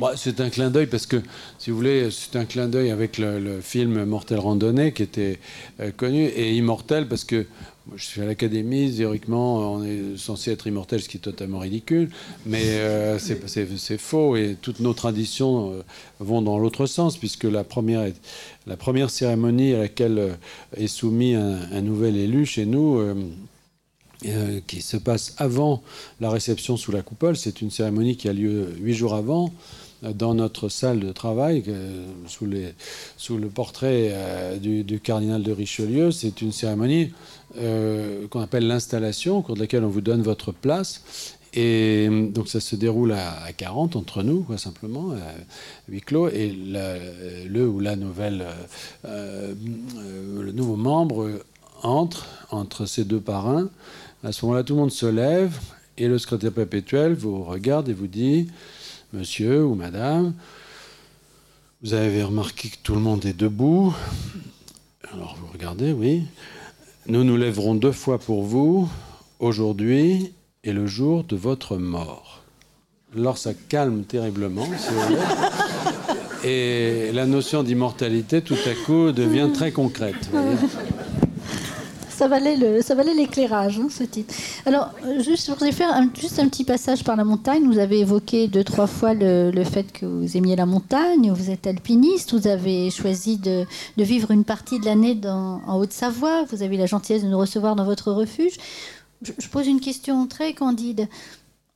bah, 0.00 0.12
c'est 0.16 0.40
un 0.40 0.50
clin 0.50 0.70
d'œil 0.70 0.86
parce 0.86 1.06
que, 1.06 1.22
si 1.58 1.70
vous 1.70 1.76
voulez, 1.76 2.10
c'est 2.10 2.36
un 2.36 2.44
clin 2.44 2.68
d'œil 2.68 2.90
avec 2.90 3.18
le, 3.18 3.60
film 3.60 4.04
Mortel 4.04 4.38
Randonnée 4.38 4.92
qui 4.92 5.02
était 5.02 5.38
euh, 5.80 5.90
connu 5.96 6.24
et 6.24 6.54
Immortel 6.54 7.06
parce 7.06 7.24
que 7.24 7.46
moi, 7.86 7.96
je 7.96 8.04
suis 8.04 8.20
à 8.20 8.24
l'académie, 8.24 8.94
théoriquement, 8.94 9.74
on 9.74 9.84
est 9.84 10.16
censé 10.16 10.52
être 10.52 10.68
immortel, 10.68 11.02
ce 11.02 11.08
qui 11.08 11.16
est 11.16 11.20
totalement 11.20 11.58
ridicule, 11.58 12.10
mais 12.46 12.62
euh, 12.64 13.18
c'est 13.18 13.98
faux 13.98 14.36
et 14.36 14.56
toutes 14.62 14.78
nos 14.78 14.94
traditions 14.94 15.82
vont 16.20 16.42
dans 16.42 16.60
l'autre 16.60 16.86
sens, 16.86 17.16
puisque 17.16 17.42
la 17.42 17.64
première, 17.64 18.08
la 18.68 18.76
première 18.76 19.10
cérémonie 19.10 19.74
à 19.74 19.78
laquelle 19.78 20.38
est 20.76 20.86
soumis 20.86 21.34
un, 21.34 21.58
un 21.72 21.80
nouvel 21.80 22.16
élu 22.16 22.46
chez 22.46 22.66
nous, 22.66 23.00
euh, 24.26 24.60
qui 24.66 24.82
se 24.82 24.96
passe 24.96 25.34
avant 25.38 25.82
la 26.20 26.30
réception 26.30 26.76
sous 26.76 26.92
la 26.92 27.02
coupole. 27.02 27.36
C'est 27.36 27.60
une 27.60 27.70
cérémonie 27.70 28.16
qui 28.16 28.28
a 28.28 28.32
lieu 28.32 28.68
huit 28.80 28.94
jours 28.94 29.14
avant 29.14 29.52
euh, 30.04 30.12
dans 30.12 30.34
notre 30.34 30.68
salle 30.68 31.00
de 31.00 31.10
travail, 31.12 31.64
euh, 31.66 32.04
sous, 32.28 32.46
le 32.46 33.48
portrait 33.48 34.14
du, 34.60 35.00
cardinal 35.00 35.42
de 35.42 35.50
Richelieu. 35.50 36.12
C'est 36.12 36.40
une 36.40 36.52
cérémonie 36.52 37.12
qu'on 38.30 38.40
appelle 38.40 38.66
l'installation, 38.66 39.38
au 39.38 39.42
cours 39.42 39.56
de 39.56 39.60
laquelle 39.60 39.84
on 39.84 39.88
vous 39.88 40.00
donne 40.00 40.22
votre 40.22 40.52
place. 40.52 41.02
Et 41.54 42.08
donc 42.32 42.48
ça 42.48 42.60
se 42.60 42.76
déroule 42.76 43.12
à, 43.12 43.52
40 43.56 43.96
entre 43.96 44.22
nous, 44.22 44.46
simplement, 44.56 45.10
à 45.12 45.34
huis 45.90 46.00
clos. 46.00 46.28
Et 46.28 46.50
le 46.50 47.66
ou 47.66 47.80
la 47.80 47.96
nouvelle, 47.96 48.46
le 49.04 50.52
nouveau 50.52 50.76
membre 50.76 51.28
entre 51.82 52.26
entre 52.52 52.86
ces 52.86 53.04
deux 53.04 53.20
parrains 53.20 53.68
à 54.24 54.32
ce 54.32 54.44
moment-là, 54.44 54.62
tout 54.62 54.74
le 54.74 54.80
monde 54.80 54.92
se 54.92 55.06
lève 55.06 55.58
et 55.98 56.08
le 56.08 56.18
secrétaire 56.18 56.52
perpétuel 56.52 57.14
vous 57.14 57.42
regarde 57.44 57.88
et 57.88 57.92
vous 57.92 58.06
dit 58.06 58.48
Monsieur 59.12 59.64
ou 59.64 59.74
Madame, 59.74 60.32
vous 61.82 61.94
avez 61.94 62.22
remarqué 62.22 62.68
que 62.68 62.76
tout 62.82 62.94
le 62.94 63.00
monde 63.00 63.24
est 63.26 63.36
debout? 63.36 63.94
Alors 65.12 65.36
vous 65.40 65.48
regardez, 65.52 65.92
oui. 65.92 66.22
Nous 67.06 67.24
nous 67.24 67.36
lèverons 67.36 67.74
deux 67.74 67.92
fois 67.92 68.18
pour 68.18 68.44
vous, 68.44 68.88
aujourd'hui 69.40 70.32
et 70.62 70.72
le 70.72 70.86
jour 70.86 71.24
de 71.24 71.34
votre 71.34 71.76
mort. 71.76 72.42
Alors 73.16 73.36
ça 73.36 73.52
calme 73.54 74.04
terriblement, 74.04 74.66
si 74.78 74.88
vous 74.94 75.00
voulez. 75.00 75.18
Et 76.44 77.12
la 77.12 77.26
notion 77.26 77.62
d'immortalité, 77.62 78.40
tout 78.40 78.56
à 78.66 78.74
coup, 78.86 79.12
devient 79.12 79.50
très 79.52 79.72
concrète. 79.72 80.30
Ça 82.12 82.28
valait 82.28 83.14
l'éclairage, 83.14 83.78
hein, 83.78 83.88
ce 83.90 84.04
titre. 84.04 84.34
Alors, 84.66 84.90
juste, 85.18 85.46
je 85.46 85.52
voudrais 85.52 85.72
faire 85.72 85.90
juste 86.18 86.38
un 86.38 86.48
petit 86.48 86.64
passage 86.64 87.04
par 87.04 87.16
la 87.16 87.24
montagne. 87.24 87.64
Vous 87.64 87.78
avez 87.78 88.00
évoqué 88.00 88.48
deux, 88.48 88.64
trois 88.64 88.86
fois 88.86 89.14
le, 89.14 89.64
fait 89.64 89.92
que 89.92 90.06
vous 90.06 90.36
aimiez 90.36 90.56
la 90.56 90.66
montagne, 90.66 91.30
vous 91.32 91.50
êtes 91.50 91.66
alpiniste, 91.66 92.34
vous 92.34 92.46
avez 92.46 92.90
choisi 92.90 93.38
de, 93.38 93.66
vivre 93.96 94.30
une 94.30 94.44
partie 94.44 94.78
de 94.78 94.84
l'année 94.84 95.18
en 95.24 95.78
Haute-Savoie, 95.78 96.44
vous 96.50 96.62
avez 96.62 96.76
eu 96.76 96.78
la 96.78 96.86
gentillesse 96.86 97.22
de 97.22 97.28
nous 97.28 97.38
recevoir 97.38 97.76
dans 97.76 97.84
votre 97.84 98.12
refuge. 98.12 98.54
je 99.22 99.48
pose 99.48 99.66
une 99.66 99.80
question 99.80 100.26
très 100.26 100.52
candide 100.52 101.08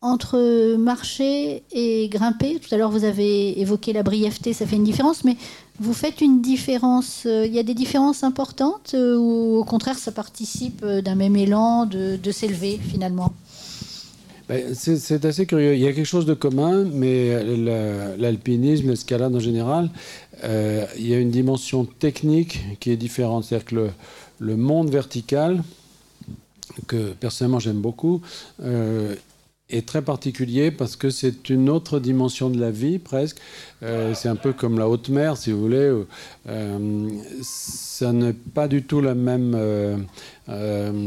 entre 0.03 0.77
marcher 0.77 1.63
et 1.73 2.09
grimper. 2.09 2.61
Tout 2.61 2.75
à 2.75 2.79
l'heure, 2.79 2.91
vous 2.91 3.05
avez 3.05 3.61
évoqué 3.61 3.93
la 3.93 4.03
brièveté, 4.03 4.53
ça 4.53 4.67
fait 4.67 4.77
une 4.77 4.85
différence, 4.85 5.25
mais 5.25 5.37
vous 5.79 5.93
faites 5.93 6.21
une 6.21 6.41
différence. 6.41 7.25
Euh, 7.27 7.47
il 7.47 7.55
y 7.55 7.59
a 7.59 7.63
des 7.63 7.75
différences 7.75 8.25
importantes 8.25 8.93
euh, 8.95 9.17
ou 9.17 9.57
au 9.57 9.65
contraire, 9.65 9.99
ça 9.99 10.13
participe 10.13 10.83
euh, 10.83 11.03
d'un 11.03 11.15
même 11.15 11.37
élan 11.37 11.87
de, 11.87 12.19
s'élever 12.31 12.79
finalement? 12.83 13.33
Ben, 14.49 14.75
c'est 14.75 15.25
assez 15.25 15.47
curieux. 15.47 15.75
Il 15.75 15.81
y 15.81 15.87
a 15.87 15.93
quelque 15.93 16.07
chose 16.07 16.27
de 16.27 16.35
commun, 16.35 16.85
mais 16.85 17.43
l'alpinisme, 18.17 18.91
l'escalade 18.91 19.35
en 19.35 19.41
général, 19.41 19.91
il 20.45 21.07
y 21.07 21.15
a 21.15 21.19
une 21.19 21.31
dimension 21.31 21.85
technique 21.85 22.61
qui 22.79 22.91
est 22.91 22.97
différente. 22.97 23.45
C'est-à-dire 23.45 23.65
que 23.65 23.75
le, 23.75 23.91
le, 24.39 24.57
monde 24.57 24.91
vertical, 24.91 25.65
que 26.87 27.13
personnellement 27.13 27.59
j'aime 27.59 27.81
beaucoup, 27.81 28.21
est 29.69 29.87
très 29.87 30.03
particulier 30.03 30.71
parce 30.71 30.95
que 30.95 31.11
c'est 31.11 31.51
une 31.51 31.69
autre 31.69 31.99
dimension 31.99 32.51
de 32.51 32.61
la 32.61 32.71
vie 32.71 32.99
presque. 32.99 33.39
Euh, 33.83 34.15
c'est 34.15 34.29
un 34.29 34.37
peu 34.37 34.53
comme 34.53 34.79
la 34.79 34.89
haute 34.89 35.09
mer, 35.09 35.37
si 35.37 35.51
vous 35.51 35.61
voulez. 35.61 35.93
Euh, 36.49 37.09
ça 37.43 38.13
n'est 38.13 38.33
pas 38.33 38.69
du 38.69 38.85
tout 38.85 39.01
la 39.01 39.15
même. 39.15 39.55
Euh, 39.57 39.97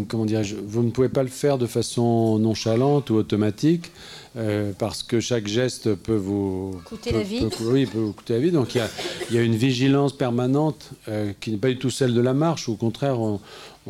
comment 0.10 0.26
dire 0.26 0.42
Vous 0.66 0.84
ne 0.84 0.92
pouvez 0.92 1.08
pas 1.10 1.24
le 1.24 1.30
faire 1.30 1.58
de 1.58 1.68
façon 1.68 2.38
nonchalante 2.38 3.10
ou 3.10 3.16
automatique. 3.16 3.92
parce 4.78 5.04
que 5.04 5.20
chaque 5.20 5.48
geste 5.48 5.96
peut 5.96 6.16
vous 6.16 6.80
coûter 6.86 7.12
la 7.12 7.24
vie. 7.24 7.48
oui, 7.62 7.86
peut 7.86 8.00
vous 8.00 8.14
coûter 8.14 8.34
la 8.34 8.40
vie. 8.40 8.52
Donc 8.52 8.76
il 8.76 8.80
y 8.80 8.82
a, 8.82 8.90
y 9.32 9.38
a, 9.38 9.42
une 9.42 9.56
vigilance 9.56 10.12
permanente 10.12 10.92
qui 11.40 11.52
n'est 11.52 11.58
pas 11.58 11.70
du 11.70 11.78
tout 11.78 11.90
celle 11.90 12.14
de 12.14 12.22
la 12.22 12.34
marche. 12.34 12.68
Au 12.68 12.76
contraire, 12.76 13.20
on, 13.22 13.40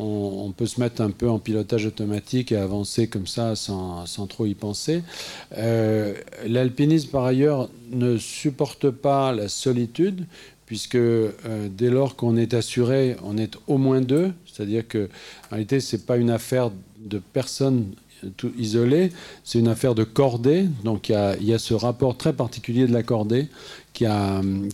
on, 0.00 0.52
peut 0.52 0.66
se 0.66 0.80
mettre 0.80 1.02
un 1.02 1.10
peu 1.10 1.28
en 1.28 1.38
pilotage 1.38 1.86
automatique 1.86 2.52
et 2.52 2.56
avancer 2.56 3.08
comme 3.08 3.26
ça 3.26 3.54
sans, 3.56 4.26
trop 4.28 4.46
y 4.46 4.54
penser. 4.54 5.02
Euh, 5.56 6.14
l'alpinisme, 6.46 7.10
par 7.10 7.24
ailleurs, 7.24 7.68
ne 7.90 8.16
supporte 8.16 8.90
pas 8.90 9.32
la 9.32 9.48
solitude, 9.48 10.26
puisque 10.66 10.94
euh, 10.94 11.28
dès 11.70 11.90
lors 11.90 12.16
qu'on 12.16 12.36
est 12.36 12.54
assuré, 12.54 13.16
on 13.22 13.36
est 13.36 13.56
au 13.66 13.78
moins 13.78 14.00
deux. 14.00 14.32
C'est-à-dire 14.46 14.86
que, 14.86 15.08
en 15.46 15.56
réalité, 15.56 15.80
ce 15.80 15.96
n'est 15.96 16.02
pas 16.02 16.16
une 16.16 16.30
affaire 16.30 16.70
de 16.98 17.20
personne 17.32 17.86
tout 18.36 18.52
isolé, 18.58 19.12
c'est 19.44 19.58
une 19.58 19.68
affaire 19.68 19.94
de 19.94 20.04
cordée. 20.04 20.66
Donc 20.84 21.08
il 21.08 21.14
y, 21.40 21.52
a, 21.52 21.58
ce 21.58 21.74
rapport 21.74 22.16
très 22.16 22.32
particulier 22.32 22.86
de 22.86 22.92
la 22.92 23.02
cordée 23.02 23.48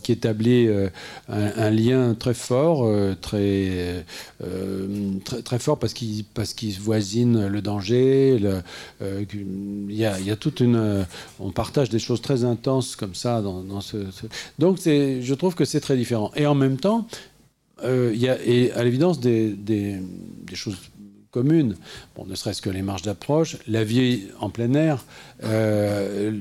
qui, 0.01 0.11
établit 0.11 0.67
euh, 0.67 0.89
un, 1.27 1.69
lien 1.69 2.15
très 2.15 2.33
fort, 2.33 2.85
euh, 2.85 3.15
très, 3.19 4.05
euh, 4.43 5.13
très, 5.25 5.41
très, 5.41 5.59
fort 5.59 5.77
parce 5.79 5.93
qu'il 5.93 6.23
parce 6.23 6.53
qu'il 6.53 6.79
voisine 6.79 7.47
le 7.47 7.61
danger. 7.61 8.39
il, 9.01 9.95
y 9.95 10.05
a, 10.05 10.35
toute 10.35 10.59
une, 10.59 11.05
on 11.39 11.51
partage 11.51 11.89
des 11.89 11.99
choses 11.99 12.21
très 12.21 12.43
intenses 12.43 12.95
comme 12.95 13.15
ça 13.15 13.41
dans, 13.41 13.81
ce, 13.81 13.97
Donc 14.59 14.77
je 14.83 15.33
trouve 15.33 15.55
que 15.55 15.65
c'est 15.65 15.81
très 15.81 15.97
différent. 15.97 16.31
Et 16.35 16.45
en 16.45 16.55
même 16.55 16.77
temps, 16.77 17.07
il 17.83 18.15
y 18.15 18.29
a 18.29 18.37
et 18.43 18.71
à 18.71 18.83
l'évidence 18.83 19.19
des 19.19 20.01
choses 20.53 20.77
Bon, 22.15 22.25
ne 22.25 22.35
serait-ce 22.35 22.61
que 22.61 22.69
les 22.69 22.81
marches 22.81 23.01
d'approche, 23.03 23.57
la 23.67 23.83
vie 23.83 24.23
en 24.39 24.49
plein 24.49 24.73
air, 24.73 25.03
euh, 25.43 26.31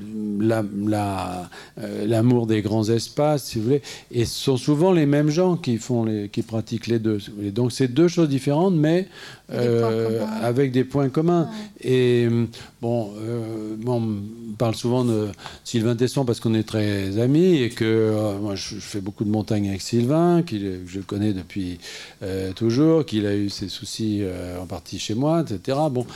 euh, 0.51 2.07
l'amour 2.07 2.47
des 2.47 2.63
grands 2.63 2.89
espaces, 2.89 3.45
si 3.45 3.59
vous 3.59 3.65
voulez. 3.65 3.83
Et 4.11 4.25
ce 4.25 4.45
sont 4.45 4.57
souvent 4.57 4.93
les 4.93 5.07
mêmes 5.07 5.31
gens 5.31 5.57
qui, 5.57 5.79
font 5.79 6.07
qui 6.33 6.43
pratiquent 6.43 6.87
les 6.87 6.99
deux. 6.99 7.19
Donc 7.53 7.73
c'est 7.73 7.89
deux 7.89 8.09
choses 8.09 8.29
différentes, 8.29 8.75
mais 8.75 9.09
euh, 9.53 10.25
avec 10.43 10.73
des 10.73 10.85
points 10.85 11.09
communs. 11.09 11.49
Et 11.83 12.29
bon, 12.81 13.13
bon, 13.79 14.03
on 14.03 14.53
parle 14.57 14.75
souvent 14.75 15.05
de 15.05 15.29
Sylvain 15.65 15.97
Tesson 15.97 16.25
parce 16.25 16.41
qu'on 16.41 16.55
est 16.55 16.67
très 16.67 17.19
amis 17.19 17.57
et 17.57 17.71
que 17.71 18.39
moi 18.41 18.55
je, 18.55 18.77
fais 18.77 19.01
beaucoup 19.01 19.25
de 19.25 19.31
montagne 19.31 19.69
avec 19.69 19.83
Sylvain, 19.83 20.43
que 20.43 20.57
je 20.87 21.01
connais 21.01 21.33
depuis 21.33 21.79
toujours, 22.55 23.05
qu'il 23.05 23.27
a 23.27 23.35
eu 23.37 23.51
ses 23.51 23.69
soucis 23.69 24.23
en 24.61 24.67
particulier 24.67 24.77
parti 24.77 24.99
chez 24.99 25.15
moi, 25.15 25.41
etc. 25.41 25.79
Bon, 25.91 26.07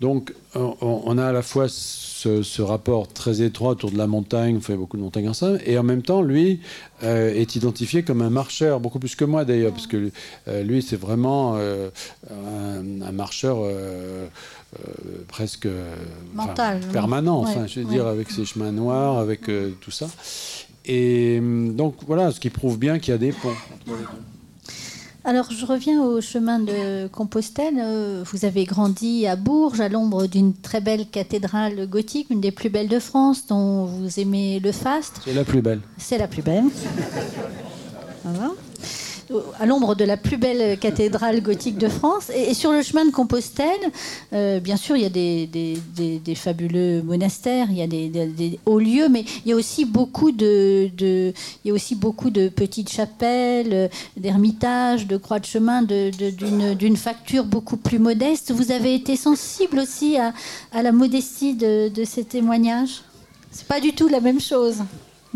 donc 0.00 0.32
on, 0.54 1.18
a 1.18 1.26
à 1.26 1.32
la 1.32 1.42
fois 1.42 1.66
ce, 1.68 2.62
rapport 2.62 3.08
très 3.08 3.42
étroit 3.42 3.70
autour 3.70 3.90
de 3.90 3.98
la 3.98 4.06
montagne, 4.06 4.56
on 4.56 4.60
fait 4.60 4.76
beaucoup 4.76 4.96
de 4.96 5.02
montagnes 5.02 5.28
ensemble, 5.28 5.60
et 5.66 5.76
en 5.76 5.82
même 5.82 6.02
temps, 6.02 6.22
lui 6.22 6.60
euh, 7.02 7.34
est 7.34 7.56
identifié 7.56 8.02
comme 8.04 8.22
un 8.22 8.30
marcheur, 8.30 8.78
beaucoup 8.78 9.00
plus 9.00 9.16
que 9.16 9.24
moi 9.24 9.44
d'ailleurs, 9.44 9.72
parce 9.72 9.86
que 9.88 10.10
euh, 10.46 10.62
lui, 10.62 10.82
c'est 10.82 10.96
vraiment 10.96 11.54
euh, 11.56 11.90
un, 12.30 13.12
marcheur 13.12 13.58
presque 15.26 15.68
Mental, 16.32 16.80
permanent, 16.92 17.40
enfin, 17.40 17.66
je 17.66 17.80
veux 17.80 17.86
dire, 17.86 18.06
avec 18.06 18.30
ses 18.30 18.44
chemins 18.44 18.72
noirs, 18.72 19.18
avec 19.18 19.50
tout 19.80 19.90
ça. 19.90 20.08
Et 20.84 21.40
donc 21.40 21.96
voilà, 22.06 22.30
ce 22.30 22.40
qui 22.40 22.50
prouve 22.50 22.78
bien 22.78 22.98
qu'il 22.98 23.10
y 23.10 23.14
a 23.14 23.18
des 23.18 23.32
ponts. 23.32 23.54
Alors, 25.24 25.50
je 25.50 25.66
reviens 25.66 26.02
au 26.02 26.20
chemin 26.20 26.58
de 26.58 27.08
Compostelle. 27.08 27.74
Euh, 27.78 28.22
vous 28.24 28.44
avez 28.44 28.64
grandi 28.64 29.26
à 29.26 29.36
Bourges, 29.36 29.80
à 29.80 29.88
l'ombre 29.88 30.26
d'une 30.26 30.54
très 30.54 30.80
belle 30.80 31.06
cathédrale 31.06 31.86
gothique, 31.88 32.30
une 32.30 32.40
des 32.40 32.52
plus 32.52 32.70
belles 32.70 32.88
de 32.88 32.98
France, 32.98 33.46
dont 33.46 33.84
vous 33.84 34.20
aimez 34.20 34.60
le 34.60 34.72
faste. 34.72 35.20
C'est 35.24 35.34
la 35.34 35.44
plus 35.44 35.60
belle. 35.60 35.80
C'est 35.98 36.18
la 36.18 36.28
plus 36.28 36.42
belle. 36.42 36.64
Voilà 38.24 38.52
à 39.58 39.66
l'ombre 39.66 39.94
de 39.94 40.04
la 40.04 40.16
plus 40.16 40.36
belle 40.36 40.78
cathédrale 40.78 41.40
gothique 41.42 41.78
de 41.78 41.88
France. 41.88 42.30
Et, 42.34 42.54
sur 42.54 42.72
le 42.72 42.82
chemin 42.82 43.04
de 43.04 43.10
Compostelle, 43.10 43.66
euh, 44.32 44.60
bien 44.60 44.76
sûr, 44.76 44.96
il 44.96 45.02
y 45.02 45.06
a 45.06 45.08
des, 45.08 46.34
fabuleux 46.34 47.02
monastères, 47.02 47.68
il 47.70 47.78
y 47.78 47.82
a 47.82 47.86
des, 47.86 48.58
hauts 48.66 48.78
lieux, 48.78 49.08
mais 49.08 49.24
il 49.44 49.50
y 49.50 49.52
a 49.52 49.56
aussi 49.56 49.84
beaucoup 49.84 50.32
de, 50.32 50.90
de 50.96 52.48
petites 52.48 52.90
chapelles, 52.90 53.72
euh, 53.72 53.88
d'ermitages, 54.16 55.06
de 55.06 55.16
croix 55.16 55.38
de 55.38 55.46
chemin, 55.46 55.82
d'une 55.82 56.96
facture 56.96 57.44
beaucoup 57.44 57.76
plus 57.76 57.98
modeste. 57.98 58.52
Vous 58.52 58.72
avez 58.72 58.94
été 58.94 59.16
sensible 59.16 59.78
aussi 59.78 60.16
à, 60.18 60.32
la 60.82 60.92
modestie 60.92 61.54
de, 61.54 61.90
ces 62.04 62.24
témoignages? 62.24 63.02
C'est 63.50 63.66
pas 63.66 63.80
du 63.80 63.92
tout 63.92 64.08
la 64.08 64.20
même 64.20 64.40
chose. 64.40 64.82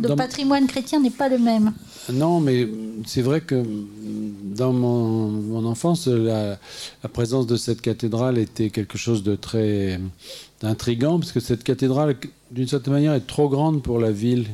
Le 0.00 0.14
patrimoine 0.14 0.66
chrétien 0.66 1.00
n'est 1.00 1.10
pas 1.10 1.28
le 1.28 1.38
même. 1.38 1.72
Non, 2.10 2.40
mais 2.40 2.68
c'est 3.06 3.22
vrai 3.22 3.40
que 3.40 3.62
dans 4.54 4.72
mon, 4.72 5.64
enfance, 5.66 6.06
la, 6.06 6.58
présence 7.12 7.46
de 7.46 7.56
cette 7.56 7.80
cathédrale 7.80 8.38
était 8.38 8.70
quelque 8.70 8.98
chose 8.98 9.22
de 9.22 9.36
très 9.36 10.00
intrigant, 10.62 11.18
parce 11.18 11.32
que 11.32 11.40
cette 11.40 11.62
cathédrale, 11.62 12.16
d'une 12.50 12.68
certaine 12.68 12.94
manière, 12.94 13.14
est 13.14 13.26
trop 13.26 13.48
grande 13.48 13.82
pour 13.82 13.98
la 13.98 14.10
ville. 14.10 14.46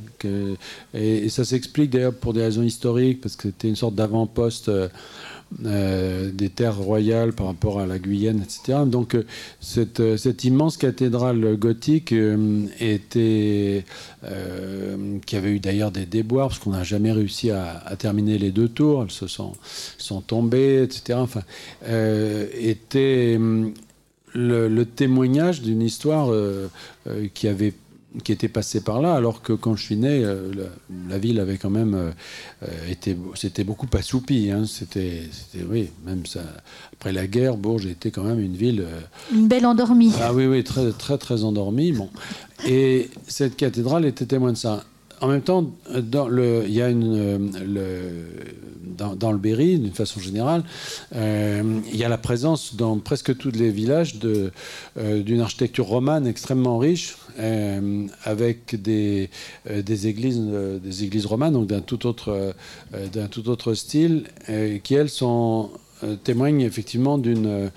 et, 0.94 1.28
ça 1.28 1.44
s'explique 1.44 1.90
d'ailleurs 1.90 2.14
pour 2.14 2.32
des 2.32 2.42
raisons 2.42 2.62
historiques, 2.62 3.20
parce 3.20 3.36
que 3.36 3.44
c'était 3.44 3.68
une 3.68 3.76
sorte 3.76 3.94
d'avant-poste. 3.94 4.68
Euh, 4.68 4.88
euh, 5.64 6.30
des 6.30 6.50
terres 6.50 6.76
royales 6.76 7.32
par 7.32 7.46
rapport 7.46 7.80
à 7.80 7.86
la 7.86 7.98
Guyane, 7.98 8.42
etc. 8.42 8.80
Donc 8.86 9.14
euh, 9.14 9.24
cette, 9.60 9.98
euh, 9.98 10.18
cette, 10.18 10.44
immense 10.44 10.76
cathédrale 10.76 11.56
gothique 11.56 12.12
était, 12.78 13.84
qui 15.24 15.36
avait 15.36 15.50
eu 15.50 15.58
d'ailleurs 15.58 15.90
des 15.90 16.04
déboires, 16.04 16.48
parce 16.48 16.60
qu'on 16.60 16.72
n'a 16.72 16.84
jamais 16.84 17.12
réussi 17.12 17.50
à, 17.50 17.82
terminer 17.98 18.36
les 18.36 18.50
deux 18.50 18.68
tours, 18.68 19.04
elles 19.04 19.10
se 19.10 19.26
sont, 19.26 19.54
sont 19.96 20.20
tombées, 20.20 20.82
etc. 20.82 21.18
Enfin, 21.18 21.42
était 21.82 23.38
le 24.34 24.84
témoignage 24.84 25.62
d'une 25.62 25.80
histoire 25.80 26.30
qui 27.32 27.48
avait 27.48 27.72
qui 28.24 28.32
était 28.32 28.48
passé 28.48 28.80
par 28.80 29.02
là, 29.02 29.14
alors 29.14 29.42
que 29.42 29.52
quand 29.52 29.76
je 29.76 29.82
suis 29.82 29.96
né, 29.96 30.24
euh, 30.24 30.50
la, 31.08 31.18
ville 31.18 31.38
avait 31.40 31.58
quand 31.58 31.70
même 31.70 31.94
euh, 31.94 32.10
euh, 32.62 32.90
été, 32.90 33.16
c'était 33.34 33.64
beaucoup 33.64 33.86
assoupi. 33.92 34.50
Hein. 34.50 34.64
c'était, 34.66 35.24
oui, 35.68 35.90
même 36.06 36.24
ça. 36.24 36.40
Après 36.94 37.12
la 37.12 37.26
guerre, 37.26 37.56
Bourges 37.56 37.86
était 37.86 38.10
quand 38.10 38.24
même 38.24 38.40
une 38.40 38.56
ville. 38.56 38.86
une 39.32 39.46
belle 39.46 39.66
endormie. 39.66 40.12
Ah 40.20 40.32
oui, 40.32 40.46
oui, 40.46 40.64
très, 40.64 40.90
très, 40.92 41.18
très 41.18 41.44
endormie. 41.44 41.92
Bon, 41.92 42.08
et 42.66 43.10
cette 43.26 43.56
cathédrale 43.56 44.04
était 44.06 44.26
témoin 44.26 44.52
de 44.52 44.58
ça. 44.58 44.84
En 45.20 45.26
même 45.26 45.42
temps, 45.42 45.72
dans 46.00 46.28
le, 46.28 46.62
il 46.66 46.72
y 46.72 46.80
a 46.80 46.88
une, 46.88 47.50
le, 47.66 47.84
dans, 48.96 49.32
le 49.32 49.38
Berry, 49.38 49.76
d'une 49.76 49.92
façon 49.92 50.20
générale, 50.20 50.62
il 51.12 51.96
y 51.96 52.04
a 52.04 52.08
la 52.08 52.18
présence 52.18 52.76
dans 52.76 52.96
presque 52.98 53.36
tous 53.36 53.50
les 53.50 53.70
villages 53.70 54.20
de, 54.20 54.52
d'une 54.96 55.40
architecture 55.40 55.86
romane 55.86 56.24
extrêmement 56.28 56.78
riche, 56.78 57.16
euh, 57.38 58.06
avec 58.24 58.80
des, 58.82 59.30
euh, 59.70 59.80
euh, 59.80 60.78
des 60.78 61.04
églises 61.04 61.26
romanes, 61.26 61.52
donc 61.52 61.68
d'un 61.68 61.80
tout, 61.80 62.06
autre, 62.06 63.74
style, 63.74 64.24
qui 64.82 64.94
elles 64.94 65.08
sont 65.08 65.70
témoignent 66.24 66.62
effectivement 66.62 67.18
d'une 67.18 67.70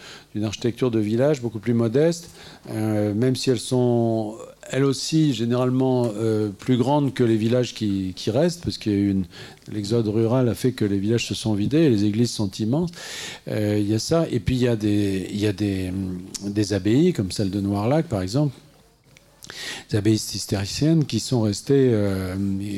architecture 0.44 0.92
de 0.92 1.00
village 1.00 1.42
beaucoup 1.42 1.60
plus 1.60 1.74
modeste, 1.74 2.30
même 2.70 3.36
si 3.36 3.50
elles 3.50 3.60
sont 3.60 4.36
elles 4.70 4.86
aussi 4.86 5.34
généralement 5.34 6.10
plus 6.60 6.78
grandes 6.78 7.14
que 7.14 7.24
les 7.24 7.36
villages 7.36 7.74
qui, 7.74 8.14
restent, 8.28 8.64
parce 8.64 8.78
a 8.86 8.92
une 8.92 9.26
l'exode 9.72 10.08
rural 10.08 10.50
a 10.50 10.54
fait 10.54 10.72
que 10.72 10.86
les 10.86 11.00
villages 11.00 11.26
se 11.26 11.34
sont 11.34 11.54
vidés 11.56 11.80
et 11.80 11.90
les 11.90 12.06
églises 12.06 12.32
sont 12.32 12.52
immenses. 12.52 12.92
il 13.48 13.88
y 13.88 13.94
a 13.94 14.00
ça, 14.00 14.28
et 14.32 14.40
puis 14.40 14.56
il 14.56 14.62
y 14.62 14.68
a 14.68 14.76
des, 14.76 15.54
des, 15.54 15.92
des 16.46 16.74
abbayes 16.74 17.14
comme 17.14 17.32
celle 17.32 17.50
de 17.50 17.60
Noirlac 17.60 18.08
par 18.08 18.22
exemple 18.22 18.54
des 19.90 19.98
abbayes 19.98 20.18
cisterciennes 20.18 21.06
qui 21.06 21.20
sont 21.20 21.42
restées, 21.42 21.90
euh, 21.94 22.36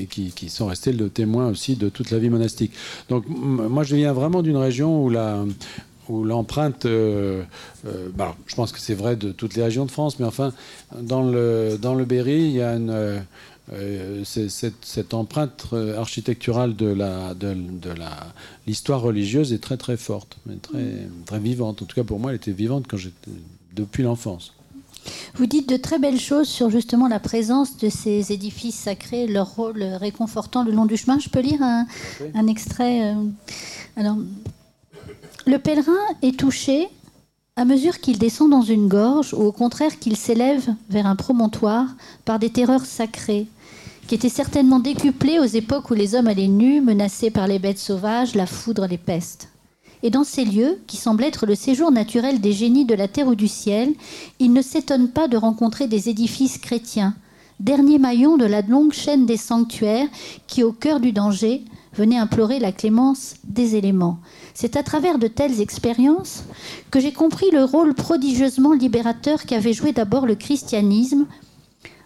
qui, 0.10 0.50
sont 0.50 0.68
restées 0.68 0.94
le 0.94 1.10
témoin 1.10 1.50
aussi 1.50 1.76
de 1.76 1.90
toute 1.90 2.12
la 2.12 2.20
vie 2.20 2.30
monastique. 2.30 2.74
Donc 3.10 3.26
moi 3.28 3.84
je 3.84 3.96
viens 3.96 4.14
vraiment 4.14 4.42
d'une 4.42 4.58
région 4.58 5.04
où 5.04 5.10
la 5.10 5.46
où 6.10 6.26
l'empreinte, 6.26 6.86
euh, 6.86 7.44
euh, 7.88 8.10
bah, 8.14 8.36
je 8.46 8.56
pense 8.56 8.74
que 8.74 8.80
c'est 8.80 8.94
vrai 8.94 9.16
de 9.16 9.32
toutes 9.32 9.56
les 9.56 9.64
régions 9.64 9.86
de 9.86 9.92
France, 9.92 10.20
mais 10.20 10.26
enfin, 10.26 10.52
dans 11.00 11.24
le, 11.24 11.78
dans 11.82 11.96
le 11.96 12.04
Berry, 12.04 12.42
il 12.42 12.52
y 12.52 12.62
a 12.62 12.76
une, 12.76 13.24
cette, 14.26 15.14
empreinte 15.14 15.68
architecturale 15.98 16.76
de 16.76 16.88
la 16.88 17.34
de 17.34 17.90
la 17.98 18.34
l'histoire 18.68 19.00
religieuse 19.00 19.54
est 19.54 19.64
très 19.64 19.78
très 19.78 19.96
forte, 19.96 20.38
mais 20.46 20.56
très 20.56 21.08
très 21.26 21.40
vivante. 21.40 21.82
En 21.82 21.86
tout 21.86 21.96
cas 21.96 22.04
pour 22.04 22.20
moi, 22.20 22.32
elle 22.32 22.38
était 22.38 22.52
vivante 22.52 22.86
quand 22.90 22.98
j'étais 22.98 23.32
depuis 23.74 24.04
l'enfance. 24.04 24.54
Vous 25.36 25.46
dites 25.46 25.68
de 25.68 25.78
très 25.78 26.00
belles 26.00 26.20
choses 26.20 26.48
sur 26.48 26.70
justement 26.70 27.08
la 27.08 27.20
présence 27.20 27.78
de 27.78 27.90
ces 27.90 28.32
édifices 28.32 28.76
sacrés, 28.76 29.28
leur 29.28 29.56
rôle 29.56 29.84
réconfortant 29.84 30.64
le 30.64 30.72
long 30.72 30.86
du 30.86 30.98
chemin. 30.98 31.20
Je 31.20 31.30
peux 31.30 31.42
lire 31.42 31.62
un, 31.62 32.48
extrait 32.48 33.14
euh, 33.14 33.16
Alors, 33.98 34.18
le 35.46 35.58
pèlerin 35.58 35.92
est 36.22 36.38
touché 36.40 36.88
à 37.56 37.66
mesure 37.66 38.00
qu'il 38.00 38.18
descend 38.18 38.50
dans 38.50 38.62
une 38.62 38.88
gorge 38.88 39.34
ou 39.34 39.44
au 39.44 39.52
contraire 39.52 40.00
qu'il 40.00 40.18
s'élève 40.18 40.74
vers 40.90 41.06
un 41.06 41.16
promontoire 41.16 41.88
par 42.26 42.40
des 42.40 42.50
terreurs 42.50 42.86
sacrées 42.86 43.48
qui 44.08 44.16
étaient 44.16 44.30
certainement 44.30 44.80
décuplées 44.80 45.40
aux 45.40 45.44
époques 45.44 45.90
où 45.90 45.94
les 45.94 46.16
hommes 46.16 46.28
allaient 46.28 46.48
nus, 46.48 46.82
menacés 46.82 47.32
par 47.32 47.48
les 47.48 47.60
bêtes 47.60 47.80
sauvages, 47.80 48.36
la 48.36 48.46
foudre, 48.46 48.88
les 48.88 48.98
pestes. 48.98 49.50
Et 50.04 50.10
dans 50.10 50.26
ces 50.26 50.44
lieux, 50.44 50.80
qui 50.86 50.98
semblent 50.98 51.24
être 51.24 51.46
le 51.46 51.56
séjour 51.56 51.90
naturel 51.90 52.42
des 52.42 52.52
génies 52.52 52.86
de 52.86 52.94
la 52.94 53.08
terre 53.08 53.28
ou 53.28 53.36
du 53.36 53.48
ciel, 53.48 53.94
il 54.40 54.52
ne 54.52 54.62
s'étonne 54.62 55.08
pas 55.08 55.30
de 55.30 55.38
rencontrer 55.38 55.88
des 55.88 56.10
édifices 56.10 56.58
chrétiens, 56.58 57.16
dernier 57.62 58.00
maillon 58.00 58.36
de 58.36 58.46
la 58.46 58.62
longue 58.62 58.92
chaîne 58.92 59.26
des 59.26 59.38
sanctuaires 59.38 60.10
qui, 60.46 60.62
au 60.62 60.74
cœur 60.74 61.00
du 61.00 61.14
danger, 61.14 61.64
venaient 61.96 62.18
implorer 62.18 62.60
la 62.60 62.74
clémence 62.74 63.36
des 63.46 63.78
éléments. 63.78 64.20
C'est 64.54 64.76
à 64.76 64.84
travers 64.84 65.20
de 65.20 65.28
telles 65.28 65.62
expériences 65.62 66.44
que 66.92 67.00
j'ai 67.00 67.14
compris 67.14 67.50
le 67.52 67.64
rôle 67.64 67.94
prodigieusement 67.94 68.74
libérateur 68.74 69.46
qu'avait 69.46 69.74
joué 69.74 69.94
d'abord 69.94 70.26
le 70.26 70.36
christianisme, 70.36 71.28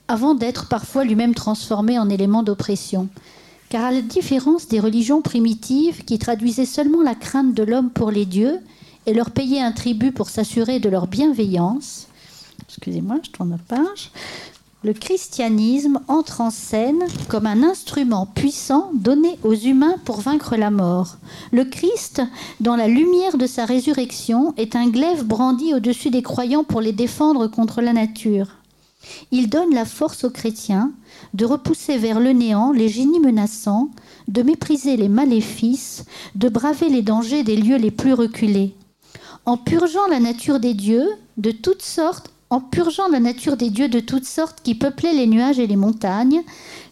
avant 0.08 0.36
d'être 0.36 0.68
parfois 0.68 1.04
lui-même 1.04 1.34
transformé 1.34 1.98
en 1.98 2.10
élément 2.10 2.44
d'oppression. 2.44 3.10
Car 3.70 3.86
à 3.86 3.92
la 3.92 4.02
différence 4.02 4.68
des 4.68 4.80
religions 4.80 5.22
primitives 5.22 6.06
qui 6.06 6.20
traduisaient 6.20 6.66
seulement 6.66 7.02
la 7.02 7.16
crainte 7.16 7.54
de 7.54 7.64
l'homme 7.64 7.90
pour 7.90 8.12
les 8.12 8.26
dieux 8.26 8.60
et 9.06 9.14
leur 9.14 9.32
payaient 9.32 9.62
un 9.62 9.74
tribut 9.74 10.12
pour 10.12 10.30
s'assurer 10.30 10.80
de 10.80 10.90
leur 10.90 11.08
bienveillance, 11.08 12.08
excusez-moi, 12.68 13.18
je 13.24 13.30
tourne 13.32 13.52
la 13.52 13.58
page, 13.58 14.12
le 14.84 14.94
christianisme 14.94 16.00
entre 16.08 16.40
en 16.40 16.50
scène 16.50 17.04
comme 17.28 17.46
un 17.46 17.64
instrument 17.64 18.26
puissant 18.26 18.92
donné 18.94 19.38
aux 19.44 19.56
humains 19.56 19.96
pour 20.06 20.22
vaincre 20.22 20.56
la 20.56 20.72
mort. 20.72 21.18
Le 21.52 21.66
Christ, 21.66 22.22
dans 22.62 22.76
la 22.76 22.88
lumière 22.88 23.38
de 23.38 23.48
sa 23.48 23.66
résurrection, 23.66 24.54
est 24.56 24.76
un 24.76 24.88
glaive 24.88 25.26
brandi 25.26 25.74
au-dessus 25.74 26.10
des 26.10 26.22
croyants 26.22 26.64
pour 26.64 26.80
les 26.80 26.94
défendre 26.94 27.48
contre 27.48 27.82
la 27.82 27.92
nature. 27.92 28.48
Il 29.32 29.50
donne 29.50 29.74
la 29.74 29.86
force 29.86 30.24
aux 30.24 30.30
chrétiens 30.30 30.92
de 31.38 31.46
repousser 31.46 32.00
vers 32.00 32.20
le 32.20 32.32
néant 32.32 32.72
les 32.72 32.90
génies 32.90 33.20
menaçants, 33.20 33.92
de 34.28 34.42
mépriser 34.42 34.98
les 34.98 35.08
maléfices, 35.08 36.04
de 36.34 36.50
braver 36.50 36.90
les 36.90 37.04
dangers 37.04 37.44
des 37.44 37.56
lieux 37.56 37.78
les 37.78 37.92
plus 37.92 38.14
reculés. 38.14 38.74
En 39.46 39.56
purgeant 39.56 40.08
la 40.10 40.20
nature 40.20 40.60
des 40.60 40.74
dieux 40.74 41.08
de 41.38 41.52
toutes 41.52 41.84
sortes, 41.84 42.32
en 42.50 42.60
purgeant 42.60 43.08
la 43.10 43.20
nature 43.20 43.56
des 43.56 43.70
dieux 43.70 43.88
de 43.88 44.00
toutes 44.00 44.26
sortes 44.26 44.62
qui 44.64 44.74
peuplaient 44.74 45.14
les 45.14 45.28
nuages 45.28 45.60
et 45.60 45.68
les 45.68 45.76
montagnes, 45.76 46.42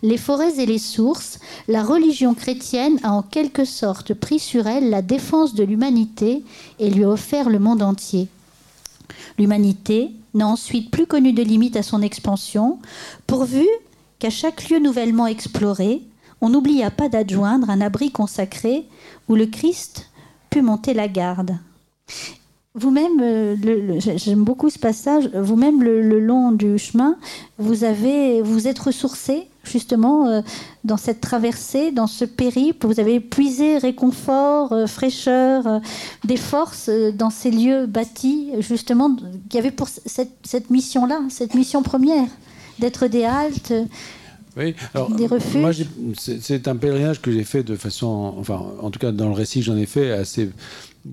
les 0.03 0.17
forêts 0.17 0.59
et 0.59 0.67
les 0.67 0.77
sources, 0.77 1.39
la 1.67 1.81
religion 1.81 2.35
chrétienne 2.35 2.99
a 3.01 3.13
en 3.13 3.23
quelque 3.23 3.65
sorte 3.65 4.13
pris 4.13 4.37
sur 4.37 4.67
elle 4.67 4.91
la 4.91 5.01
défense 5.01 5.55
de 5.55 5.63
l'humanité 5.63 6.43
et 6.77 6.91
lui 6.91 7.03
a 7.03 7.09
offert 7.09 7.49
le 7.49 7.57
monde 7.57 7.81
entier. 7.81 8.27
L'humanité 9.39 10.11
n'a 10.35 10.47
ensuite 10.47 10.91
plus 10.91 11.07
connu 11.07 11.33
de 11.33 11.41
limite 11.41 11.77
à 11.77 11.83
son 11.83 12.03
expansion, 12.03 12.77
pourvu 13.25 13.65
qu'à 14.19 14.29
chaque 14.29 14.69
lieu 14.69 14.79
nouvellement 14.79 15.27
exploré, 15.27 16.01
on 16.41 16.49
n'oublia 16.49 16.91
pas 16.91 17.09
d'adjoindre 17.09 17.69
un 17.69 17.81
abri 17.81 18.11
consacré 18.11 18.85
où 19.27 19.35
le 19.35 19.45
Christ 19.45 20.09
put 20.49 20.61
monter 20.61 20.93
la 20.93 21.07
garde. 21.07 21.57
Vous-même, 22.77 23.21
euh, 23.21 23.55
j'aime 23.99 24.43
beaucoup 24.43 24.69
ce 24.69 24.77
passage, 24.77 25.29
vous-même 25.33 25.81
le, 25.81 26.19
long 26.19 26.51
du 26.51 26.77
chemin, 26.77 27.15
vous 27.57 27.85
avez, 27.85 28.41
vous 28.41 28.67
êtes 28.67 28.79
ressourcé 28.79 29.47
justement 29.63 30.27
euh, 30.27 30.41
dans 30.83 30.97
cette 30.97 31.21
traversée, 31.21 31.91
dans 31.91 32.05
ce 32.05 32.25
périple. 32.25 32.85
Vous 32.85 32.99
avez 32.99 33.21
puisé 33.21 33.77
réconfort, 33.77 34.73
euh, 34.73 34.87
fraîcheur, 34.87 35.79
des 36.25 36.35
forces 36.35 36.89
dans 36.89 37.29
ces 37.29 37.49
lieux 37.49 37.85
bâtis, 37.85 38.51
justement, 38.59 39.15
qui 39.49 39.57
avaient 39.57 39.71
pour 39.71 39.87
cette, 39.87 40.69
mission-là, 40.69 41.21
cette 41.29 41.55
mission 41.55 41.81
première, 41.81 42.27
d'être 42.79 43.07
des 43.07 43.23
haltes. 43.23 43.73
Oui, 44.57 44.73
alors, 44.93 45.11
des 45.11 45.27
refuges. 45.27 45.85
c'est 46.17 46.67
un 46.69 46.77
pèlerinage 46.77 47.21
que 47.21 47.31
j'ai 47.31 47.43
fait 47.43 47.63
de 47.63 47.75
façon, 47.75 48.35
enfin, 48.37 48.63
en 48.81 48.89
tout 48.89 48.99
cas 48.99 49.11
dans 49.11 49.27
le 49.27 49.33
récit 49.33 49.59
que 49.59 49.65
j'en 49.65 49.75
ai 49.75 49.85
fait, 49.85 50.11
assez 50.11 50.49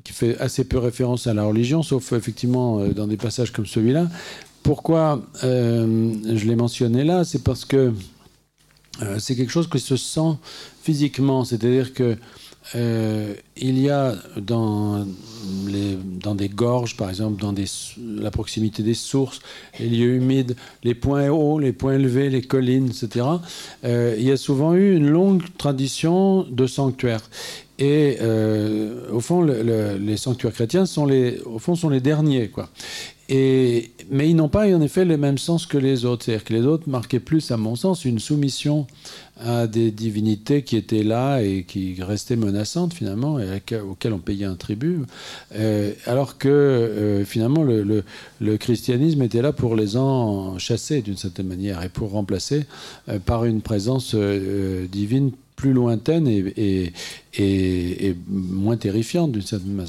qui 0.05 0.13
fait 0.13 0.39
assez 0.39 0.65
peu 0.65 0.79
référence 0.79 1.27
à 1.27 1.35
la 1.35 1.45
religion, 1.45 1.83
sauf 1.83 2.13
effectivement 2.13 2.79
euh, 2.79 2.89
dans 2.91 3.07
des 3.07 3.17
passages 3.17 3.53
comme 3.53 3.67
celui-là. 3.67 4.09
Pourquoi 4.63 5.23
euh, 5.45 6.15
je 6.35 6.47
l'ai 6.47 6.57
mentionné 6.57 7.05
là 7.05 7.25
C'est 7.25 7.43
parce 7.43 7.65
que 7.65 7.93
euh, 9.03 9.19
c'est 9.19 9.37
quelque 9.37 9.51
chose 9.51 9.69
qui 9.69 9.81
se 9.81 9.97
sent 9.97 10.37
physiquement, 10.83 11.45
c'est-à-dire 11.45 11.93
que 11.93 12.17
il 12.75 13.79
y 13.79 13.91
a 13.91 14.15
dans, 14.37 15.07
les, 15.67 15.97
dans 16.21 16.35
des 16.35 16.49
gorges, 16.49 16.97
par 16.97 17.09
exemple, 17.09 17.41
dans 17.41 17.55
la 17.99 18.31
proximité 18.31 18.83
des 18.83 18.95
sources, 18.95 19.41
les 19.79 19.89
lieux 19.89 20.15
humides, 20.15 20.57
les 20.85 20.95
points 20.95 21.29
hauts, 21.29 21.59
les 21.59 21.73
points 21.73 21.95
élevés, 21.95 22.31
les 22.31 22.43
collines, 22.43 22.89
etc. 22.89 23.27
il 23.85 24.23
y 24.23 24.31
a 24.31 24.37
souvent 24.37 24.75
eu 24.75 24.97
une 24.97 25.09
longue 25.09 25.43
tradition 25.59 26.45
de 26.45 26.67
sanctuaires. 26.67 27.29
Et 27.79 28.19
euh, 28.21 29.11
au 29.11 29.21
fond, 29.21 29.43
les 29.43 30.17
sanctuaires 30.17 30.53
chrétiens 30.53 30.87
sont 30.87 31.05
les, 31.05 31.41
au 31.41 31.59
fond, 31.59 31.75
sont 31.75 31.89
les 31.89 32.01
derniers, 32.01 32.49
quoi. 32.49 32.69
Mais 33.35 34.29
ils 34.29 34.37
n'ont 34.37 34.49
pas, 34.49 34.67
en 34.67 34.81
effet, 34.83 35.05
le 35.05 35.17
même 35.17 35.39
sens 35.39 35.65
que 35.67 35.79
les 35.79 36.05
autres. 36.05 36.25
C'est-à-dire 36.25 36.45
que 36.45 36.53
les 36.53 36.67
autres 36.67 36.89
marquaient 36.89 37.21
plus, 37.21 37.51
à 37.51 37.57
mon 37.57 37.77
sens, 37.77 38.05
une 38.05 38.19
soumission 38.19 38.87
à 39.41 39.67
des 39.67 39.91
divinités 39.91 40.63
qui 40.63 40.77
étaient 40.77 41.03
là 41.03 41.41
et 41.41 41.65
qui 41.65 42.03
restaient 42.03 42.37
menaçantes, 42.37 42.93
finalement, 42.93 43.39
et 43.39 43.61
auxquelles 43.81 44.13
on 44.13 44.19
payait 44.19 44.45
un 44.45 44.55
tribut. 44.55 45.01
Euh, 45.55 45.93
alors 46.07 46.37
que, 46.37 46.49
euh, 46.49 47.25
finalement, 47.25 47.63
le, 47.63 48.05
le, 48.41 48.57
christianisme 48.59 49.23
était 49.23 49.43
là 49.43 49.53
pour 49.53 49.77
les 49.77 49.97
en 49.97 50.59
chasser, 50.59 51.01
d'une 51.01 51.17
certaine 51.17 51.47
manière, 51.47 51.83
et 51.83 51.89
pour 51.89 52.11
remplacer 52.11 52.67
par 53.25 53.45
une 53.45 53.63
présence 53.63 54.15
divine 54.15 55.33
plus 55.63 55.73
lointaine 55.73 56.27
et, 56.27 56.93
moins 58.29 58.77
terrifiante 58.77 59.31
d'une 59.31 59.43
certaine 59.43 59.81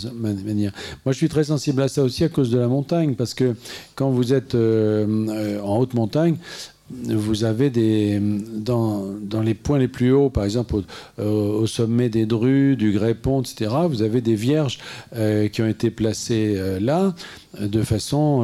manière. 0.45 0.71
Moi, 1.03 1.13
je 1.13 1.17
suis 1.17 1.29
très 1.29 1.45
sensible 1.45 1.81
à 1.81 1.87
ça 1.87 2.03
aussi 2.03 2.23
à 2.23 2.29
cause 2.29 2.51
de 2.51 2.59
la 2.59 2.67
montagne, 2.67 3.15
parce 3.15 3.33
que 3.33 3.55
quand 3.95 4.11
vous 4.11 4.33
êtes 4.33 4.53
euh, 4.53 5.07
euh, 5.29 5.59
en 5.61 5.79
haute 5.79 5.95
montagne, 5.95 6.35
vous 6.91 7.43
avez 7.43 7.71
des 7.71 8.19
dans, 8.21 9.15
les 9.43 9.55
points 9.55 9.79
les 9.79 9.87
plus 9.87 10.11
hauts, 10.11 10.29
par 10.29 10.43
exemple 10.43 10.75
au, 11.17 11.65
sommet 11.65 12.09
des 12.09 12.27
Drues, 12.27 12.75
du 12.75 12.91
Grépon, 12.91 13.41
etc. 13.41 13.71
Vous 13.89 14.03
avez 14.03 14.21
des 14.21 14.35
vierges 14.35 14.77
euh, 15.15 15.47
qui 15.47 15.63
ont 15.63 15.67
été 15.67 15.89
placées 15.89 16.55
là 16.79 17.15
de 17.59 17.81
façon 17.81 18.43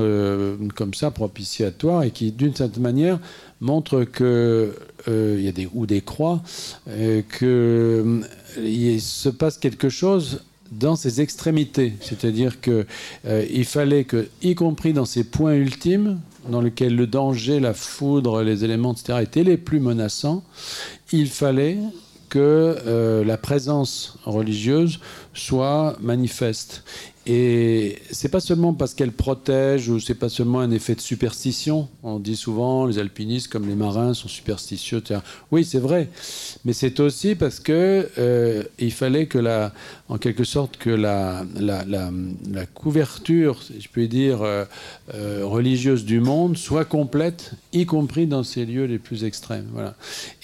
comme 0.75 0.95
ça 0.95 1.11
propitiatoire 1.11 2.01
et 2.03 2.11
qui, 2.11 2.31
d'une 2.31 2.55
certaine 2.55 2.81
manière, 2.81 3.19
montrent 3.61 4.03
que 4.03 4.73
il 5.07 5.41
y 5.41 5.47
a 5.47 5.51
des, 5.51 5.67
ou 5.73 5.85
des 5.85 6.01
croix, 6.01 6.41
euh, 6.87 7.21
qu'il 7.21 7.47
euh, 7.47 8.99
se 8.99 9.29
passe 9.29 9.57
quelque 9.57 9.89
chose 9.89 10.43
dans 10.71 10.95
ses 10.95 11.21
extrémités. 11.21 11.93
C'est-à-dire 12.01 12.61
qu'il 12.61 12.85
il 13.25 13.65
fallait 13.65 14.03
que, 14.03 14.27
y 14.41 14.53
compris 14.55 14.93
dans 14.93 15.05
ces 15.05 15.23
points 15.23 15.55
ultimes, 15.55 16.19
dans 16.47 16.61
lesquels 16.61 16.95
le 16.95 17.07
danger, 17.07 17.59
la 17.59 17.73
foudre, 17.73 18.43
les 18.43 18.63
éléments, 18.63 18.93
etc., 18.93 19.19
étaient 19.23 19.43
les 19.43 19.57
plus 19.57 19.79
menaçants, 19.79 20.43
il 21.11 21.27
fallait 21.27 21.79
que 22.29 23.23
la 23.25 23.37
présence 23.37 24.19
religieuse 24.25 24.99
soit 25.33 25.97
manifeste. 25.99 26.83
Et 27.31 27.99
c'est 28.09 28.29
pas 28.29 28.39
seulement 28.39 28.73
parce 28.73 28.95
qu'elle 28.95 29.11
protège 29.11 29.87
ou 29.87 29.99
c'est 29.99 30.15
pas 30.15 30.29
seulement 30.29 30.61
un 30.61 30.71
effet 30.71 30.95
de 30.95 30.99
superstition. 30.99 31.87
On 32.01 32.17
dit 32.17 32.35
souvent 32.35 32.87
les 32.87 32.97
alpinistes 32.97 33.49
comme 33.49 33.67
les 33.67 33.75
marins 33.75 34.15
sont 34.15 34.27
superstitieux. 34.27 35.03
Oui, 35.51 35.63
c'est 35.63 35.77
vrai, 35.77 36.09
mais 36.65 36.73
c'est 36.73 36.99
aussi 36.99 37.35
parce 37.35 37.59
que 37.59 38.09
euh, 38.17 38.63
il 38.79 38.91
fallait 38.91 39.27
que 39.27 39.37
la, 39.37 39.73
en 40.07 40.17
quelque 40.17 40.43
sorte, 40.43 40.77
que 40.77 40.89
la, 40.89 41.45
la, 41.59 41.85
la, 41.85 42.65
couverture, 42.65 43.61
si 43.61 43.79
je 43.79 43.89
puis 43.89 44.07
dire, 44.07 44.41
euh, 44.41 44.65
euh, 45.13 45.41
religieuse 45.43 46.05
du 46.05 46.21
monde 46.21 46.57
soit 46.57 46.85
complète, 46.85 47.51
y 47.73 47.85
compris 47.85 48.25
dans 48.25 48.41
ces 48.41 48.65
lieux 48.65 48.85
les 48.85 48.97
plus 48.97 49.23
extrêmes. 49.23 49.67
Voilà. 49.71 49.93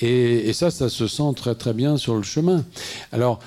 Et, 0.01 0.49
et 0.49 0.53
ça, 0.53 0.69
ça 0.69 0.89
se 0.89 1.07
sent 1.07 1.33
très 1.35 1.55
très 1.55 1.73
bien 1.73 1.97
sur 1.97 2.15
le 2.15 2.21
chemin. 2.21 2.63
Alors 3.11 3.39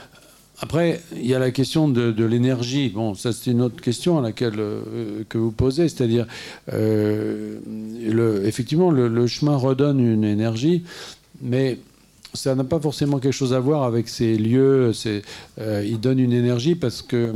après, 0.60 1.00
il 1.14 1.26
y 1.26 1.34
a 1.34 1.38
la 1.38 1.50
question 1.50 1.88
de, 1.88 2.24
l'énergie. 2.24 2.88
Bon, 2.88 3.14
ça 3.14 3.32
c'est 3.32 3.50
une 3.50 3.62
autre 3.62 3.80
question 3.80 4.18
à 4.18 4.22
laquelle 4.22 4.58
euh, 4.58 5.22
que 5.28 5.38
vous 5.38 5.52
posez, 5.52 5.88
c'est-à-dire, 5.88 6.26
euh, 6.72 7.58
effectivement, 8.44 8.90
le, 8.90 9.26
chemin 9.26 9.56
redonne 9.56 10.00
une 10.00 10.24
énergie, 10.24 10.82
mais 11.40 11.78
ça 12.34 12.54
n'a 12.54 12.64
pas 12.64 12.80
forcément 12.80 13.18
quelque 13.18 13.32
chose 13.32 13.54
à 13.54 13.60
voir 13.60 13.84
avec 13.84 14.08
ces 14.08 14.36
lieux. 14.36 14.92
Euh, 15.60 15.84
il 15.86 16.00
donne 16.00 16.18
une 16.18 16.32
énergie 16.32 16.74
parce 16.74 17.02
que 17.02 17.32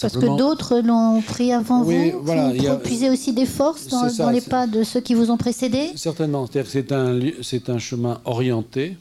parce 0.00 0.16
que 0.16 0.36
d'autres 0.36 0.80
l'ont 0.80 1.22
pris 1.22 1.52
avant 1.52 1.84
vous 1.84 1.92
voilà, 2.22 2.50
Pour 2.50 2.80
puiser 2.80 3.08
aussi 3.08 3.32
des 3.32 3.46
forces 3.46 3.86
dans, 3.86 4.30
les 4.30 4.40
pas 4.40 4.66
de 4.66 4.82
ceux 4.82 5.00
qui 5.00 5.14
vous 5.14 5.30
ont 5.30 5.36
précédé 5.36 5.92
Certainement. 5.94 6.48
C'est 6.50 6.90
un, 6.90 7.20
un 7.68 7.78
chemin 7.78 8.20
orienté. 8.24 8.96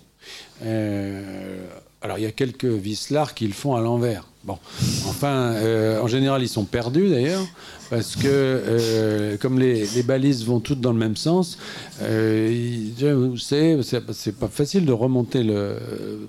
Euh, 0.64 1.66
alors 2.06 2.20
il 2.20 2.24
y 2.24 2.28
a 2.28 2.32
quelques 2.32 2.66
vislards 2.66 3.34
qui 3.34 3.48
le 3.48 3.54
font 3.54 3.76
à 3.76 3.82
l'envers. 3.82 4.26
Bon, 4.44 4.60
enfin, 5.08 5.54
euh, 5.54 6.00
en 6.00 6.08
général, 6.08 6.44
ils 6.44 6.48
sont 6.48 6.66
perdus 6.66 7.10
d'ailleurs, 7.10 7.44
parce 7.90 8.16
que 8.16 8.28
euh, 8.28 9.38
comme 9.38 9.58
les, 9.58 9.88
balises 10.04 10.46
vont 10.46 10.60
toutes 10.60 10.80
dans 10.80 10.94
le 10.94 11.00
même 11.00 11.16
sens, 11.16 11.58
euh, 12.04 13.34
c'est 13.36 14.40
pas 14.40 14.48
facile 14.48 14.86
de 14.86 14.92
remonter 14.92 15.42
le. 15.42 15.78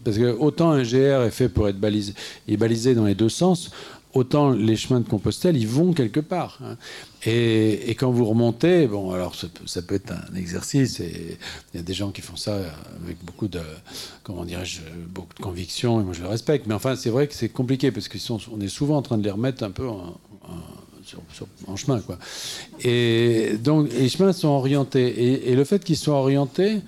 Parce 0.02 0.16
que 0.16 0.34
autant 0.38 0.70
un 0.70 0.82
GR 0.82 1.24
est 1.26 1.30
fait 1.30 1.50
pour 1.50 1.68
être 1.68 1.78
balisé, 1.78 2.14
balisé 2.48 2.94
dans 2.94 3.04
les 3.04 3.14
deux 3.14 3.28
sens, 3.28 3.70
autant 4.16 4.50
les 4.50 4.76
chemins 4.76 5.00
de 5.00 5.08
Compostelle, 5.08 5.56
ils 5.56 5.68
vont 5.68 5.92
quelque 5.92 6.20
part. 6.20 6.58
Hein. 6.64 6.76
Et, 7.26 7.94
quand 7.98 8.10
vous 8.10 8.24
remontez, 8.24 8.86
bon, 8.86 9.12
alors 9.12 9.34
ça 9.34 9.82
peut, 9.82 9.94
être 9.94 10.12
un 10.12 10.34
exercice, 10.34 11.00
et 11.00 11.38
il 11.74 11.76
y 11.76 11.80
a 11.80 11.82
des 11.82 11.92
gens 11.92 12.10
qui 12.10 12.22
font 12.22 12.36
ça 12.36 12.56
avec 13.04 13.22
beaucoup 13.24 13.48
de, 13.48 13.60
comment 14.22 14.44
dirais-je, 14.44 14.80
beaucoup 15.08 15.34
de 15.34 15.42
conviction, 15.42 16.00
et 16.00 16.04
moi 16.04 16.14
je 16.14 16.22
le 16.22 16.28
respecte. 16.28 16.66
Mais 16.66 16.74
enfin, 16.74 16.96
c'est 16.96 17.10
vrai 17.10 17.26
que 17.26 17.34
c'est 17.34 17.48
compliqué, 17.48 17.90
parce 17.90 18.08
qu'on 18.08 18.60
est 18.60 18.68
souvent 18.68 18.96
en 18.96 19.02
train 19.02 19.18
de 19.18 19.24
les 19.24 19.30
remettre 19.30 19.62
un 19.64 19.70
peu 19.70 19.86
en, 19.88 20.18
chemin. 21.76 22.00
Quoi. 22.00 22.18
Et 22.82 23.56
donc, 23.62 23.92
les 23.92 24.08
chemins 24.08 24.32
sont 24.32 24.48
orientés. 24.48 25.50
Et, 25.50 25.54
le 25.54 25.64
fait 25.64 25.84
qu'ils 25.84 25.96
soient 25.96 26.16
orientés, 26.16 26.80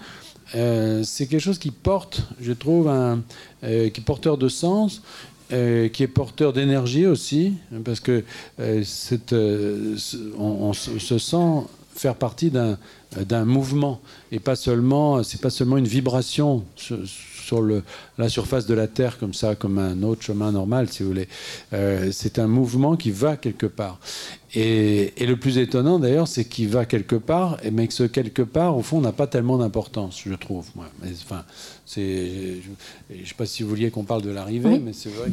euh, 0.55 1.03
c'est 1.05 1.27
quelque 1.27 1.43
chose 1.43 1.59
qui 1.59 1.71
porte, 1.71 2.23
je 2.41 2.53
trouve, 2.53 2.89
un, 2.89 3.23
euh, 3.65 3.91
qui 3.91 4.01
est 4.01 4.05
porteur 4.05 4.39
de 4.39 4.49
sens 4.49 5.03
euh, 5.51 5.89
qui 5.89 6.03
est 6.03 6.09
porteur 6.09 6.53
d'énergie 6.53 7.07
aussi, 7.07 7.55
parce 7.83 8.01
que 8.01 8.23
euh, 8.61 8.85
euh, 9.33 9.97
on, 10.39 10.75
se 10.75 11.19
sent 11.19 11.67
faire 11.95 12.15
partie 12.17 12.51
d'un 12.51 13.45
mouvement 13.47 14.01
et 14.31 14.41
pas 14.41 14.57
seulement 14.57 15.23
c'est 15.23 15.41
pas 15.41 15.49
seulement 15.49 15.79
une 15.79 15.89
vibration 15.89 16.65
sur, 16.77 17.67
la 18.19 18.29
surface 18.29 18.67
de 18.67 18.75
la 18.75 18.87
terre 18.87 19.19
comme 19.19 19.33
ça 19.33 19.55
comme 19.55 19.79
un 19.79 20.03
autre 20.03 20.23
chemin 20.23 20.53
normal 20.53 20.91
si 20.91 21.03
vous 21.03 21.09
voulez 21.09 21.29
c'est 22.13 22.39
un 22.39 22.47
mouvement 22.47 22.95
qui 22.95 23.11
va 23.11 23.39
quelque 23.39 23.67
part 23.67 23.99
et, 24.55 25.13
le 25.21 25.37
plus 25.37 25.59
étonnant 25.59 25.99
d'ailleurs, 25.99 26.27
c'est 26.27 26.45
qu'il 26.45 26.69
va 26.69 26.87
quelque 26.87 27.17
part, 27.17 27.59
mais 27.71 27.87
que 27.87 27.93
ce 27.93 28.05
quelque 28.05 28.43
part, 28.43 28.77
au 28.77 28.83
fond, 28.83 29.01
n'a 29.01 29.13
pas 29.13 29.27
tellement 29.27 29.59
d'importance, 29.59 30.23
je 30.25 30.35
trouve. 30.35 30.67
C'est, 31.89 32.61
je 33.11 33.15
ne 33.19 33.25
sais 33.25 33.35
pas 33.35 33.47
si 33.47 33.63
vous 33.63 33.71
vouliez 33.71 33.91
qu'on 33.91 34.05
parle 34.05 34.21
de 34.21 34.29
l'arrivée, 34.29 34.79
mais 34.79 34.93
c'est 34.93 35.09
vrai. 35.09 35.31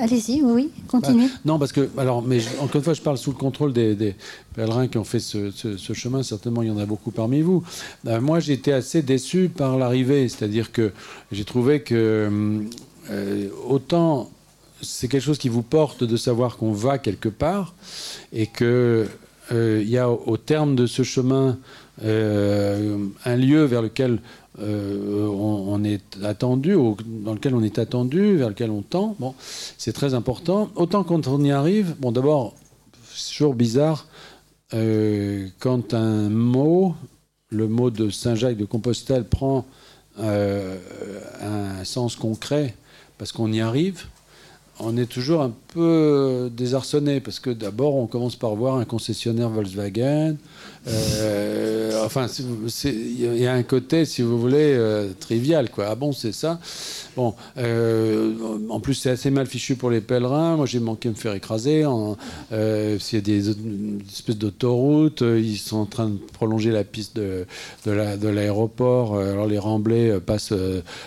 Allez-y, 0.00 0.40
oui, 0.40 0.70
continuez. 0.86 1.26
Bah, 1.26 1.40
non, 1.44 1.58
parce 1.58 1.72
que, 1.72 1.90
alors, 1.98 2.22
mais 2.22 2.38
encore 2.60 2.76
une 2.76 2.82
fois, 2.84 2.94
je 2.94 3.02
parle 3.02 3.18
sous 3.18 3.32
le 3.32 3.36
contrôle 3.36 3.72
des, 3.72 4.14
pèlerins 4.54 4.86
qui 4.86 4.98
ont 4.98 5.04
fait 5.04 5.18
ce, 5.18 5.50
chemin. 5.94 6.22
Certainement, 6.22 6.62
il 6.62 6.68
y 6.68 6.70
en 6.70 6.78
a 6.78 6.86
beaucoup 6.86 7.10
parmi 7.10 7.40
vous. 7.40 7.64
Euh, 8.06 8.20
moi, 8.20 8.38
j'ai 8.38 8.52
été 8.52 8.72
assez 8.72 9.02
déçu 9.02 9.48
par 9.48 9.78
l'arrivée, 9.78 10.28
c'est-à-dire 10.28 10.70
que 10.70 10.92
j'ai 11.32 11.44
trouvé 11.44 11.80
que 11.82 12.62
euh, 13.10 13.48
autant 13.66 14.30
c'est 14.82 15.08
quelque 15.08 15.24
chose 15.24 15.38
qui 15.38 15.48
vous 15.48 15.62
porte 15.62 16.04
de 16.04 16.16
savoir 16.16 16.56
qu'on 16.56 16.70
va 16.70 16.98
quelque 16.98 17.30
part 17.30 17.74
et 18.32 18.46
que 18.46 19.08
euh, 19.50 19.80
il 19.82 19.90
y 19.90 19.98
a 19.98 20.08
au 20.08 20.36
terme 20.36 20.76
de 20.76 20.86
ce 20.86 21.02
chemin 21.02 21.58
un 22.04 23.36
lieu 23.36 23.64
vers 23.64 23.80
lequel 23.80 24.20
on, 24.58 25.84
est 25.84 26.18
attendu, 26.24 26.76
dans 27.06 27.34
lequel 27.34 27.54
on 27.54 27.62
est 27.62 27.78
attendu, 27.78 28.36
vers 28.36 28.48
lequel 28.48 28.70
on 28.70 28.82
tend. 28.82 29.16
C'est 29.78 29.92
très 29.92 30.14
important. 30.14 30.70
Autant 30.76 31.04
quand 31.04 31.26
on 31.28 31.42
y 31.42 31.50
arrive, 31.50 31.94
bon, 31.98 32.12
d'abord, 32.12 32.54
c'est 33.12 33.32
toujours 33.32 33.54
bizarre 33.54 34.06
quand 34.70 35.94
un 35.94 36.28
mot, 36.28 36.94
le 37.50 37.68
mot 37.68 37.90
de 37.90 38.10
Saint-Jacques 38.10 38.56
de 38.56 38.64
Compostelle 38.64 39.24
prend 39.24 39.66
un 40.18 41.84
sens 41.84 42.16
concret 42.16 42.74
parce 43.18 43.32
qu'on 43.32 43.52
y 43.52 43.60
arrive, 43.60 44.06
on 44.78 44.96
est 44.96 45.06
toujours 45.06 45.42
un 45.42 45.52
peu 45.68 46.50
désarçonné 46.54 47.20
parce 47.20 47.40
que 47.40 47.50
d'abord 47.50 47.96
on 47.96 48.06
commence 48.06 48.36
par 48.36 48.54
voir 48.54 48.76
un 48.76 48.84
concessionnaire 48.84 49.48
Volkswagen. 49.48 50.36
Euh, 50.88 52.04
enfin, 52.04 52.26
il 52.84 53.38
y 53.38 53.46
a 53.46 53.52
un 53.52 53.62
côté, 53.64 54.04
si 54.04 54.22
vous 54.22 54.38
voulez, 54.38 54.74
euh, 54.74 55.08
trivial. 55.18 55.70
Quoi. 55.70 55.86
Ah 55.88 55.94
bon, 55.94 56.12
c'est 56.12 56.32
ça? 56.32 56.60
Bon, 57.16 57.34
euh, 57.58 58.34
en 58.68 58.78
plus 58.78 58.94
c'est 58.94 59.10
assez 59.10 59.30
mal 59.30 59.46
fichu 59.46 59.74
pour 59.74 59.90
les 59.90 60.00
pèlerins. 60.00 60.56
Moi, 60.56 60.66
j'ai 60.66 60.78
manqué 60.78 61.08
de 61.08 61.14
me 61.14 61.18
faire 61.18 61.34
écraser. 61.34 61.84
S'il 62.98 63.18
y 63.18 63.18
a 63.18 63.20
des 63.20 63.50
espèces 64.08 64.38
d'autoroutes, 64.38 65.22
ils 65.22 65.58
sont 65.58 65.78
en 65.78 65.86
train 65.86 66.08
de 66.08 66.18
prolonger 66.32 66.70
la 66.70 66.84
piste 66.84 67.16
de, 67.16 67.46
de 67.84 68.28
l'aéroport. 68.28 69.18
alors 69.18 69.46
les 69.46 69.58
remblais 69.58 70.20
passent 70.20 70.54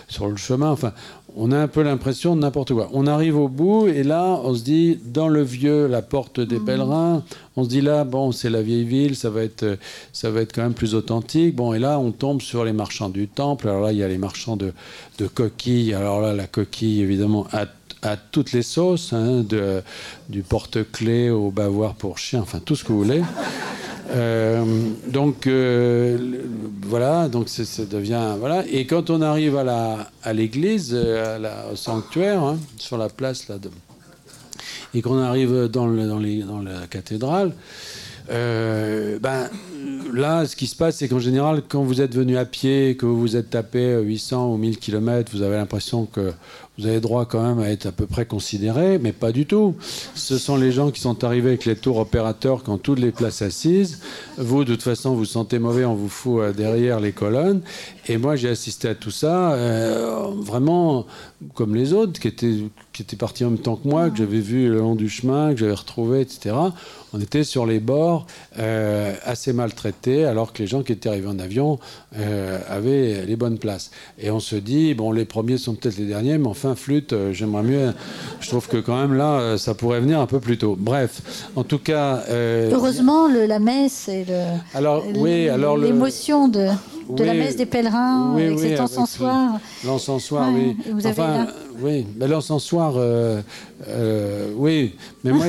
sur 0.08 0.28
le 0.28 0.38
chemin. 0.38 0.72
Enfin, 0.72 0.94
on 1.36 1.52
a 1.52 1.58
un 1.58 1.68
peu 1.68 1.82
l'impression 1.84 2.36
de 2.36 2.42
n'importe 2.42 2.74
quoi. 2.74 2.90
On 2.94 3.08
arrive 3.08 3.38
au 3.38 3.48
bout 3.48 3.88
et 3.88 4.04
là, 4.04 4.40
on 4.44 4.54
se 4.54 4.64
dit, 4.64 5.00
dans 5.06 5.28
le 5.28 5.44
vieux, 5.44 5.88
la 5.88 6.02
porte 6.02 6.40
des 6.40 6.60
mhm. 6.60 6.66
pèlerins, 6.66 7.24
on 7.56 7.64
se 7.64 7.70
dit 7.70 7.82
là, 7.82 8.04
bon, 8.04 8.32
c'est 8.32 8.50
la 8.50 8.62
vieille 8.62 8.86
ville, 8.86 9.16
ça 9.16 9.30
va, 9.30 9.44
être, 9.44 9.78
ça 10.14 10.30
va 10.30 10.42
être 10.42 10.54
quand 10.54 10.64
même 10.64 10.74
plus 10.74 10.96
authentique. 10.96 11.56
Bon, 11.56 11.74
et 11.74 11.80
là, 11.80 12.00
on 12.00 12.12
tombe 12.12 12.42
sur 12.42 12.66
les 12.66 12.74
marchands 12.74 13.10
du 13.10 13.28
temple. 13.28 13.68
Alors 13.68 13.82
là, 13.82 13.92
il 13.92 13.98
y 13.98 14.04
a 14.04 14.08
les 14.08 14.18
marchands 14.18 14.58
de, 14.58 14.74
coquilles. 15.34 15.94
Alors 15.94 16.22
là, 16.22 16.34
la 16.34 16.48
coquille, 16.48 17.02
évidemment, 17.02 17.48
à, 17.52 18.16
toutes 18.32 18.54
les 18.54 18.62
sauces, 18.62 19.12
hein, 19.12 19.44
de, 19.48 19.82
du 20.30 20.42
porte-clés 20.42 21.30
au 21.30 21.52
bavoir 21.52 21.96
pour 21.96 22.18
chien, 22.18 22.42
enfin, 22.42 22.60
tout 22.64 22.76
ce 22.76 22.84
que 22.86 22.94
vous 22.94 23.04
voulez. 23.04 23.22
Euh, 24.12 24.66
donc 25.08 25.46
euh, 25.46 26.42
voilà, 26.82 27.28
donc 27.28 27.50
ça 27.50 27.86
devient 27.86 28.36
voilà. 28.40 28.64
Et 28.72 28.86
quand 28.86 29.10
on 29.10 29.22
arrive 29.22 29.56
à 29.56 29.64
la 29.64 30.10
à 30.24 30.34
l'église, 30.34 30.92
euh, 30.94 31.38
au 31.72 31.76
sanctuaire, 31.76 32.42
hein, 32.42 32.58
sur 32.78 32.98
la 32.98 33.10
place 33.10 33.48
là, 33.48 33.56
et 34.96 35.02
qu'on 35.04 35.20
arrive 35.20 35.68
dans, 35.68 35.86
le, 35.86 36.08
dans, 36.08 36.18
les, 36.18 36.42
dans, 36.42 36.62
la 36.62 36.88
cathédrale, 36.90 37.52
ben 38.28 39.50
là, 40.12 40.46
ce 40.48 40.56
qui 40.56 40.66
se 40.66 40.76
passe, 40.76 40.98
c'est 40.98 41.08
qu'en 41.08 41.20
général, 41.20 41.62
quand 41.68 41.84
vous 41.84 42.02
êtes 42.02 42.16
venu 42.16 42.38
à 42.38 42.46
pied, 42.46 42.96
que 42.98 43.06
vous 43.06 43.20
vous 43.20 43.36
êtes 43.36 43.52
tapé 43.52 44.00
800 44.02 44.52
ou 44.52 44.58
1000 44.58 44.80
km, 44.80 45.32
vous 45.32 45.44
avez 45.44 45.58
l'impression 45.58 46.06
que 46.06 46.34
vous 46.80 46.88
avez 46.88 47.02
droit 47.02 47.26
quand 47.26 47.44
même 47.44 47.60
à 47.60 47.70
être 47.70 47.88
à 47.88 47.92
peu 47.92 48.06
près 48.06 48.26
considéré, 48.26 49.00
mais 49.00 49.12
pas 49.12 49.34
du 49.34 49.46
tout. 49.46 49.76
Ce 50.16 50.38
sont 50.38 50.56
les 50.56 50.72
gens 50.72 50.92
qui 50.92 51.02
sont 51.02 51.26
arrivés 51.26 51.50
avec 51.50 51.66
les 51.66 51.76
tours 51.76 51.98
opérateurs 51.98 52.64
quand 52.64 52.78
toutes 52.78 53.00
les 53.00 53.12
places 53.12 53.42
assises. 53.42 54.00
Vous, 54.38 54.64
de 54.64 54.74
toute 54.76 54.84
façon, 54.84 55.14
vous 55.14 55.26
sentez 55.26 55.60
mauvais, 55.60 55.84
on 55.84 55.96
vous 55.96 56.08
fout 56.08 56.40
euh, 56.40 56.54
derrière 56.54 57.02
les 57.02 57.12
colonnes. 57.12 57.62
Et 58.08 58.18
moi, 58.18 58.38
j'ai 58.38 58.48
assisté 58.48 58.88
à 58.88 58.96
tout 58.96 59.12
ça, 59.12 59.52
euh, 59.52 60.28
vraiment 60.38 61.06
comme 61.54 61.76
les 61.76 61.92
autres, 61.92 62.20
qui 62.20 62.30
étaient, 62.30 62.56
qui 62.94 63.02
étaient 63.02 63.18
partis 63.18 63.44
en 63.44 63.52
même 63.52 63.60
temps 63.60 63.76
que 63.76 63.88
moi, 63.88 64.10
que 64.10 64.18
j'avais 64.18 64.40
vu 64.40 64.70
le 64.70 64.80
long 64.80 64.96
du 64.96 65.10
chemin, 65.10 65.54
que 65.54 65.60
j'avais 65.60 65.74
retrouvé, 65.74 66.22
etc. 66.22 66.56
On 67.12 67.20
était 67.20 67.44
sur 67.44 67.66
les 67.66 67.80
bords, 67.80 68.26
euh, 68.58 69.14
assez 69.26 69.52
maltraités, 69.52 70.26
alors 70.26 70.54
que 70.54 70.60
les 70.64 70.68
gens 70.68 70.82
qui 70.82 70.94
étaient 70.94 71.10
arrivés 71.10 71.28
en 71.28 71.40
avion 71.40 71.80
avaient 72.68 73.26
les 73.26 73.36
bonnes 73.36 73.58
places. 73.58 73.92
Et 74.18 74.32
on 74.32 74.40
se 74.40 74.56
dit, 74.56 74.94
bon, 74.94 75.12
les 75.12 75.26
premiers 75.26 75.58
sont 75.58 75.76
peut-être 75.76 75.98
les 75.98 76.06
derniers, 76.06 76.38
mais 76.38 76.48
enfin, 76.48 76.69
flûte, 76.76 77.14
euh, 77.14 77.34
j'aimerais 77.34 77.64
mieux. 77.64 77.94
Je 78.40 78.50
trouve 78.50 78.68
que 78.68 78.78
quand 78.78 79.00
même 79.00 79.14
là, 79.14 79.40
euh, 79.40 79.58
ça 79.58 79.74
pourrait 79.74 80.00
venir 80.00 80.20
un 80.20 80.28
peu 80.28 80.40
plus 80.40 80.58
tôt. 80.58 80.76
Bref, 80.80 81.22
en 81.56 81.64
tout 81.64 81.80
cas. 81.80 82.24
Euh, 82.30 82.70
Heureusement, 82.74 83.28
le, 83.28 83.46
la 83.46 83.60
messe 83.60 84.08
et 84.08 84.26
le. 84.26 84.44
Alors 84.74 85.04
oui, 85.16 85.50
alors 85.50 85.78
l'émotion 85.78 86.48
de 86.48 86.68
de 87.10 87.24
la 87.24 87.34
messe 87.34 87.56
des 87.56 87.66
pèlerins 87.66 88.36
avec 88.36 88.60
cet 88.60 88.80
encensoir. 88.80 89.60
L'encensoir, 89.86 90.50
oui. 90.54 90.78
Vous 90.92 91.08
avez 91.08 91.22
enfin, 91.22 91.48
oui, 91.82 92.06
mais 92.18 92.28
l'encensoir, 92.28 92.94
euh, 92.98 93.42
euh, 93.88 94.50
oui, 94.56 94.96
mais 95.24 95.32
moi 95.32 95.46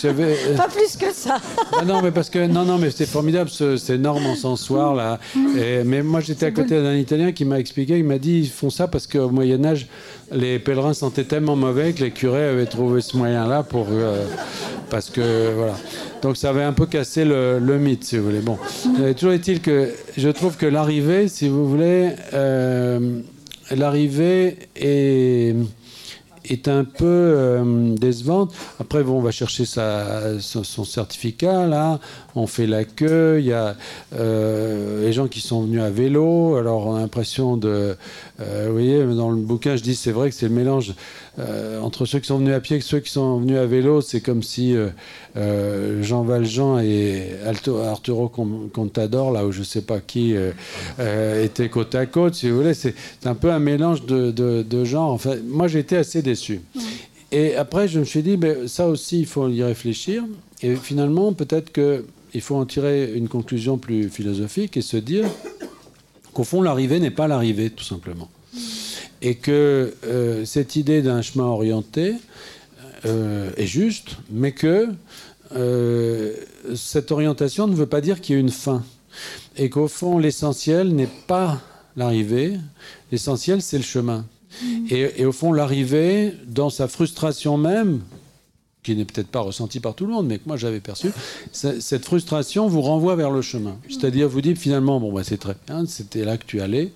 j'avais. 0.00 0.36
Pas 0.56 0.68
plus 0.68 0.96
que 0.96 1.12
ça. 1.12 1.38
Ah 1.78 1.84
non, 1.84 2.02
mais 2.02 2.10
parce 2.10 2.28
que 2.28 2.46
non, 2.46 2.64
non, 2.64 2.78
mais 2.78 2.90
c'est 2.90 3.06
formidable 3.06 3.50
ce, 3.50 3.92
énorme 3.92 4.26
encensoir 4.26 4.94
là. 4.94 5.18
Et, 5.56 5.82
mais 5.84 6.02
moi 6.02 6.20
j'étais 6.20 6.46
à 6.46 6.50
côté 6.50 6.82
d'un 6.82 6.96
Italien 6.96 7.32
qui 7.32 7.44
m'a 7.44 7.58
expliqué, 7.58 7.98
il 7.98 8.04
m'a 8.04 8.18
dit 8.18 8.40
ils 8.40 8.48
font 8.48 8.70
ça 8.70 8.88
parce 8.88 9.06
qu'au 9.06 9.30
Moyen 9.30 9.64
Âge 9.64 9.86
les 10.32 10.58
pèlerins 10.58 10.94
sentaient 10.94 11.24
tellement 11.24 11.56
mauvais 11.56 11.92
que 11.92 12.04
les 12.04 12.10
curés 12.10 12.48
avaient 12.48 12.66
trouvé 12.66 13.00
ce 13.00 13.16
moyen-là 13.16 13.64
pour 13.64 13.86
euh, 13.90 14.24
parce 14.90 15.10
que 15.10 15.54
voilà. 15.54 15.74
Donc 16.22 16.36
ça 16.36 16.50
avait 16.50 16.62
un 16.62 16.72
peu 16.74 16.86
cassé 16.86 17.24
le, 17.24 17.78
mythe, 17.78 18.04
si 18.04 18.18
vous 18.18 18.24
voulez. 18.24 18.40
Bon, 18.40 18.58
toujours 19.16 19.32
est-il 19.32 19.60
que 19.60 19.90
je 20.16 20.28
trouve 20.28 20.56
que 20.56 20.66
l'arrivée, 20.66 21.28
si 21.28 21.48
vous 21.48 21.66
voulez 21.66 22.10
l'arrivée 23.70 24.58
est, 24.76 25.54
un 26.66 26.84
peu 26.84 27.04
euh, 27.04 27.94
décevante. 27.94 28.52
Après, 28.80 29.02
bon, 29.02 29.18
on 29.18 29.20
va 29.20 29.30
chercher 29.30 29.64
son, 29.64 30.84
certificat, 30.84 31.66
là, 31.66 32.00
on 32.34 32.46
fait 32.46 32.66
l'accueil, 32.66 33.44
il 33.44 33.48
y 33.48 33.52
a 33.52 33.76
euh, 34.14 35.04
les 35.04 35.12
gens 35.12 35.28
qui 35.28 35.40
sont 35.40 35.62
venus 35.62 35.80
à 35.80 35.90
vélo, 35.90 36.56
alors 36.56 36.86
on 36.86 36.96
a 36.96 37.00
l'impression 37.00 37.56
de... 37.56 37.96
Euh, 38.40 38.64
vous 38.66 38.72
voyez, 38.72 39.04
dans 39.04 39.30
le 39.30 39.36
bouquin, 39.36 39.76
je 39.76 39.82
dis, 39.82 39.94
c'est 39.94 40.12
vrai 40.12 40.30
que 40.30 40.34
c'est 40.34 40.48
le 40.48 40.54
mélange 40.54 40.94
euh, 41.38 41.80
entre 41.80 42.06
ceux 42.06 42.18
qui 42.18 42.26
sont 42.26 42.38
venus 42.38 42.54
à 42.54 42.60
pied 42.60 42.78
et 42.78 42.80
ceux 42.80 43.00
qui 43.00 43.10
sont 43.10 43.38
venus 43.38 43.56
à 43.56 43.66
vélo, 43.66 44.00
c'est 44.00 44.20
comme 44.20 44.42
si 44.42 44.74
euh, 44.74 44.88
euh, 45.36 46.02
Jean 46.02 46.22
Valjean 46.22 46.80
et 46.80 47.28
Arturo 47.46 48.28
Contador, 48.28 49.30
là 49.30 49.46
où 49.46 49.52
je 49.52 49.60
ne 49.60 49.64
sais 49.64 49.82
pas 49.82 50.00
qui, 50.00 50.34
étaient 50.98 51.68
côte 51.68 51.94
à 51.94 52.06
côte, 52.06 52.34
si 52.34 52.50
vous 52.50 52.56
voulez. 52.56 52.74
C'est 52.74 52.94
un 53.24 53.34
peu 53.34 53.52
un 53.52 53.58
mélange 53.58 54.04
de, 54.06 54.30
de, 54.30 54.84
genres. 54.84 55.12
Enfin, 55.12 55.36
moi, 55.44 55.68
j'étais 55.68 55.96
assez 55.96 56.22
déçu. 56.22 56.60
Et 57.32 57.54
après, 57.54 57.86
je 57.86 58.00
me 58.00 58.04
suis 58.04 58.22
dit, 58.22 58.36
ben, 58.36 58.66
ça 58.66 58.88
aussi, 58.88 59.20
il 59.20 59.26
faut 59.26 59.48
y 59.48 59.62
réfléchir. 59.62 60.24
Et 60.62 60.74
finalement, 60.74 61.32
peut-être 61.32 61.72
qu'il 61.72 62.40
faut 62.40 62.56
en 62.56 62.66
tirer 62.66 63.12
une 63.14 63.28
conclusion 63.28 63.78
plus 63.78 64.08
philosophique 64.08 64.76
et 64.76 64.82
se 64.82 64.96
dire 64.96 65.26
qu'au 66.32 66.44
fond, 66.44 66.60
l'arrivée 66.60 66.98
n'est 66.98 67.12
pas 67.12 67.28
l'arrivée, 67.28 67.70
tout 67.70 67.84
simplement 67.84 68.28
et 69.22 69.36
que 69.36 69.94
euh, 70.04 70.44
cette 70.44 70.76
idée 70.76 71.02
d'un 71.02 71.22
chemin 71.22 71.44
orienté 71.44 72.14
euh, 73.04 73.50
est 73.56 73.66
juste, 73.66 74.16
mais 74.30 74.52
que 74.52 74.88
euh, 75.56 76.34
cette 76.74 77.10
orientation 77.12 77.66
ne 77.66 77.74
veut 77.74 77.86
pas 77.86 78.00
dire 78.00 78.20
qu'il 78.20 78.34
y 78.34 78.38
a 78.38 78.40
une 78.40 78.50
fin. 78.50 78.84
Et 79.56 79.70
qu'au 79.70 79.88
fond, 79.88 80.18
l'essentiel 80.18 80.94
n'est 80.94 81.08
pas 81.26 81.60
l'arrivée, 81.96 82.58
l'essentiel, 83.10 83.62
c'est 83.62 83.78
le 83.78 83.84
chemin. 83.84 84.24
Mm. 84.62 84.86
Et, 84.90 85.24
au 85.24 85.32
fond, 85.32 85.52
l'arrivée, 85.52 86.34
dans 86.46 86.70
sa 86.70 86.88
frustration 86.88 87.56
même, 87.56 88.00
qui 88.82 88.96
n'est 88.96 89.04
peut-être 89.04 89.28
pas 89.28 89.40
ressentie 89.40 89.80
par 89.80 89.94
tout 89.94 90.06
le 90.06 90.12
monde, 90.12 90.26
mais 90.26 90.38
que 90.38 90.44
moi 90.46 90.56
j'avais 90.56 90.80
perçu, 90.80 91.10
cette 91.52 92.04
frustration 92.04 92.66
vous 92.66 92.80
renvoie 92.80 93.14
vers 93.14 93.30
le 93.30 93.42
chemin. 93.42 93.76
C'est-à-dire, 93.90 94.28
vous 94.28 94.40
dites 94.40 94.58
finalement, 94.58 95.00
bon, 95.00 95.12
bah, 95.12 95.22
c'est 95.22 95.36
très 95.36 95.54
bien, 95.66 95.84
c'était 95.86 96.24
là 96.24 96.38
que 96.38 96.46
tu 96.46 96.62
allais, 96.62 96.92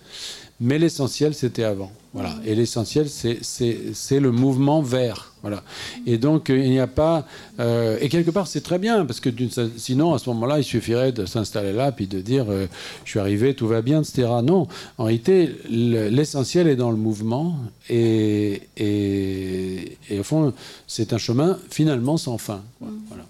mais 0.60 0.78
l'essentiel, 0.78 1.34
c'était 1.34 1.64
avant. 1.64 1.90
Voilà. 2.12 2.36
Et 2.44 2.54
l'essentiel, 2.54 3.08
c'est 3.08 4.20
le 4.20 4.30
mouvement 4.30 4.82
vers. 4.82 5.32
Voilà. 5.42 5.64
Et 6.06 6.16
donc, 6.16 6.48
il 6.48 6.70
n'y 6.70 6.78
a 6.78 6.86
pas. 6.86 7.26
Euh, 7.58 7.98
et 8.00 8.08
quelque 8.08 8.30
part, 8.30 8.46
c'est 8.46 8.60
très 8.60 8.78
bien, 8.78 9.04
parce 9.04 9.18
que 9.18 9.30
sinon, 9.76 10.14
à 10.14 10.18
ce 10.18 10.30
moment-là, 10.30 10.58
il 10.60 10.64
suffirait 10.64 11.10
de 11.10 11.26
s'installer 11.26 11.72
là, 11.72 11.90
puis 11.90 12.06
de 12.06 12.20
dire 12.20 12.46
euh, 12.48 12.66
je 13.04 13.10
suis 13.10 13.18
arrivé, 13.18 13.54
tout 13.54 13.66
va 13.66 13.82
bien, 13.82 14.00
etc. 14.00 14.28
Non. 14.44 14.68
En 14.96 15.04
réalité, 15.04 15.56
l'essentiel 15.68 16.68
est 16.68 16.76
dans 16.76 16.92
le 16.92 16.96
mouvement. 16.96 17.56
Et, 17.90 18.62
et, 18.76 19.98
et 20.08 20.20
au 20.20 20.22
fond, 20.22 20.52
c'est 20.86 21.12
un 21.12 21.18
chemin 21.18 21.58
finalement 21.68 22.16
sans 22.16 22.38
fin. 22.38 22.62
Voilà. 22.80 23.24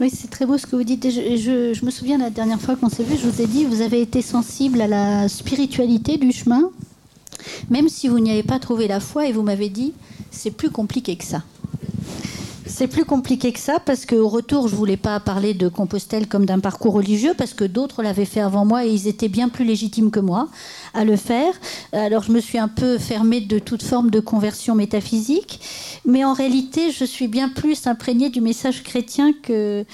Oui, 0.00 0.10
c'est 0.10 0.30
très 0.30 0.46
beau 0.46 0.58
ce 0.58 0.66
que 0.66 0.74
vous 0.74 0.84
dites. 0.84 1.08
Je, 1.08 1.84
me 1.84 1.90
souviens 1.90 2.18
la 2.18 2.30
dernière 2.30 2.60
fois 2.60 2.76
qu'on 2.76 2.88
s'est 2.88 3.04
vu, 3.04 3.16
je 3.16 3.28
vous 3.28 3.40
ai 3.40 3.46
dit, 3.46 3.64
vous 3.64 3.82
avez 3.82 4.00
été 4.00 4.22
sensible 4.22 4.80
à 4.80 4.88
la 4.88 5.28
spiritualité 5.28 6.16
du 6.16 6.32
chemin 6.32 6.70
même 7.70 7.88
si 7.88 8.08
vous 8.08 8.18
n'y 8.18 8.30
avez 8.30 8.42
pas 8.42 8.58
trouvé 8.58 8.88
la 8.88 9.00
foi 9.00 9.26
et 9.26 9.32
vous 9.32 9.42
m'avez 9.42 9.68
dit, 9.68 9.92
c'est 10.30 10.50
plus 10.50 10.70
compliqué 10.70 11.16
que 11.16 11.24
ça. 11.24 11.42
C'est 12.74 12.86
plus 12.86 13.04
compliqué 13.04 13.52
que 13.52 13.58
ça 13.58 13.80
parce 13.84 14.06
qu'au 14.06 14.28
retour, 14.28 14.66
je 14.66 14.74
voulais 14.74 14.96
pas 14.96 15.20
parler 15.20 15.52
de 15.52 15.68
Compostelle 15.68 16.26
comme 16.26 16.46
d'un 16.46 16.58
parcours 16.58 16.94
religieux 16.94 17.34
parce 17.36 17.52
que 17.52 17.64
d'autres 17.64 18.02
l'avaient 18.02 18.24
fait 18.24 18.40
avant 18.40 18.64
moi 18.64 18.86
et 18.86 18.88
ils 18.88 19.08
étaient 19.08 19.28
bien 19.28 19.50
plus 19.50 19.66
légitimes 19.66 20.10
que 20.10 20.20
moi 20.20 20.48
à 20.94 21.04
le 21.04 21.16
faire. 21.16 21.52
Alors 21.92 22.22
je 22.22 22.32
me 22.32 22.40
suis 22.40 22.56
un 22.56 22.68
peu 22.68 22.96
fermée 22.96 23.42
de 23.42 23.58
toute 23.58 23.82
forme 23.82 24.10
de 24.10 24.20
conversion 24.20 24.74
métaphysique, 24.74 25.60
mais 26.06 26.24
en 26.24 26.32
réalité, 26.32 26.90
je 26.92 27.04
suis 27.04 27.28
bien 27.28 27.50
plus 27.50 27.86
imprégnée 27.86 28.30
du 28.30 28.40
message 28.40 28.82
chrétien 28.82 29.34
que 29.42 29.84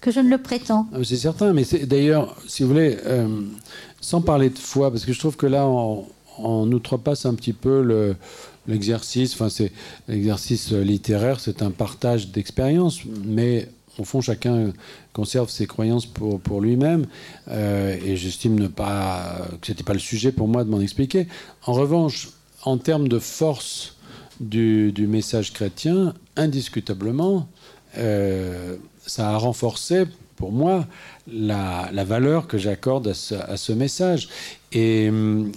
que 0.00 0.10
je 0.10 0.20
ne 0.20 0.28
le 0.28 0.38
prétends. 0.38 0.86
Ah, 0.92 0.98
c'est 1.04 1.16
certain, 1.16 1.52
mais 1.52 1.64
d'ailleurs, 1.84 2.36
si 2.46 2.62
vous 2.62 2.70
voulez, 2.70 2.98
euh, 3.06 3.26
sans 4.02 4.20
parler 4.20 4.50
de 4.50 4.58
foi, 4.58 4.90
parce 4.90 5.06
que 5.06 5.14
je 5.14 5.18
trouve 5.18 5.36
que 5.36 5.46
là, 5.46 5.66
on, 5.66 6.04
on 6.38 6.70
outrepasse 6.72 7.24
un 7.24 7.34
petit 7.34 7.54
peu 7.54 7.82
le, 7.82 8.16
l'exercice. 8.66 9.34
Enfin, 9.34 9.48
c'est 9.48 9.72
l'exercice 10.08 10.72
littéraire, 10.72 11.40
c'est 11.40 11.62
un 11.62 11.70
partage 11.70 12.28
d'expériences, 12.28 13.00
mais 13.24 13.68
au 13.98 14.04
fond, 14.04 14.20
chacun 14.20 14.72
conserve 15.12 15.50
ses 15.50 15.66
croyances 15.66 16.06
pour, 16.06 16.40
pour 16.40 16.60
lui-même. 16.60 17.06
Euh, 17.48 17.96
et 18.04 18.16
j'estime 18.16 18.58
ne 18.58 18.68
pas 18.68 19.46
que 19.60 19.66
c'était 19.68 19.84
pas 19.84 19.92
le 19.92 19.98
sujet 19.98 20.32
pour 20.32 20.48
moi 20.48 20.64
de 20.64 20.70
m'en 20.70 20.80
expliquer. 20.80 21.28
En 21.66 21.72
revanche, 21.72 22.30
en 22.64 22.78
termes 22.78 23.08
de 23.08 23.18
force 23.18 23.96
du, 24.40 24.92
du 24.92 25.06
message 25.06 25.52
chrétien, 25.52 26.14
indiscutablement, 26.36 27.48
euh, 27.98 28.76
ça 29.06 29.30
a 29.30 29.36
renforcé 29.36 30.06
pour 30.36 30.50
moi 30.50 30.86
la, 31.32 31.88
la 31.92 32.04
valeur 32.04 32.48
que 32.48 32.58
j'accorde 32.58 33.08
à 33.08 33.34
à 33.48 33.56
ce, 33.56 33.72
message. 33.72 34.28
Et 34.74 35.08
hum, 35.08 35.52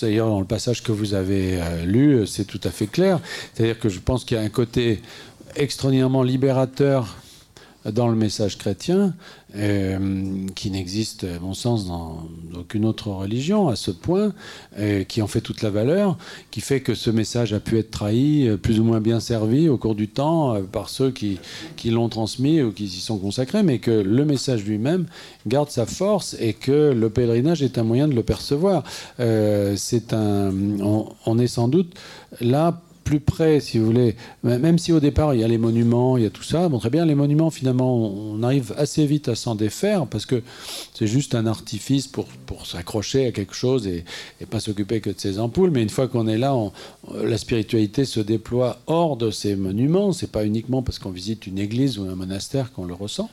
d'ailleurs, 0.00 0.28
dans 0.28 0.40
le 0.40 0.46
passage 0.46 0.82
que 0.82 0.92
vous 0.92 1.14
avez 1.14 1.60
euh, 1.60 1.84
lu, 1.84 2.26
c'est 2.26 2.44
tout 2.44 2.60
à 2.64 2.70
fait 2.70 2.86
clair. 2.86 3.20
C'est-à-dire 3.52 3.78
que 3.78 3.88
je 3.88 3.98
pense 3.98 4.24
qu'il 4.24 4.36
y 4.36 4.40
a 4.40 4.42
un 4.42 4.48
côté 4.48 5.02
extraordinairement 5.56 6.22
libérateur 6.22 7.16
dans 7.84 8.08
le 8.08 8.14
message 8.14 8.58
chrétien, 8.58 9.14
euh, 9.56 10.46
qui 10.54 10.70
n'existe, 10.70 11.24
à 11.24 11.40
mon 11.40 11.54
sens, 11.54 11.86
dans 11.86 12.28
aucune 12.56 12.84
autre 12.84 13.08
religion 13.08 13.68
à 13.68 13.76
ce 13.76 13.90
point, 13.90 14.32
euh, 14.78 15.04
qui 15.04 15.22
en 15.22 15.26
fait 15.26 15.40
toute 15.40 15.62
la 15.62 15.70
valeur, 15.70 16.16
qui 16.50 16.60
fait 16.60 16.80
que 16.80 16.94
ce 16.94 17.10
message 17.10 17.52
a 17.52 17.60
pu 17.60 17.78
être 17.78 17.90
trahi, 17.90 18.46
euh, 18.46 18.56
plus 18.56 18.78
ou 18.80 18.84
moins 18.84 19.00
bien 19.00 19.18
servi 19.18 19.68
au 19.68 19.76
cours 19.76 19.94
du 19.94 20.08
temps 20.08 20.60
par 20.70 20.88
ceux 20.88 21.10
qui, 21.10 21.38
qui 21.76 21.90
l'ont 21.90 22.08
transmis 22.08 22.62
ou 22.62 22.72
qui 22.72 22.88
s'y 22.88 23.00
sont 23.00 23.18
consacrés, 23.18 23.62
mais 23.62 23.78
que 23.78 23.90
le 23.90 24.24
message 24.24 24.64
lui-même 24.64 25.06
garde 25.46 25.70
sa 25.70 25.86
force 25.86 26.36
et 26.38 26.52
que 26.52 26.92
le 26.92 27.10
pèlerinage 27.10 27.62
est 27.62 27.78
un 27.78 27.84
moyen 27.84 28.08
de 28.08 28.14
le 28.14 28.22
percevoir. 28.22 28.84
C'est 29.18 30.12
un, 30.12 30.52
on, 30.80 31.08
on 31.26 31.38
est 31.38 31.46
sans 31.46 31.68
doute 31.68 31.94
là 32.40 32.80
plus 33.04 33.20
près, 33.20 33.60
si 33.60 33.78
vous 33.78 33.86
voulez, 33.86 34.16
même 34.42 34.78
si 34.78 34.92
au 34.92 35.00
départ 35.00 35.34
il 35.34 35.40
y 35.40 35.44
a 35.44 35.48
les 35.48 35.58
monuments, 35.58 36.16
il 36.16 36.22
y 36.22 36.26
a 36.26 36.30
tout 36.30 36.42
ça, 36.42 36.68
bon, 36.68 36.78
très 36.78 36.90
bien, 36.90 37.04
les 37.04 37.14
monuments, 37.14 37.50
finalement, 37.50 37.96
on 37.96 38.42
arrive 38.42 38.74
assez 38.76 39.06
vite 39.06 39.28
à 39.28 39.34
s'en 39.34 39.54
défaire 39.54 40.06
parce 40.06 40.26
que 40.26 40.42
c'est 40.94 41.06
juste 41.06 41.34
un 41.34 41.46
artifice 41.46 42.06
pour, 42.06 42.26
pour 42.46 42.66
s'accrocher 42.66 43.26
à 43.26 43.32
quelque 43.32 43.54
chose 43.54 43.86
et, 43.86 44.04
et 44.40 44.46
pas 44.46 44.60
s'occuper 44.60 45.00
que 45.00 45.10
de 45.10 45.18
ses 45.18 45.38
ampoules. 45.38 45.70
Mais 45.70 45.82
une 45.82 45.90
fois 45.90 46.08
qu'on 46.08 46.28
est 46.28 46.38
là, 46.38 46.54
on, 46.54 46.72
la 47.14 47.38
spiritualité 47.38 48.04
se 48.04 48.20
déploie 48.20 48.78
hors 48.86 49.16
de 49.16 49.30
ces 49.30 49.56
monuments. 49.56 50.12
C'est 50.12 50.30
pas 50.30 50.44
uniquement 50.44 50.82
parce 50.82 50.98
qu'on 50.98 51.10
visite 51.10 51.46
une 51.46 51.58
église 51.58 51.98
ou 51.98 52.08
un 52.08 52.14
monastère 52.14 52.72
qu'on 52.72 52.84
le 52.84 52.94
ressent. 52.94 53.30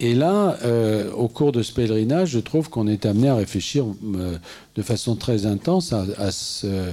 Et 0.00 0.14
là, 0.14 0.58
euh, 0.64 1.12
au 1.12 1.28
cours 1.28 1.52
de 1.52 1.62
ce 1.62 1.72
pèlerinage, 1.72 2.30
je 2.30 2.40
trouve 2.40 2.68
qu'on 2.68 2.88
est 2.88 3.06
amené 3.06 3.28
à 3.28 3.36
réfléchir 3.36 3.84
euh, 4.16 4.36
de 4.74 4.82
façon 4.82 5.16
très 5.16 5.46
intense 5.46 5.92
à, 5.92 6.32
ce, 6.32 6.92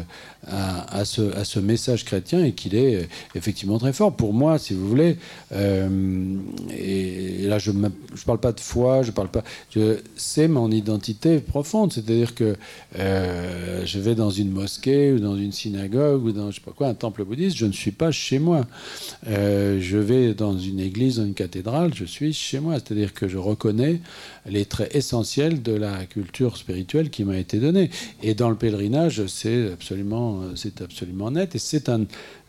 message 1.60 2.06
chrétien 2.06 2.44
et 2.44 2.52
qu'il 2.52 2.76
est 2.76 3.08
effectivement 3.36 3.80
très 3.80 3.94
fort. 3.94 4.16
Pour 4.16 4.34
moi, 4.34 4.60
si 4.60 4.74
vous 4.74 4.88
voulez, 4.88 5.18
euh, 5.54 6.36
et, 6.78 7.48
là 7.48 7.58
je 7.58 7.72
ne 7.72 7.88
parle 8.26 8.40
pas 8.40 8.52
de 8.52 8.60
foi, 8.60 9.02
je 9.02 9.12
parle 9.12 9.30
pas, 9.30 9.44
c'est 10.16 10.48
mon 10.48 10.70
identité 10.70 11.40
profonde. 11.40 11.94
C'est-à-dire 11.94 12.36
que 12.36 12.56
euh, 12.98 13.82
je 13.86 14.00
vais 14.00 14.16
dans 14.16 14.30
une 14.30 14.52
mosquée 14.52 15.14
ou 15.14 15.20
dans 15.20 15.38
une 15.38 15.54
synagogue 15.54 16.09
ou 16.18 16.32
dans 16.32 16.52
je 16.52 16.56
sais 16.56 16.62
pas 16.66 16.72
quoi, 16.72 16.88
un 16.88 16.94
temple 16.94 17.24
bouddhiste, 17.24 17.58
je 17.58 17.66
ne 17.66 17.72
suis 17.72 17.92
pas 17.92 18.12
chez 18.12 18.40
moi. 18.40 18.66
Euh, 19.28 19.80
je 19.82 19.98
vais 19.98 20.34
dans 20.34 20.58
une 20.58 20.80
église, 20.80 21.18
dans 21.18 21.26
une 21.26 21.34
cathédrale, 21.34 21.94
je 21.94 22.06
suis 22.06 22.34
chez 22.34 22.60
moi. 22.60 22.76
C'est-à-dire 22.76 23.14
que 23.14 23.28
je 23.28 23.38
reconnais 23.38 24.02
les 24.46 24.66
traits 24.66 24.96
essentiels 24.96 25.62
de 25.62 25.74
la 25.74 26.06
culture 26.06 26.58
spirituelle 26.58 27.10
qui 27.10 27.24
m'a 27.24 27.38
été 27.38 27.60
donnée. 27.60 27.90
Et 28.24 28.34
dans 28.34 28.50
le 28.50 28.56
pèlerinage, 28.56 29.26
c'est 29.28 29.72
absolument, 29.72 30.42
c'est 30.56 30.82
absolument 30.82 31.32
net. 31.32 31.56
Et 31.56 31.60
c'est 31.60 31.90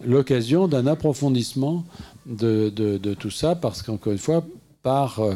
l'occasion 0.05 0.69
d'un 0.69 0.87
approfondissement 0.87 1.85
de, 2.27 3.15
tout 3.19 3.31
ça, 3.31 3.55
parce 3.55 3.83
qu'encore 3.83 4.13
une 4.13 4.19
fois, 4.19 4.45
par, 4.83 5.21
euh, 5.21 5.35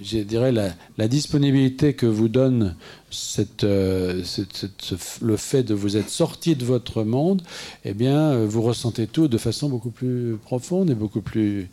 je 0.00 0.18
dirais, 0.18 0.52
la, 0.52 0.70
la, 0.96 1.08
disponibilité 1.08 1.94
que 1.94 2.06
vous 2.06 2.28
donne 2.28 2.74
euh, 3.64 4.22
le 5.22 5.36
fait 5.36 5.62
de 5.62 5.74
vous 5.74 5.96
être 5.96 6.10
sorti 6.10 6.56
de 6.56 6.64
votre 6.64 7.04
monde, 7.04 7.42
eh 7.84 7.94
bien, 7.94 8.44
vous 8.44 8.62
ressentez 8.62 9.06
tout 9.06 9.28
de 9.28 9.38
façon 9.38 9.68
beaucoup 9.68 9.90
plus 9.90 10.36
profonde 10.44 10.90
et 10.90 10.94
beaucoup 10.94 11.20
plus 11.20 11.68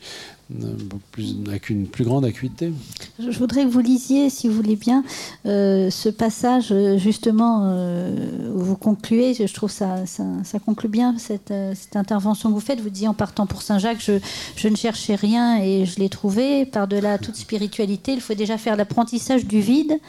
plus, 1.11 1.35
avec 1.47 1.69
une 1.69 1.87
plus 1.87 2.03
grande 2.03 2.25
acuité. 2.25 2.71
Je 3.19 3.37
voudrais 3.37 3.63
que 3.63 3.69
vous 3.69 3.79
lisiez, 3.79 4.29
si 4.29 4.47
vous 4.47 4.55
voulez 4.55 4.75
bien, 4.75 5.03
euh, 5.45 5.89
ce 5.89 6.09
passage 6.09 6.73
justement 6.97 7.63
euh, 7.63 8.51
où 8.53 8.59
vous 8.59 8.75
concluez. 8.75 9.33
Je 9.33 9.53
trouve 9.53 9.71
ça, 9.71 10.05
ça, 10.05 10.59
conclut 10.59 10.89
bien 10.89 11.15
cette, 11.17 11.51
euh, 11.51 11.73
intervention 11.95 12.49
que 12.49 12.53
vous 12.53 12.59
faites. 12.59 12.81
Vous 12.81 12.89
dites 12.89 13.07
en 13.07 13.13
partant 13.13 13.45
pour 13.45 13.61
Saint-Jacques, 13.61 14.01
je, 14.01 14.19
je, 14.55 14.67
ne 14.67 14.75
cherchais 14.75 15.15
rien 15.15 15.57
et 15.61 15.85
je 15.85 15.99
l'ai 15.99 16.09
trouvé. 16.09 16.65
Par-delà 16.65 17.17
toute 17.17 17.35
spiritualité, 17.35 18.13
il 18.13 18.21
faut 18.21 18.33
déjà 18.33 18.57
faire 18.57 18.75
l'apprentissage 18.75 19.45
du 19.45 19.61
vide 19.61 19.99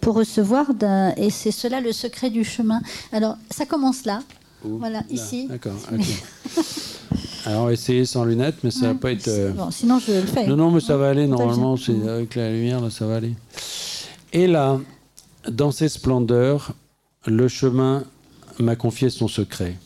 pour 0.00 0.14
recevoir. 0.14 0.69
Et 1.16 1.30
c'est 1.30 1.50
cela 1.50 1.80
le 1.80 1.92
secret 1.92 2.30
du 2.30 2.44
chemin. 2.44 2.80
Alors, 3.12 3.36
ça 3.50 3.66
commence 3.66 4.04
là. 4.04 4.22
Voilà, 4.62 5.00
là. 5.00 5.04
ici. 5.10 5.46
D'accord. 5.48 5.76
Okay. 5.92 6.62
Alors, 7.46 7.70
essayer 7.70 8.04
sans 8.04 8.24
lunettes, 8.24 8.56
mais 8.62 8.70
ça 8.70 8.88
ouais, 8.88 8.92
va 8.92 8.94
pas 8.94 9.12
être. 9.12 9.28
Euh... 9.28 9.52
Bon, 9.52 9.70
sinon, 9.70 9.98
je 9.98 10.12
le 10.12 10.26
fais. 10.26 10.46
Non, 10.46 10.56
non, 10.56 10.70
mais 10.70 10.80
ça 10.80 10.96
va 10.96 11.08
aller. 11.08 11.26
Normalement, 11.26 11.76
avec 12.08 12.34
la 12.34 12.52
lumière, 12.52 12.80
là, 12.80 12.90
ça 12.90 13.06
va 13.06 13.16
aller. 13.16 13.34
Et 14.32 14.46
là, 14.46 14.78
dans 15.48 15.72
ses 15.72 15.88
splendeurs, 15.88 16.72
le 17.26 17.48
chemin 17.48 18.04
m'a 18.58 18.76
confié 18.76 19.08
son 19.10 19.28
secret. 19.28 19.76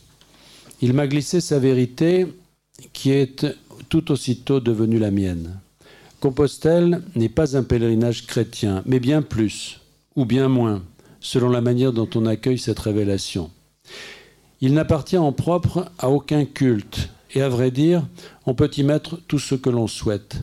Il 0.83 0.93
m'a 0.93 1.07
glissé 1.07 1.41
sa 1.41 1.59
vérité, 1.59 2.27
qui 2.93 3.13
est 3.13 3.47
tout 3.89 4.11
aussitôt 4.11 4.61
devenue 4.61 4.99
la 4.99 5.11
mienne. 5.11 5.61
Compostelle 6.21 7.03
n'est 7.15 7.29
pas 7.29 7.57
un 7.57 7.63
pèlerinage 7.63 8.27
chrétien, 8.27 8.83
mais 8.87 8.99
bien 8.99 9.23
plus, 9.23 9.81
ou 10.17 10.25
bien 10.25 10.49
moins, 10.49 10.83
selon 11.21 11.49
la 11.49 11.61
manière 11.61 11.93
dont 11.93 12.09
on 12.15 12.27
accueille 12.27 12.59
cette 12.59 12.79
révélation. 12.79 13.51
Il 14.61 14.75
n'appartient 14.75 15.19
en 15.19 15.33
propre 15.33 15.91
à 15.99 16.11
aucun 16.11 16.45
culte, 16.45 17.11
et 17.35 17.43
à 17.43 17.49
vrai 17.49 17.71
dire, 17.71 18.07
on 18.47 18.55
peut 18.55 18.71
y 18.77 18.83
mettre 18.83 19.21
tout 19.29 19.39
ce 19.39 19.55
que 19.55 19.71
l'on 19.71 19.87
souhaite. 19.87 20.43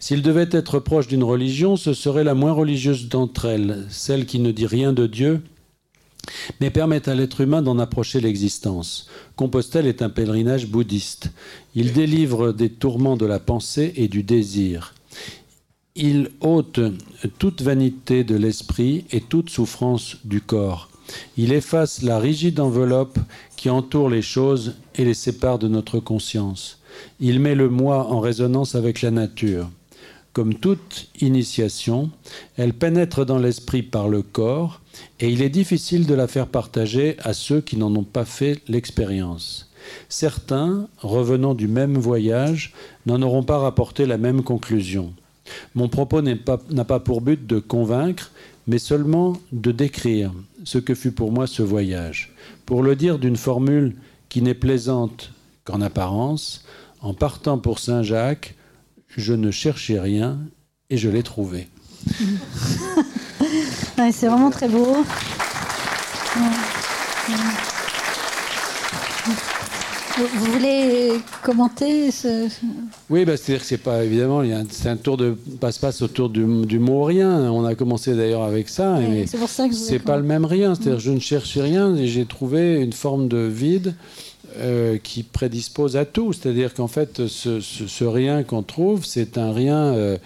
S'il 0.00 0.22
devait 0.22 0.48
être 0.50 0.78
proche 0.78 1.08
d'une 1.08 1.24
religion, 1.24 1.76
ce 1.76 1.92
serait 1.92 2.24
la 2.24 2.34
moins 2.34 2.52
religieuse 2.52 3.08
d'entre 3.08 3.46
elles, 3.46 3.84
celle 3.90 4.24
qui 4.24 4.38
ne 4.38 4.52
dit 4.52 4.66
rien 4.66 4.92
de 4.92 5.06
Dieu, 5.06 5.42
mais 6.60 6.70
permet 6.70 7.08
à 7.08 7.14
l'être 7.14 7.40
humain 7.40 7.62
d'en 7.62 7.78
approcher 7.78 8.20
l'existence. 8.20 9.08
Compostelle 9.36 9.86
est 9.86 10.02
un 10.02 10.10
pèlerinage 10.10 10.66
bouddhiste. 10.66 11.30
Il 11.74 11.92
délivre 11.92 12.52
des 12.52 12.70
tourments 12.70 13.16
de 13.16 13.26
la 13.26 13.40
pensée 13.40 13.92
et 13.96 14.08
du 14.08 14.22
désir. 14.22 14.94
Il 16.00 16.30
ôte 16.42 16.78
toute 17.40 17.60
vanité 17.60 18.22
de 18.22 18.36
l'esprit 18.36 19.04
et 19.10 19.20
toute 19.20 19.50
souffrance 19.50 20.18
du 20.24 20.40
corps. 20.40 20.90
Il 21.36 21.52
efface 21.52 22.02
la 22.02 22.20
rigide 22.20 22.60
enveloppe 22.60 23.18
qui 23.56 23.68
entoure 23.68 24.08
les 24.08 24.22
choses 24.22 24.76
et 24.94 25.04
les 25.04 25.12
sépare 25.12 25.58
de 25.58 25.66
notre 25.66 25.98
conscience. 25.98 26.78
Il 27.18 27.40
met 27.40 27.56
le 27.56 27.68
moi 27.68 28.06
en 28.12 28.20
résonance 28.20 28.76
avec 28.76 29.02
la 29.02 29.10
nature. 29.10 29.70
Comme 30.32 30.54
toute 30.54 31.08
initiation, 31.20 32.10
elle 32.56 32.74
pénètre 32.74 33.26
dans 33.26 33.38
l'esprit 33.38 33.82
par 33.82 34.08
le 34.08 34.22
corps 34.22 34.80
et 35.18 35.28
il 35.28 35.42
est 35.42 35.48
difficile 35.48 36.06
de 36.06 36.14
la 36.14 36.28
faire 36.28 36.46
partager 36.46 37.16
à 37.24 37.32
ceux 37.32 37.60
qui 37.60 37.76
n'en 37.76 37.92
ont 37.96 38.04
pas 38.04 38.24
fait 38.24 38.62
l'expérience. 38.68 39.68
Certains, 40.08 40.86
revenant 40.98 41.54
du 41.54 41.66
même 41.66 41.98
voyage, 41.98 42.72
n'en 43.06 43.20
auront 43.20 43.42
pas 43.42 43.58
rapporté 43.58 44.06
la 44.06 44.16
même 44.16 44.44
conclusion. 44.44 45.12
Mon 45.74 45.88
propos 45.88 46.22
n'a 46.22 46.36
pas, 46.84 47.00
pour 47.00 47.20
but 47.20 47.46
de 47.46 47.58
convaincre, 47.58 48.30
mais 48.66 48.78
seulement 48.78 49.34
de 49.52 49.72
décrire 49.72 50.32
ce 50.64 50.78
que 50.78 50.94
fut 50.94 51.12
pour 51.12 51.32
moi 51.32 51.46
ce 51.46 51.62
voyage. 51.62 52.34
Pour 52.66 52.82
le 52.82 52.96
dire 52.96 53.18
d'une 53.18 53.36
formule 53.36 53.96
qui 54.28 54.42
n'est 54.42 54.54
plaisante 54.54 55.32
qu'en 55.64 55.80
apparence, 55.80 56.64
en 57.00 57.14
partant 57.14 57.58
pour 57.58 57.78
Saint-Jacques, 57.78 58.54
je 59.08 59.32
ne 59.32 59.50
cherchais 59.50 59.98
rien 59.98 60.38
et 60.90 60.96
je 60.96 61.08
l'ai 61.08 61.22
trouvé. 61.22 61.68
C'est 64.12 64.28
vraiment 64.28 64.50
très 64.50 64.68
beau. 64.68 65.04
Vous, 70.18 70.52
voulez 70.52 71.12
commenter 71.44 72.10
ce... 72.10 72.48
Oui, 73.08 73.24
bah, 73.24 73.36
c'est-à-dire 73.36 73.60
que 73.60 73.66
c'est 73.68 73.78
pas 73.78 74.02
évidemment, 74.04 74.42
c'est 74.70 74.88
un 74.88 74.96
tour 74.96 75.16
de 75.16 75.36
passe-passe 75.60 76.02
autour 76.02 76.28
du, 76.28 76.44
mot 76.78 77.04
rien. 77.04 77.50
On 77.52 77.64
a 77.64 77.76
commencé 77.76 78.16
d'ailleurs 78.16 78.42
avec 78.42 78.68
ça, 78.68 78.98
mais 78.98 79.26
c'est 79.26 79.98
pas 80.00 80.16
le 80.16 80.24
même 80.24 80.44
rien. 80.44 80.74
C'est-à-dire, 80.74 80.98
je 80.98 81.12
ne 81.12 81.20
cherchais 81.20 81.62
rien 81.62 81.94
et 81.94 82.08
j'ai 82.08 82.26
trouvé 82.26 82.80
une 82.80 82.92
forme 82.92 83.28
de 83.28 83.38
vide 83.38 83.94
euh, 84.56 84.96
qui 84.96 85.22
prédispose 85.22 85.96
à 85.96 86.06
tout. 86.06 86.32
C'est-à-dire 86.32 86.72
qu'en 86.72 86.88
fait, 86.88 87.26
ce, 87.26 88.04
rien 88.04 88.42
qu'on 88.42 88.62
trouve, 88.62 89.04
c'est 89.04 89.36
un 89.36 89.52
rien. 89.52 89.94
Euh, 89.94 90.16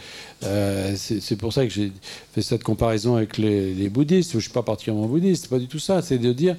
euh, 0.45 0.95
c'est 0.97 1.37
pour 1.37 1.53
ça 1.53 1.67
que 1.67 1.73
j'ai 1.73 1.91
fait 2.33 2.41
cette 2.41 2.63
comparaison 2.63 3.17
avec 3.17 3.37
les, 3.37 3.89
bouddhistes. 3.89 4.31
Je 4.31 4.37
ne 4.37 4.43
suis 4.43 4.53
pas 4.53 4.63
particulièrement 4.63 5.09
bouddhiste, 5.09 5.49
pas 5.49 5.59
du 5.59 5.67
tout 5.67 5.81
ça. 5.81 6.03
C'est 6.03 6.19
de 6.19 6.33
dire 6.33 6.57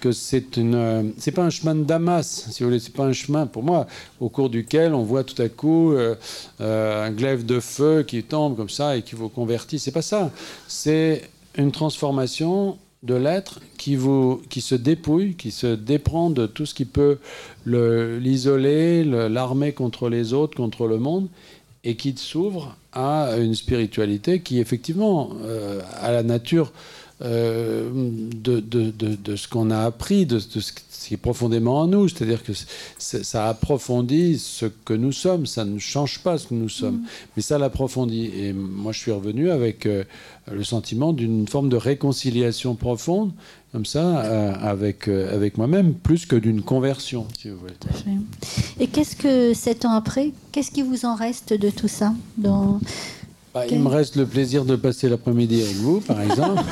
que 0.00 0.10
c'est 0.10 0.56
une, 0.56 1.12
c'est 1.16 1.30
pas 1.30 1.44
un 1.44 1.50
chemin 1.50 1.76
de 1.76 1.84
Damas, 1.84 2.48
si 2.50 2.62
vous 2.62 2.68
voulez. 2.68 2.80
C'est 2.80 2.92
pas 2.92 3.04
un 3.04 3.12
chemin, 3.12 3.46
pour 3.46 3.62
moi, 3.62 3.86
au 4.18 4.28
cours 4.28 4.50
duquel 4.50 4.92
on 4.92 5.04
voit 5.04 5.22
tout 5.22 5.40
à 5.40 5.48
coup 5.48 5.94
un 6.58 7.10
glaive 7.12 7.46
de 7.46 7.60
feu 7.60 8.02
qui 8.02 8.24
tombe 8.24 8.56
comme 8.56 8.68
ça 8.68 8.96
et 8.96 9.02
qui 9.02 9.14
vous 9.14 9.28
convertit. 9.28 9.78
C'est 9.78 9.92
pas 9.92 10.02
ça. 10.02 10.32
C'est 10.66 11.22
une 11.56 11.70
transformation 11.70 12.76
de 13.04 13.14
l'être 13.14 13.60
qui, 13.76 13.98
qui 14.48 14.60
se 14.60 14.74
dépouille, 14.74 15.34
qui 15.34 15.50
se 15.50 15.74
déprend 15.74 16.30
de 16.30 16.46
tout 16.46 16.66
ce 16.66 16.74
qui 16.74 16.86
peut 16.86 17.18
l'isoler, 17.66 19.04
l'armer 19.04 19.72
contre 19.72 20.08
les 20.08 20.32
autres, 20.32 20.56
contre 20.56 20.86
le 20.86 20.98
monde, 20.98 21.28
et 21.84 21.96
qui 21.96 22.14
s'ouvre 22.16 22.76
à 22.92 23.36
une 23.38 23.54
spiritualité 23.54 24.40
qui, 24.40 24.58
effectivement, 24.58 25.30
euh, 25.42 25.80
a 26.00 26.12
la 26.12 26.22
nature 26.22 26.72
euh, 27.22 27.90
de, 27.92 28.60
de, 28.60 28.90
de, 28.90 29.36
ce 29.36 29.48
qu'on 29.48 29.70
a 29.70 29.80
appris, 29.80 30.26
de, 30.26 30.38
ce 30.38 30.72
qui 31.08 31.14
est 31.14 31.18
profondément 31.18 31.80
en 31.80 31.86
nous. 31.86 32.08
C'est-à-dire 32.08 32.42
que 32.42 32.52
ça 32.98 33.48
approfondit 33.48 34.38
ce 34.38 34.66
que 34.66 34.94
nous 34.94 35.12
sommes. 35.12 35.46
Ça 35.46 35.64
ne 35.64 35.78
change 35.78 36.20
pas 36.20 36.38
ce 36.38 36.48
que 36.48 36.54
nous 36.54 36.68
sommes, 36.68 36.96
mm. 36.96 37.06
mais 37.36 37.42
ça 37.42 37.58
l'approfondit. 37.58 38.30
Et 38.36 38.52
moi, 38.52 38.92
je 38.92 38.98
suis 38.98 39.12
revenu 39.12 39.50
avec 39.50 39.86
euh, 39.86 40.04
le 40.50 40.64
sentiment 40.64 41.12
d'une 41.12 41.46
forme 41.48 41.68
de 41.68 41.76
réconciliation 41.76 42.74
profonde, 42.74 43.32
comme 43.72 43.86
ça, 43.86 44.20
euh, 44.20 44.54
avec, 44.60 45.08
avec 45.08 45.58
moi-même, 45.58 45.94
plus 45.94 46.26
que 46.26 46.36
d'une 46.36 46.62
conversion, 46.62 47.26
si 47.38 47.48
vous 47.48 47.58
voulez. 47.58 47.74
Et 48.78 48.86
qu'est-ce 48.86 49.16
que, 49.16 49.52
sept 49.54 49.84
ans 49.84 49.92
après, 49.92 50.32
qu'est-ce 50.52 50.70
qui 50.70 50.82
vous 50.82 51.04
en 51.04 51.14
reste 51.14 51.52
de 51.52 51.70
tout 51.70 51.88
ça 51.88 52.14
dans... 52.36 52.80
Bah, 53.54 53.66
il 53.70 53.78
me 53.78 53.88
reste 53.88 54.16
le 54.16 54.26
plaisir 54.26 54.64
de 54.64 54.74
passer 54.74 55.08
l'après-midi 55.08 55.62
avec 55.62 55.76
vous, 55.76 56.00
par 56.00 56.20
exemple. 56.28 56.64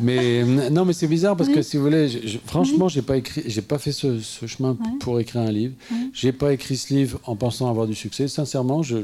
mais 0.00 0.42
non, 0.44 0.84
mais 0.84 0.92
c'est 0.92 1.06
bizarre 1.06 1.36
parce 1.36 1.48
que 1.48 1.62
si 1.62 1.76
vous 1.76 1.84
voulez, 1.84 2.08
franchement, 2.46 2.88
j'ai 2.88 3.02
pas 3.02 3.16
écrit, 3.16 3.42
j'ai 3.46 3.62
pas 3.62 3.78
fait 3.78 3.92
ce, 3.92 4.18
chemin 4.46 4.76
pour 4.98 5.20
écrire 5.20 5.42
un 5.42 5.52
livre. 5.52 5.74
J'ai 6.12 6.32
pas 6.32 6.52
écrit 6.52 6.76
ce 6.76 6.92
livre 6.92 7.20
en 7.26 7.36
pensant 7.36 7.70
avoir 7.70 7.86
du 7.86 7.94
succès. 7.94 8.26
Sincèrement, 8.26 8.82
je, 8.82 8.96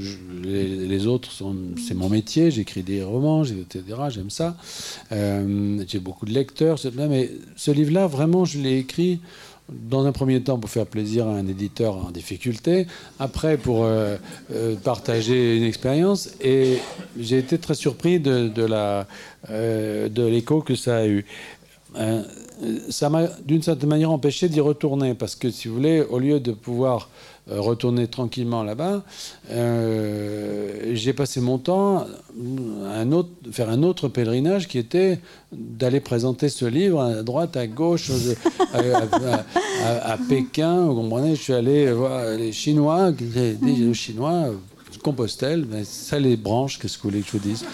les, 0.43 1.07
autres 1.07 1.31
sont, 1.31 1.55
c'est 1.87 1.95
mon 1.95 2.09
métier. 2.09 2.51
J'écris 2.51 2.83
des 2.83 3.05
romans, 3.05 3.45
etc. 3.45 3.85
J'aime 4.09 4.31
ça. 4.31 4.57
Euh, 5.13 5.85
j'ai 5.87 6.01
beaucoup 6.01 6.27
de 6.27 6.33
lecteurs, 6.33 6.77
mais 7.09 7.31
ce 7.55 7.71
livre-là, 7.71 8.09
vraiment, 8.09 8.45
je 8.45 8.59
l'ai 8.59 8.79
écrit 8.79 9.21
dans 9.69 10.07
un 10.07 10.13
premier 10.13 10.43
temps 10.43 10.59
pour 10.59 10.71
faire 10.71 10.87
plaisir 10.87 11.27
à 11.27 11.33
un 11.33 11.47
éditeur 11.47 11.97
en 11.97 12.11
difficulté, 12.11 12.87
après 13.19 13.57
pour 13.57 13.85
euh, 13.85 14.17
euh, 14.53 14.77
partager 14.77 15.57
une 15.57 15.65
expérience, 15.65 16.31
et 16.41 16.79
j'ai 17.19 17.39
été 17.39 17.59
très 17.59 17.75
surpris 17.75 18.21
de, 18.21 18.53
euh, 19.51 20.09
l'écho 20.17 20.61
que 20.61 20.75
ça 20.75 20.99
a 20.99 21.07
eu. 21.07 21.25
ça 22.91 23.11
m'a 23.11 23.27
d'une 23.45 23.63
certaine 23.63 23.89
manière 23.89 24.11
empêché 24.11 24.49
d'y 24.49 24.61
retourner, 24.61 25.15
parce 25.15 25.35
que 25.35 25.51
si 25.51 25.69
vous 25.69 25.75
voulez, 25.75 26.01
au 26.01 26.19
lieu 26.19 26.39
de 26.39 26.53
pouvoir 26.53 27.09
retourner 27.49 28.09
tranquillement 28.09 28.63
là-bas. 28.63 29.05
Euh, 29.51 30.91
j'ai 30.95 31.13
passé 31.13 31.41
mon 31.41 31.59
temps 31.59 32.01
à 32.01 33.05
faire 33.53 33.71
un 33.71 33.83
autre 33.83 34.09
pèlerinage 34.09 34.67
qui 34.67 34.79
était 34.79 35.21
d'aller 35.53 36.01
présenter 36.01 36.49
ce 36.49 36.65
livre 36.65 37.01
à 37.01 37.23
droite, 37.23 37.57
à 37.57 37.67
gauche, 37.67 38.11
à, 38.75 40.17
Pékin. 40.29 40.87
Vous 40.87 40.95
comprenez 40.95 41.37
Je 41.37 41.43
suis 41.43 41.53
allé 41.53 41.93
voir 41.93 42.37
les 42.37 42.53
Chinois, 42.53 43.13
les 43.35 43.95
Chinois. 43.95 44.51
Compostelle, 45.03 45.67
mais 45.71 45.85
ça 45.85 46.19
les 46.19 46.37
branche, 46.37 46.81
qu'est-ce 46.81 46.97
que 46.97 47.03
vous 47.03 47.11
voulez 47.11 47.21
que 47.21 47.29
je 47.29 47.33
vous 47.33 47.39
dise 47.39 47.65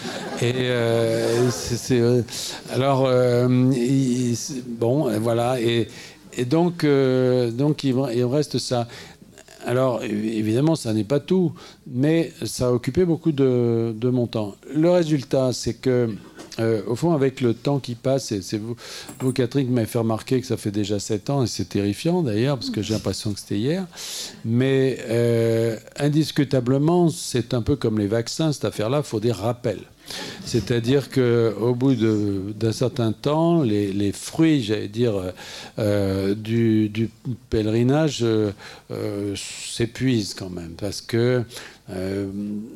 Et 0.42 0.52
euh, 0.54 1.48
c'est, 1.50 2.02
alors 2.70 3.08
bon, 4.66 5.18
voilà. 5.18 5.58
Et, 5.58 5.88
donc, 6.44 6.84
donc 6.84 7.84
il 7.84 8.24
reste 8.24 8.58
ça. 8.58 8.86
Alors, 9.64 10.02
évidemment, 10.02 10.74
ça 10.74 10.92
n'est 10.92 11.04
pas 11.04 11.20
tout, 11.20 11.52
mais 11.86 12.32
ça 12.44 12.68
a 12.68 12.72
occupé 12.72 13.04
beaucoup 13.04 13.32
de, 13.32 13.94
mon 14.10 14.26
temps. 14.26 14.54
Le 14.74 14.90
résultat, 14.90 15.52
c'est 15.52 15.74
que, 15.74 16.14
euh, 16.58 16.82
au 16.86 16.96
fond, 16.96 17.12
avec 17.12 17.40
le 17.40 17.54
temps 17.54 17.78
qui 17.78 17.94
passe, 17.94 18.30
et 18.32 18.42
c'est 18.42 18.58
vous, 18.58 18.76
vous, 19.20 19.32
Catherine, 19.32 19.66
qui 19.66 19.72
m'avez 19.72 19.86
fait 19.86 19.98
remarquer 19.98 20.40
que 20.40 20.46
ça 20.46 20.56
fait 20.56 20.70
déjà 20.70 20.98
7 20.98 21.30
ans, 21.30 21.44
et 21.44 21.46
c'est 21.46 21.68
terrifiant 21.68 22.22
d'ailleurs, 22.22 22.58
parce 22.58 22.70
que 22.70 22.82
j'ai 22.82 22.92
l'impression 22.92 23.32
que 23.32 23.40
c'était 23.40 23.58
hier, 23.58 23.86
mais 24.44 24.98
euh, 25.08 25.78
indiscutablement, 25.98 27.08
c'est 27.08 27.54
un 27.54 27.62
peu 27.62 27.76
comme 27.76 27.98
les 27.98 28.06
vaccins, 28.06 28.52
cette 28.52 28.66
affaire-là, 28.66 28.98
il 28.98 29.08
faut 29.08 29.20
des 29.20 29.32
rappels. 29.32 29.80
C'est-à-dire 30.44 31.10
qu'au 31.10 31.74
bout 31.74 31.94
d'un 31.94 32.72
certain 32.72 33.12
temps, 33.12 33.62
les, 33.62 34.12
fruits, 34.12 34.62
j'allais 34.62 34.88
dire, 34.88 35.14
euh, 35.78 36.34
du, 36.34 37.08
pèlerinage 37.48 38.24
s'épuisent 39.36 40.34
quand 40.34 40.50
même. 40.50 40.74
Parce 40.76 41.00
que, 41.00 41.44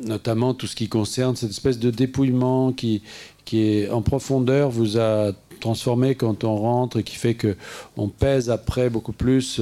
notamment 0.06 0.54
tout 0.54 0.68
ce 0.68 0.76
qui 0.76 0.88
concerne 0.88 1.34
cette 1.34 1.50
espèce 1.50 1.80
de 1.80 1.90
dépouillement 1.90 2.72
qui, 2.72 3.02
qui 3.46 3.62
est 3.62 3.88
en 3.88 4.02
profondeur, 4.02 4.68
vous 4.68 4.98
a 4.98 5.32
transformé 5.60 6.14
quand 6.14 6.44
on 6.44 6.54
rentre 6.54 6.98
et 6.98 7.02
qui 7.02 7.16
fait 7.16 7.32
que 7.32 7.56
on 7.96 8.08
pèse 8.08 8.50
après 8.50 8.90
beaucoup 8.90 9.14
plus 9.14 9.58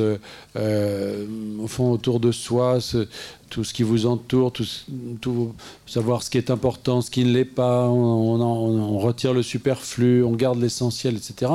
au 0.57 1.67
fond 1.69 1.93
autour 1.93 2.19
de 2.19 2.33
soi 2.33 2.81
tout 3.55 3.63
ce 3.63 3.73
qui 3.73 3.85
vous 3.85 4.07
entoure, 4.07 4.53
tout, 4.53 5.55
savoir 5.87 6.25
ce 6.25 6.31
qui 6.31 6.39
est 6.39 6.51
important, 6.51 7.01
ce 7.01 7.09
qui 7.09 7.25
ne 7.25 7.33
l'est 7.33 7.45
pas, 7.45 7.87
on, 7.87 8.99
retire 8.99 9.33
le 9.33 9.45
superflu, 9.45 10.25
on 10.25 10.33
garde 10.33 10.61
l'essentiel, 10.61 11.15
etc. 11.15 11.53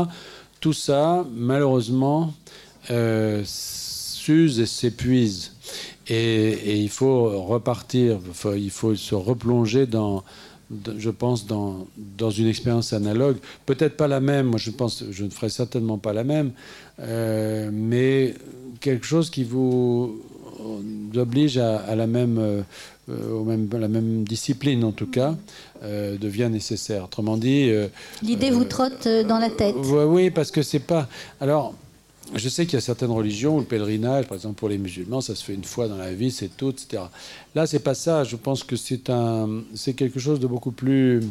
Tout 0.61 0.71
ça, 0.71 1.25
malheureusement, 1.35 2.33
euh, 2.89 3.41
s'use 3.43 4.61
et 4.61 4.65
s'épuise. 4.65 5.51
Et, 6.07 6.79
il 6.79 6.89
faut 6.89 7.43
repartir, 7.43 8.17
il 8.55 8.71
faut 8.71 8.95
se 8.95 9.15
replonger 9.15 9.85
dans, 9.85 10.23
je 10.97 11.09
pense, 11.09 11.47
dans, 11.47 11.87
dans 11.97 12.29
une 12.29 12.47
expérience 12.47 12.93
analogue. 12.93 13.37
Peut-être 13.65 13.97
pas 13.97 14.07
la 14.07 14.19
même, 14.19 14.47
moi 14.47 14.59
je 14.59 14.71
pense, 14.71 15.03
je 15.09 15.23
ne 15.23 15.29
ferai 15.29 15.49
certainement 15.49 15.97
pas 15.97 16.13
la 16.13 16.23
même, 16.23 16.51
euh, 16.99 17.69
mais 17.73 18.35
quelque 18.79 19.05
chose 19.05 19.29
qui 19.29 19.43
vous 19.43 20.21
oblige 21.15 21.57
à, 21.57 21.95
la 21.95 22.05
même, 22.05 22.37
euh, 22.37 22.61
au 23.31 23.43
même, 23.43 23.69
la 23.71 23.87
même 23.87 24.23
discipline 24.23 24.83
en 24.83 24.91
tout 24.91 25.07
cas, 25.07 25.35
euh, 25.83 26.17
devient 26.17 26.49
nécessaire. 26.51 27.05
Autrement 27.05 27.37
dit, 27.37 27.71
l'idée 28.21 28.51
vous 28.51 28.65
trotte 28.65 29.07
dans 29.27 29.39
la 29.39 29.49
tête. 29.49 29.75
oui, 29.75 30.29
parce 30.29 30.51
que 30.51 30.61
c'est 30.61 30.79
pas. 30.79 31.07
Alors. 31.41 31.73
Je 32.35 32.49
sais 32.49 32.65
qu'il 32.65 32.75
y 32.75 32.77
a 32.77 32.81
certaines 32.81 33.11
religions 33.11 33.55
où 33.55 33.59
le 33.59 33.65
pèlerinage, 33.65 34.27
par 34.27 34.35
exemple 34.35 34.55
pour 34.55 34.69
les 34.69 34.77
musulmans, 34.77 35.21
ça 35.21 35.35
se 35.35 35.43
fait 35.43 35.53
une 35.53 35.63
fois 35.63 35.87
dans 35.87 35.97
la 35.97 36.13
vie, 36.13 36.31
c'est 36.31 36.55
tout, 36.55 36.69
etc. 36.69 37.03
Là, 37.55 37.65
c'est 37.65 37.79
pas 37.79 37.95
ça. 37.95 38.23
Je 38.23 38.35
pense 38.35 38.63
que 38.63 38.75
c'est 38.75 39.09
un, 39.09 39.63
c'est 39.73 39.93
quelque 39.93 40.19
chose 40.19 40.39
de 40.39 40.47
beaucoup 40.47 40.71
plus 40.71 41.21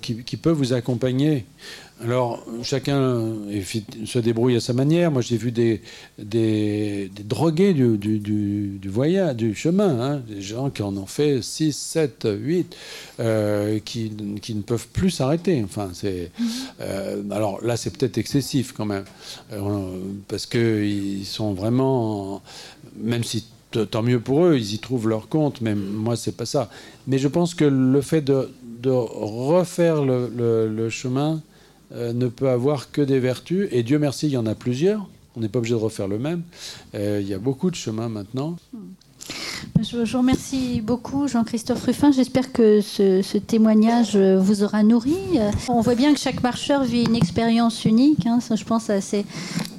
qui, 0.00 0.22
qui, 0.24 0.36
peut 0.36 0.50
vous 0.50 0.72
accompagner. 0.72 1.44
Alors, 2.02 2.44
chacun 2.62 3.34
se 4.04 4.18
débrouille 4.18 4.56
à 4.56 4.60
sa 4.60 4.72
manière. 4.72 5.12
Moi, 5.12 5.22
j'ai 5.22 5.36
vu 5.36 5.52
des, 5.52 5.80
des, 6.18 7.10
drogués 7.24 7.72
du, 7.72 7.96
du, 8.18 8.88
voyage, 8.88 9.36
du 9.36 9.54
chemin, 9.54 10.00
hein. 10.00 10.22
des 10.28 10.42
gens 10.42 10.70
qui 10.70 10.82
en 10.82 10.96
ont 10.96 11.06
fait 11.06 11.40
6, 11.40 11.72
7, 11.72 12.28
8, 12.30 12.76
qui, 13.84 14.12
qui, 14.42 14.54
ne 14.54 14.62
peuvent 14.62 14.88
plus 14.88 15.10
s'arrêter. 15.10 15.62
Enfin, 15.64 15.90
c'est, 15.92 16.30
euh, 16.80 17.22
alors 17.30 17.64
là, 17.64 17.76
c'est 17.76 17.96
peut-être 17.96 18.18
excessif 18.18 18.72
quand 18.72 18.86
même, 18.86 19.04
euh, 19.52 19.98
parce 20.28 20.46
qu'ils 20.46 21.24
sont 21.24 21.54
vraiment, 21.54 22.42
même 22.96 23.24
si 23.24 23.46
tant 23.90 24.02
mieux 24.02 24.20
pour 24.20 24.44
eux, 24.44 24.56
ils 24.56 24.74
y 24.74 24.78
trouvent 24.78 25.08
leur 25.08 25.28
compte, 25.28 25.60
mais 25.60 25.74
moi, 25.74 26.16
c'est 26.16 26.36
pas 26.36 26.46
ça. 26.46 26.70
Mais 27.06 27.18
je 27.18 27.28
pense 27.28 27.54
que 27.54 27.64
le 27.64 28.00
fait 28.00 28.20
de, 28.20 28.50
de 28.82 28.90
refaire 28.90 30.04
le, 30.04 30.28
le 30.68 30.90
chemin, 30.90 31.42
euh, 31.94 32.12
ne 32.12 32.28
peut 32.28 32.48
avoir 32.48 32.90
que 32.90 33.00
des 33.00 33.20
vertus. 33.20 33.68
Et 33.70 33.82
Dieu 33.82 33.98
merci, 33.98 34.26
il 34.26 34.32
y 34.32 34.36
en 34.36 34.46
a 34.46 34.54
plusieurs. 34.54 35.06
On 35.36 35.40
n'est 35.40 35.48
pas 35.48 35.58
obligé 35.58 35.74
de 35.74 35.80
refaire 35.80 36.08
le 36.08 36.18
même. 36.18 36.42
Euh, 36.94 37.18
il 37.20 37.28
y 37.28 37.34
a 37.34 37.38
beaucoup 37.38 37.70
de 37.70 37.76
chemins 37.76 38.08
maintenant. 38.08 38.56
Je, 39.80 39.96
vous 39.96 40.18
remercie 40.18 40.80
beaucoup, 40.82 41.26
Jean-Christophe 41.26 41.84
Ruffin. 41.84 42.12
J'espère 42.12 42.52
que 42.52 42.80
ce, 42.82 43.38
témoignage 43.38 44.16
vous 44.16 44.62
aura 44.62 44.82
nourri. 44.82 45.16
On 45.68 45.80
voit 45.80 45.94
bien 45.94 46.12
que 46.12 46.20
chaque 46.20 46.42
marcheur 46.42 46.84
vit 46.84 47.04
une 47.04 47.16
expérience 47.16 47.84
unique. 47.86 48.26
Hein. 48.26 48.40
Je 48.54 48.64
pense, 48.64 48.90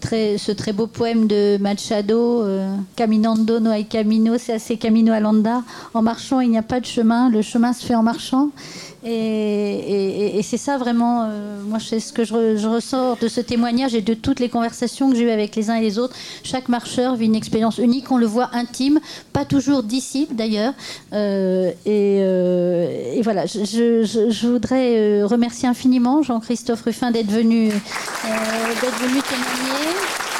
très, 0.05 0.37
ce 0.37 0.51
très 0.51 0.71
beau 0.71 0.87
poème 0.87 1.27
de 1.27 1.57
Machado, 1.59 2.43
euh, 2.43 2.75
Caminando 2.95 3.59
no 3.59 3.71
hay 3.71 3.85
camino, 3.85 4.37
c'est 4.37 4.53
assez 4.53 4.77
camino 4.77 5.11
alanda. 5.11 5.63
En 5.93 6.01
marchant, 6.01 6.41
il 6.41 6.51
n'y 6.51 6.57
a 6.57 6.63
pas 6.63 6.79
de 6.79 6.85
chemin, 6.85 7.29
le 7.29 7.41
chemin 7.41 7.73
se 7.73 7.85
fait 7.85 7.95
en 7.95 8.03
marchant. 8.03 8.51
Et, 9.07 10.41
c'est 10.43 10.57
ça 10.57 10.77
vraiment, 10.77 11.27
euh, 11.29 11.61
moi 11.63 11.79
c'est 11.79 11.99
ce 11.99 12.11
que 12.11 12.23
je, 12.23 12.67
ressors 12.67 13.17
de 13.17 13.27
ce 13.27 13.41
témoignage 13.41 13.95
et 13.95 14.01
de 14.01 14.13
toutes 14.13 14.39
les 14.39 14.49
conversations 14.49 15.09
que 15.09 15.15
j'ai 15.15 15.23
eues 15.23 15.29
avec 15.29 15.55
les 15.55 15.69
uns 15.69 15.75
et 15.75 15.81
les 15.81 15.99
autres. 15.99 16.15
Chaque 16.43 16.69
marcheur 16.69 17.15
vit 17.15 17.25
une 17.25 17.35
expérience 17.35 17.77
unique, 17.77 18.11
on 18.11 18.17
le 18.17 18.25
voit 18.25 18.49
intime, 18.53 18.99
pas 19.33 19.45
toujours 19.45 19.83
disciple 19.83 20.35
d'ailleurs. 20.35 20.73
Euh, 21.13 21.71
et, 21.85 23.21
voilà, 23.21 23.45
je, 23.45 24.47
voudrais 24.47 25.23
remercier 25.23 25.67
infiniment 25.67 26.21
Jean-Christophe 26.21 26.83
Ruffin 26.83 27.11
d'être 27.11 27.31
venu, 27.31 27.67
d'être 27.69 28.99
venu 29.01 29.21
témoigner. 29.21 30.34